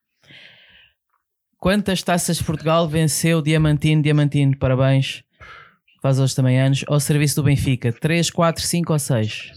[1.59, 4.03] Quantas taças de Portugal venceu Diamantino?
[4.03, 5.23] Diamantino, parabéns.
[6.03, 6.85] Faz hoje também anos.
[6.89, 7.93] Ao serviço do Benfica?
[7.93, 9.53] 3, 4, 5 ou 6?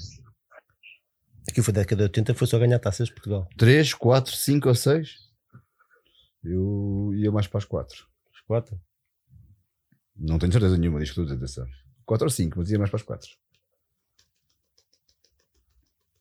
[1.50, 3.48] Aqui foi da década de 80, foi só ganhar taças de Portugal.
[3.58, 5.25] 3, 4, 5 ou 6?
[6.46, 8.08] Eu ia mais para as 4.
[8.34, 8.80] Os quatro.
[10.16, 11.68] Não tenho certeza nenhuma disto que estou a atenção.
[12.06, 13.30] 4 ou 5, mas ia mais para as 4.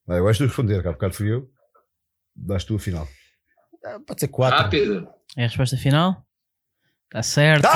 [0.06, 1.51] Vai, eu acho que tu responder, que há bocado fui eu.
[2.34, 3.09] Dás tu a final.
[3.84, 4.59] Ah, pode ser quatro.
[4.59, 5.09] Rápido.
[5.36, 6.26] É a resposta final?
[7.06, 7.66] Está certo.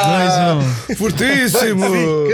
[0.00, 0.54] Ah!
[0.86, 0.96] 2, 1.
[0.96, 1.84] Fortíssimo!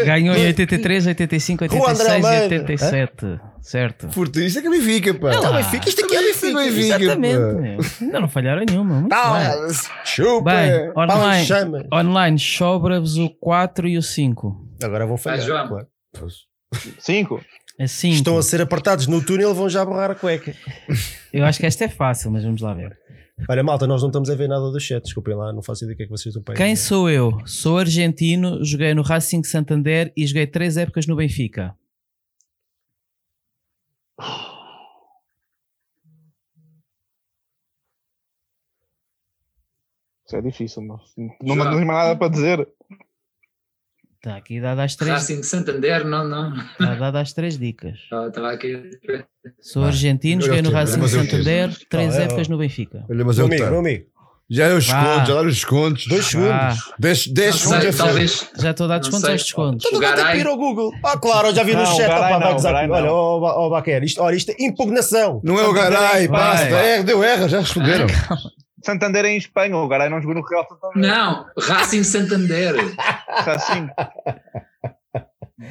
[0.04, 2.54] Ganhou em 83, 85, Rua André 86 e Almeida.
[2.54, 3.40] 87.
[3.62, 4.08] Certo.
[4.10, 4.46] Fortíssimo.
[4.46, 5.34] Isto é que é Benfica, pá.
[5.34, 6.58] Então, Benfica, isto aqui é Benfica.
[6.58, 7.38] Benfica, Exatamente.
[7.38, 7.60] pá.
[7.60, 7.78] meu.
[8.02, 8.94] Ainda não falharam nenhuma.
[9.00, 9.18] Muito bem.
[9.18, 9.68] Ah,
[10.04, 10.50] Chupa!
[10.50, 14.68] Bem, online, online sobra-vos o 4 e o 5.
[14.82, 15.38] Agora vão falhar.
[15.38, 15.68] Vai, João.
[15.68, 15.86] claro.
[16.98, 17.40] 5.
[17.78, 18.14] É 5.
[18.14, 20.54] Estão a ser apertados no túnel vão já borrar a cueca.
[21.32, 22.96] Eu acho que esta é fácil, mas vamos lá ver.
[23.48, 25.02] Olha, malta, nós não estamos a ver nada do chat.
[25.02, 26.86] Desculpem lá, não faço ideia do que é que vocês estão para Quem dizer.
[26.86, 27.46] sou eu?
[27.46, 31.76] Sou argentino, joguei no Racing Santander e joguei 3 épocas no Benfica.
[40.26, 40.98] Isso é difícil, não.
[41.42, 42.68] Não, não tens mais nada para dizer.
[44.24, 46.56] Está aqui dado as 3 Racing de Santander, não, não.
[46.56, 47.98] Está dado as três dicas.
[48.04, 48.90] Estava estava aqui.
[49.60, 53.04] Sou argentino, joguei no eu- Racing eu- Santander, 3 Ah, é, épocas no Benfica.
[53.10, 54.02] Olha, mas Meu é o amigo, meu.
[54.48, 56.06] Já é os descontos, já dar os descontos.
[56.06, 56.94] Dois Ah, segundos.
[56.98, 58.50] 10 Não segundos a talvez.
[58.58, 59.84] já estou a dar descontos aos descontos.
[59.84, 60.40] O Tudo vai ter que Garay.
[60.40, 60.90] ir ao Google.
[61.04, 62.10] Ah, claro, eu já vi no chat.
[62.10, 62.88] Opa, vai.
[62.90, 65.42] Olha, ó, Baquer, isto, olha, isto é impugnação.
[65.44, 66.64] Não é o Garay, basta.
[66.66, 68.06] É, deu erra, já responderam.
[68.84, 70.96] Santander é em Espanha, o Garay não jogou no Real Santander.
[71.10, 72.74] Não, Racing Santander.
[73.28, 73.88] Assim.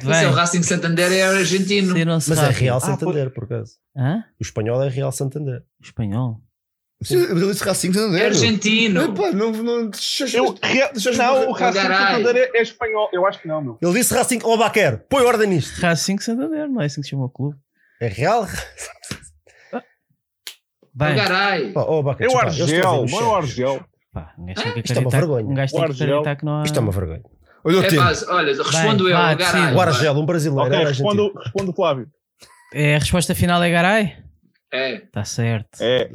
[0.00, 1.94] Esse é o Racing Santander é argentino.
[2.06, 2.50] Mas é.
[2.50, 3.74] Real Ah, Santander, por acaso.
[3.96, 4.24] Hã?
[4.40, 5.62] O espanhol é Real Santander.
[5.82, 6.40] Espanhol.
[7.10, 8.22] Ele disse Racing Santander.
[8.22, 9.02] É argentino.
[9.02, 9.90] Epá, não, não,
[10.32, 11.80] Eu, rea- não, o Racing.
[11.80, 13.10] Santander é, é espanhol.
[13.12, 13.78] Eu acho que não, meu.
[13.82, 15.04] Ele disse Racing ao Baquer.
[15.08, 15.78] Põe ordem nisto.
[15.80, 17.56] Racing Santander, não é assim que se chama o clube.
[18.00, 18.46] É real?
[20.94, 21.14] Vai.
[21.14, 21.72] Garay.
[21.74, 23.34] Oh, oh, É o desculpa, eu estou a ver Argel, no não é o chat.
[23.36, 23.84] Argel.
[24.12, 25.46] Pá, um gajo tem que Isto é uma vergonha.
[25.46, 26.64] um gajo tem que acreditar que não há.
[26.64, 27.22] Isto é uma vergonha.
[27.64, 28.02] Olha o É, tempo.
[28.28, 29.74] olha, respondo eu, o Garay.
[29.74, 30.66] O Argel, um brasileiro.
[30.74, 32.06] Ok, respondo, respondo o Flávio.
[32.72, 34.12] É, a resposta final é Garay?
[34.72, 34.94] É.
[34.96, 35.78] Está certo.
[35.80, 36.08] É.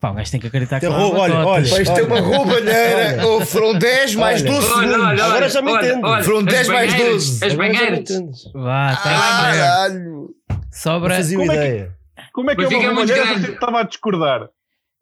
[0.00, 1.70] Pá, um gajo tem que acreditar que Tem não há roubo, olha, olha.
[1.70, 3.26] Pá, Isto é uma roubalheira.
[3.28, 4.50] Oh, foram 10 mais Olha.
[4.52, 5.06] 12 Olha, segundos.
[5.06, 6.06] olha, Agora já me olha, entendo.
[6.06, 7.44] olha, Foram as 10 mais banheiras, 12.
[7.44, 7.98] As banheiras.
[7.98, 8.52] entendes.
[8.54, 9.20] Vá, tá certo.
[9.20, 10.04] Caralho.
[10.50, 11.14] Não Sobra.
[11.16, 11.99] fazia Como é que- ideia.
[12.32, 13.50] Como é que é Benfica uma é muito mulher grande.
[13.52, 14.42] estava a discordar?
[14.44, 14.48] O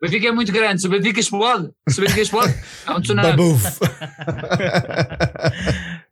[0.03, 0.81] Benfica é muito grande.
[0.81, 2.55] Se o Benfica explode, se o Benfica explode,
[2.87, 3.29] há um tsunami.
[3.31, 3.65] Babuf.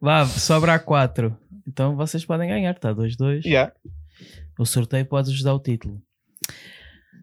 [0.01, 1.37] Vá, sobra a 4.
[1.67, 3.45] Então vocês podem ganhar, está 2-2.
[3.45, 3.73] Yeah.
[4.59, 6.01] O sorteio pode-vos dar o título.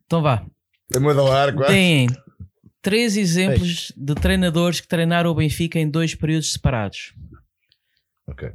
[0.05, 0.45] Então vá.
[0.93, 1.73] É moeda ao ar, quase.
[1.73, 2.07] Têm
[2.81, 7.13] três exemplos de treinadores que treinaram o Benfica em dois períodos separados.
[8.27, 8.51] Ok.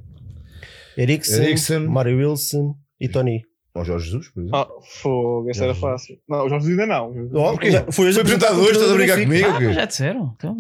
[0.97, 1.81] Eriksen, Eriksen.
[1.89, 3.43] Mário Wilson e Tony.
[3.79, 4.59] Ao Jorge Jesus, por exemplo.
[4.59, 4.69] Ah,
[5.01, 6.19] fogo, esta era fácil.
[6.29, 7.15] Não, o Jorge ainda não.
[7.33, 7.71] Oh, Ok.
[7.71, 9.49] já- Foi, Foi apresentado hoje, estás a brincar comigo?
[9.49, 10.35] Ah, ou já disseram.
[10.37, 10.57] Então,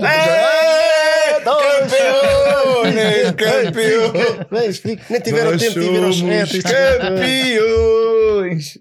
[2.84, 3.36] Campeões!
[3.36, 4.82] Campeões!
[5.10, 6.62] Nem tiveram Nós tempo de ver aos retos.
[6.62, 8.78] campeões!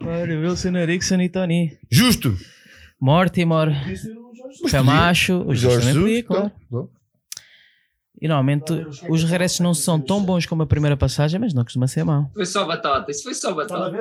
[0.00, 1.78] Mário Wilson, Eriksen e Tony.
[1.90, 2.36] Justo!
[3.00, 3.68] Mortimer,
[4.70, 6.50] Camacho, o Jorge Jesus, claro.
[6.66, 6.88] então.
[8.20, 8.72] E normalmente
[9.08, 12.28] os regressos não são tão bons como a primeira passagem, mas não costuma ser mau.
[12.34, 13.10] Foi só batata.
[13.10, 13.92] Isso foi só batata.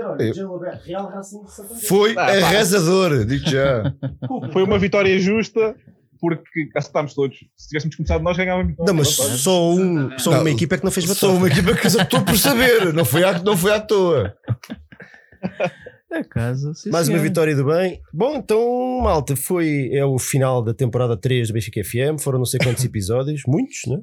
[1.87, 3.93] Foi Ah, arrasador, digo já.
[4.51, 5.75] Foi uma vitória justa
[6.19, 7.37] porque acertámos todos.
[7.55, 8.73] Se tivéssemos começado nós, ganhávamos.
[8.79, 11.19] Não, mas só, um, só Não, uma equipa é que não fez batata.
[11.19, 14.35] Sou uma equipa que eu estou por saber, não foi à, não foi à toa.
[16.09, 17.27] É casa, sim, Mais uma senhor.
[17.27, 18.01] vitória do bem.
[18.13, 22.19] Bom, então, malta, foi é o final da temporada 3 do Benfica FM.
[22.19, 24.01] Foram não sei quantos episódios, muitos, né?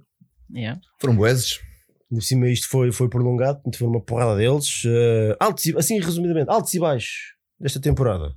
[0.55, 0.81] Yeah.
[1.01, 1.61] Foram boeses.
[2.11, 4.83] Por cima isto foi, foi prolongado, foi uma porrada deles.
[4.87, 8.35] Eh, altos e, assim, resumidamente, altos e baixos desta temporada.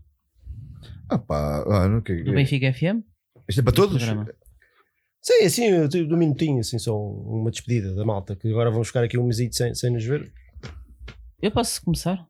[1.09, 3.03] Ah pá, ah, não, que, Do Benfica FM?
[3.47, 4.03] Isto é para todos?
[4.03, 4.31] Programa.
[5.21, 8.87] Sim, assim, eu tenho um minutinho, assim, só uma despedida da malta, que agora vamos
[8.87, 10.31] ficar aqui um mesito sem, sem nos ver.
[11.41, 12.25] Eu posso começar?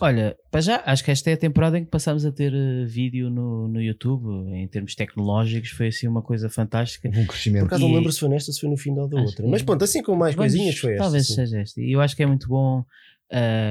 [0.00, 2.84] Olha, para já, acho que esta é a temporada em que passamos a ter eh,
[2.84, 7.08] vídeo no, no YouTube, em termos tecnológicos, foi assim uma coisa fantástica.
[7.08, 7.66] Um Por crescimento.
[7.66, 9.46] acaso não E- lembro se foi nesta, se foi no final da outra.
[9.48, 11.02] Mas pronto, assim com mais Vamos- coisinhas foi esta.
[11.02, 11.34] Talvez sim.
[11.34, 11.80] seja esta.
[11.80, 12.84] E eu acho que é muito bom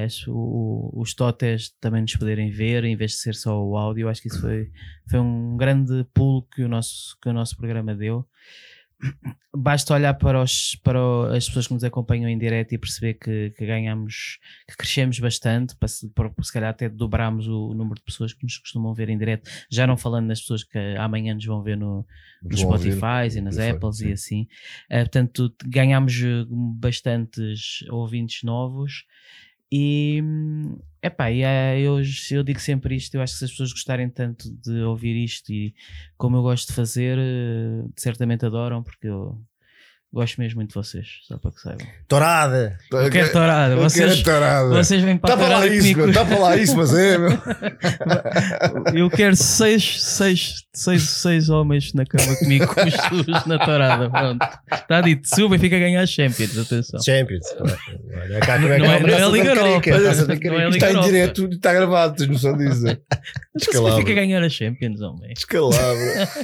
[0.05, 4.03] as- o- os totes também nos poderem ver, em vez de ser só o áudio.
[4.03, 4.69] Eu acho que isso foi,
[5.09, 8.25] foi um grande pulo que o nosso, que o nosso programa deu.
[9.55, 10.99] Basta olhar para, os, para
[11.35, 15.75] as pessoas que nos acompanham em direto e perceber que, que ganhamos, que crescemos bastante,
[15.75, 19.09] para, se- para se calhar até dobramos o número de pessoas que nos costumam ver
[19.09, 22.05] em direto, já não falando nas pessoas que amanhã nos vão ver no,
[22.43, 22.59] nos.
[22.59, 24.07] Spotify e nas Spotify, Apples sim.
[24.07, 24.41] e assim.
[24.91, 26.45] Uh, portanto, ganhámos uh,
[26.75, 29.05] bastantes ouvintes novos
[29.71, 32.01] e hum, epá, e, uh, eu,
[32.31, 35.51] eu digo sempre isto, eu acho que se as pessoas gostarem tanto de ouvir isto
[35.51, 35.73] e
[36.17, 39.39] como eu gosto de fazer, uh, certamente adoram porque eu
[40.11, 41.85] gosto mesmo muito de vocês, só para que saibam.
[42.07, 42.77] Torada!
[42.91, 44.67] Eu quero tourada, Eu quero vocês, tourada.
[44.69, 45.99] vocês vêm para Está a para lá tourada isso, comigo.
[45.99, 46.09] meu.
[46.09, 47.29] Está para lá isso, mas é, meu.
[48.95, 54.09] Eu quero seis, seis, seis, seis homens na cama comigo com os Jesus na tourada.
[54.09, 54.47] Pronto.
[54.71, 55.27] Está dito.
[55.27, 56.99] Se o Benfica ganhar as Champions, atenção.
[57.03, 57.45] Champions.
[57.59, 58.99] Olha, cá, Não é- não é
[59.31, 59.67] Liga Europa.
[59.67, 59.97] Não é Carica.
[60.33, 61.05] Liga Está em Europa.
[61.07, 62.83] direto e está gravado, tens noção disso.
[63.57, 63.83] Se o.
[63.85, 65.33] Benfica ganhar as Champions, homem.
[65.33, 65.77] Descalabro.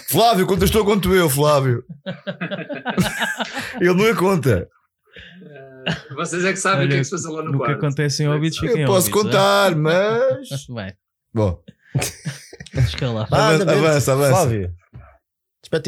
[0.10, 1.84] Flávio, contas tu quanto eu, Flávio.
[3.80, 4.68] Ele não é conta.
[6.12, 7.58] Uh, Vocês é que sabem o que é que se passa lá no No que
[7.60, 7.78] quarto.
[7.78, 10.52] acontece em óbitos, fiquem Eu posso óbitos, contar, mas.
[10.52, 10.74] é?
[10.74, 10.94] Vai,
[11.34, 11.62] Bom,
[12.76, 13.28] escalar.
[13.32, 13.76] Ah, Avança, bem.
[13.78, 14.32] avança, avança.
[14.32, 14.74] Flávio,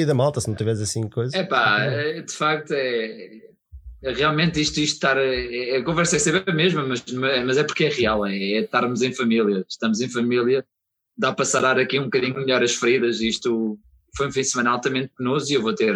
[0.07, 1.35] da malta se não tiveres assim coisa.
[1.37, 3.29] É pá, é, de facto é,
[4.03, 5.17] é realmente isto, isto estar.
[5.17, 7.03] é- A conversa é sempre a mesma, mas,
[7.45, 9.65] mas é porque é real, é, é estarmos em família.
[9.69, 10.65] Estamos em família,
[11.17, 13.21] dá para sarar aqui um bocadinho melhor as feridas.
[13.21, 13.77] Isto
[14.15, 15.95] foi um fim de semana altamente penoso e eu vou ter,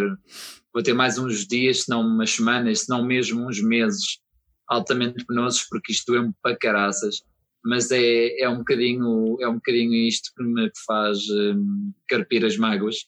[0.73, 4.19] vou ter mais uns dias, se não umas semanas, se não mesmo uns meses
[4.68, 7.22] altamente penosos, porque isto é um para caraças.
[7.64, 12.57] Mas é, é, um bocadinho, é um bocadinho isto que me faz hum, carpir as
[12.57, 13.06] mágoas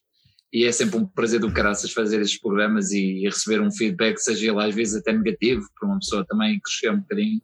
[0.53, 4.51] e é sempre um prazer do caraças fazer estes programas e, receber um feedback, seja
[4.51, 7.41] ele às vezes até negativo, para uma pessoa também crescer um bocadinho.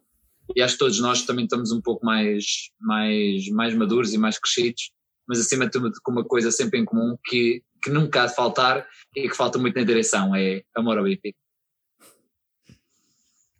[0.55, 2.45] E acho que todos nós também estamos um pouco mais,
[2.79, 4.91] mais, mais maduros e mais crescidos,
[5.27, 8.35] mas acima de tudo com uma coisa sempre em comum que, que nunca há de
[8.35, 11.37] faltar e que falta muito na direção, é amor ao Benfica.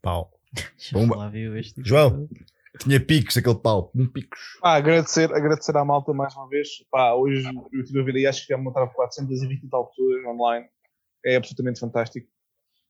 [0.02, 0.32] Pau.
[0.92, 1.32] Bomba.
[1.32, 2.26] Tipo João.
[2.26, 2.46] de-
[2.80, 3.92] Tinha picos, aquele pau.
[3.94, 4.40] Um picos.
[4.62, 6.68] Pá, agradecer, agradecer à malta mais uma vez.
[6.90, 7.44] Pá, hoje
[7.74, 10.68] eu estive a ver aí, acho que já montaram 420 e tal pessoas online.
[11.26, 12.28] É absolutamente fantástico.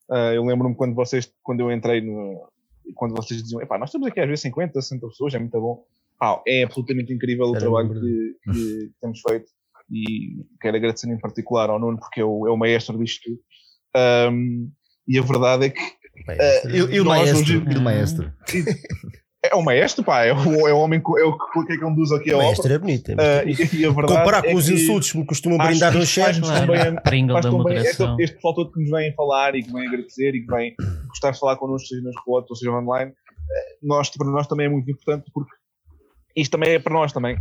[0.09, 2.47] Ah, eu lembro-me quando vocês, quando eu entrei no.
[2.95, 5.85] Quando vocês diziam, epá, nós estamos aqui às vezes 50, 60 pessoas, é muito bom.
[6.17, 9.49] Pá, é absolutamente incrível o Era trabalho que, que temos feito
[9.91, 13.39] e quero agradecer em particular ao Nuno porque é o, é o maestro disto tudo.
[13.95, 14.69] Ahm,
[15.07, 15.81] e a verdade é que
[16.69, 17.39] E, e o Nós maestro?
[17.39, 18.33] hoje- E o maestro?
[19.43, 22.11] é o maestro, pá, é o, é o homem que, é o que, que conduz
[22.11, 22.47] aqui a obra.
[22.51, 23.15] esta era bonita.
[23.17, 25.93] Ah, e, e a verdade Comparar é com os que insultos que me costumam brindar
[25.93, 26.39] no chat.
[26.39, 28.17] da bem moderação.
[28.19, 30.75] este, todo que nos vem falar e que vem agradecer e que vem
[31.07, 34.65] gostar de falar connosco, seja nas rotas, ou seja online, eh, nós, para nós também
[34.67, 35.51] é muito importante porque
[36.35, 37.37] isto também é para nós também.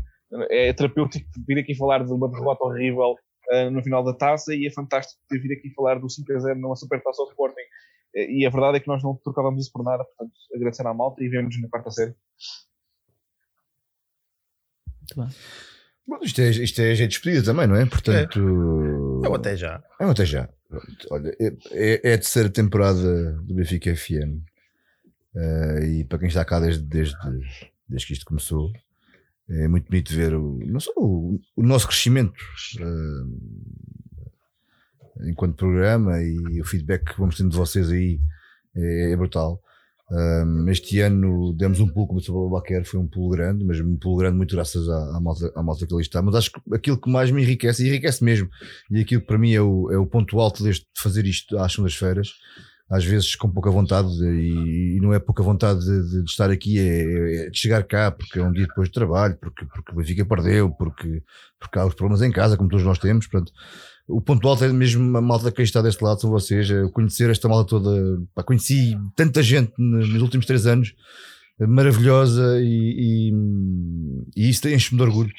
[0.50, 3.16] É terapêutico vir aqui falar de uma derrota horrível
[3.50, 6.38] eh, no final da taça e é fantástico ter vir aqui falar do 5 a
[6.38, 7.60] 0 numa super taça ao Sporting.
[8.14, 10.92] Eh, E a verdade é que nós não trocávamos isso por nada, portanto, agradecer à
[10.92, 12.14] malta e vemos na quarta série.
[15.00, 15.28] Muito bem.
[16.06, 17.84] Bom, isto, é, isto é gente despedida também, não é?
[17.86, 18.38] Portanto.
[19.24, 19.82] Eu até já.
[20.00, 20.48] É um até já.
[21.10, 24.42] Olha, é, é- é a terceira temporada do Benfica FM.
[25.36, 27.14] Eh, e para quem está cá desde, desde,
[27.88, 28.70] desde que isto começou,
[29.50, 32.42] é muito bonito ver o, não só o, o nosso crescimento
[32.80, 33.24] eh,
[35.28, 38.20] enquanto programa e o feedback que vamos tendo de vocês aí
[38.76, 39.62] é, é brutal.
[40.10, 43.96] Um, este ano demos um pulo, como o Baquer, foi um pulo grande, mas um
[43.96, 46.22] pulo grande muito graças à, à, malta, à malta que ali está.
[46.22, 48.48] Mas acho que aquilo que mais me enriquece, e enriquece mesmo,
[48.90, 51.58] e aquilo que para mim é o, é o ponto alto deste de fazer isto
[51.58, 52.32] às segundas-feiras,
[52.90, 56.78] às vezes com pouca vontade, e, e não é pouca vontade de, de estar aqui,
[56.78, 59.94] é, é de chegar cá, porque é um dia depois de trabalho, porque, porque o
[59.94, 61.22] Benfica perdeu, porque,
[61.60, 63.52] porque há os problemas em casa, como todos nós temos, portanto.
[64.10, 66.70] O ponto alto é mesmo a malta que está deste lado, são vocês.
[66.70, 68.22] é Conhecer esta malta toda.
[68.34, 70.94] Pá, conheci tanta gente nos últimos três anos,
[71.60, 73.32] maravilhosa, e, e,
[74.34, 75.30] e isso enche-me de orgulho.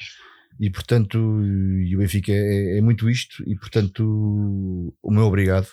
[0.60, 5.68] E portanto, e o Benfica é, é muito isto, e portanto, o meu obrigado.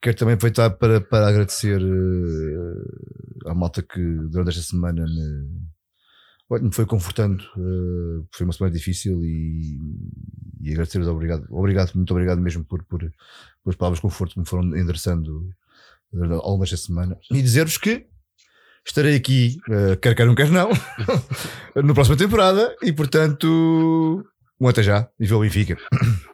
[0.00, 6.74] Quero também aproveitar para, para agradecer eh, à malta que durante esta semana me, me
[6.74, 7.40] foi confortando.
[7.56, 9.78] eh, foi uma semana difícil e,
[10.60, 11.06] e agradecer-vos.
[11.06, 15.48] Obrigado, obrigado, muito obrigado mesmo por, por, pelas palavras de conforto que me foram endereçando
[16.12, 17.16] ao longo desta semana.
[17.30, 18.06] E dizer-vos que
[18.84, 20.70] estarei aqui, eh, quer quer não, quer não,
[21.82, 24.24] na próxima temporada e portanto,
[24.62, 25.76] um até já e vê o Benfica.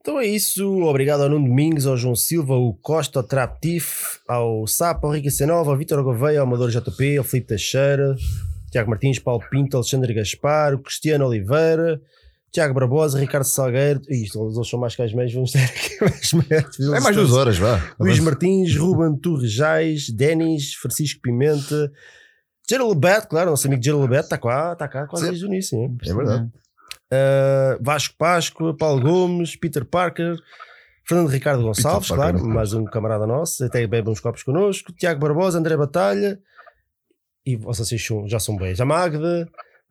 [0.00, 0.66] Então é isso.
[0.84, 5.28] Obrigado ao Nuno Domingos, ao João Silva, ao Costa, ao Traptif, ao Sapo, ao Rica
[5.28, 8.16] Senova, ao Vitor Gouveia, ao Amador JP, ao Filipe Teixeira,
[8.72, 12.00] Tiago Martins, Paulo Pinto, Alexandre Gaspar, o Cristiano Oliveira,
[12.50, 14.00] Tiago Barbosa, Ricardo Salgueiro.
[14.08, 16.92] Isto, eles são mais que as meias, vamos ter aqui mais métodos.
[16.94, 17.94] É mais duas horas, vá.
[18.00, 21.92] Luís Martins, Ruben Torrejais, Denis, Francisco Pimenta,
[22.66, 25.78] Gerald Lebet, claro, nosso amigo Gerald Lebet está cá, está cá quase desde o início.
[26.06, 26.50] É verdade.
[27.12, 30.36] Uh, Vasco Páscoa, Paulo Gomes, Peter Parker,
[31.06, 35.20] Fernando Ricardo Gonçalves, Parker, claro, mais um camarada nosso, até bebe uns copos connosco, Tiago
[35.20, 36.38] Barbosa, André Batalha,
[37.46, 39.48] e vocês já são bem, a Magda,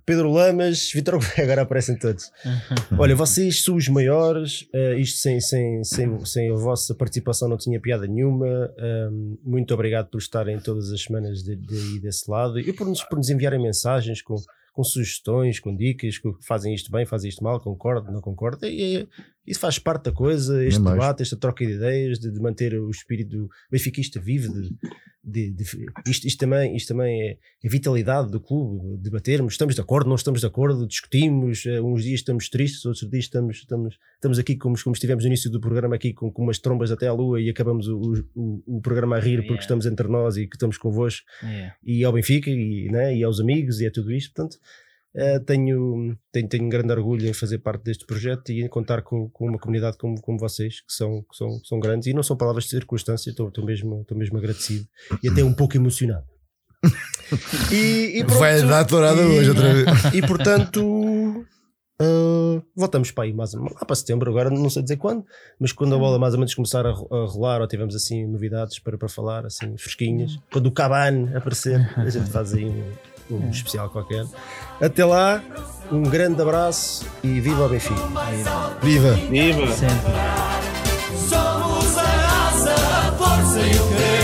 [0.08, 2.32] Pedro Lamas, Vitor agora aparecem todos.
[2.98, 7.58] Olha, vocês são os maiores, eh, isto sem, sem, sem, sem a vossa participação não
[7.58, 8.48] tinha piada nenhuma.
[8.80, 13.04] Ahm, muito obrigado por estarem todas as semanas de, de, desse lado e por nos,
[13.04, 14.36] por nos enviarem mensagens com,
[14.78, 18.64] com sugestões, com dicas, que fazem isto bem, fazem isto mal, concordo, não concordo.
[18.68, 19.10] E,
[19.48, 20.96] isso faz parte da coisa, este mais.
[20.96, 24.52] debate, esta troca de ideias, de, de manter o espírito benfiquista vivo.
[24.54, 25.66] De, de, de-
[26.08, 30.16] isto, isto também, isto também é a vitalidade do clube, debatermos, estamos de acordo, não
[30.16, 34.56] estamos de acordo, discutimos, eh, uns dias estamos tristes, outros dias estamos, estamos, estamos aqui
[34.56, 37.42] como, como estivemos no início do programa aqui com, com umas trombas até à lua
[37.42, 38.00] e acabamos o,
[38.34, 39.62] o, o programa a rir porque Yeah.
[39.64, 41.74] estamos entre nós e que estamos convosco É.
[41.84, 44.58] e ao Benfica e, né, e aos amigos e a tudo isto, portanto
[45.18, 49.02] eh, tenho, tenho, tenho um grande orgulho em fazer parte deste projeto e em contar
[49.02, 52.14] com, com uma comunidade como, como vocês, que são, que, são, que são grandes e
[52.14, 54.86] não são palavras de circunstância, estou, estou, mesmo, estou mesmo agradecido
[55.24, 56.26] e até um pouco emocionado.
[57.74, 58.40] E, e pronto.
[58.40, 60.14] Vai dar tourada E- hoje outra vez.
[60.14, 61.46] E portanto,
[62.00, 65.26] ah, voltamos para aí mais lá para setembro, agora não sei dizer quando,
[65.60, 68.80] mas quando a bola mais ou menos começar a, a rolar ou tivermos assim novidades
[68.80, 73.50] para, para falar, assim, fresquinhas, quando o Cabane aparecer, a gente faz aí um, um
[73.50, 74.26] especial qualquer.
[74.80, 75.42] Até lá,
[75.92, 78.00] um grande abraço e viva o Benfica!
[78.82, 79.14] Viva!
[79.14, 79.74] Viva!
[79.74, 80.14] Sempre.
[81.28, 84.17] Somos a raça, a força e o querer.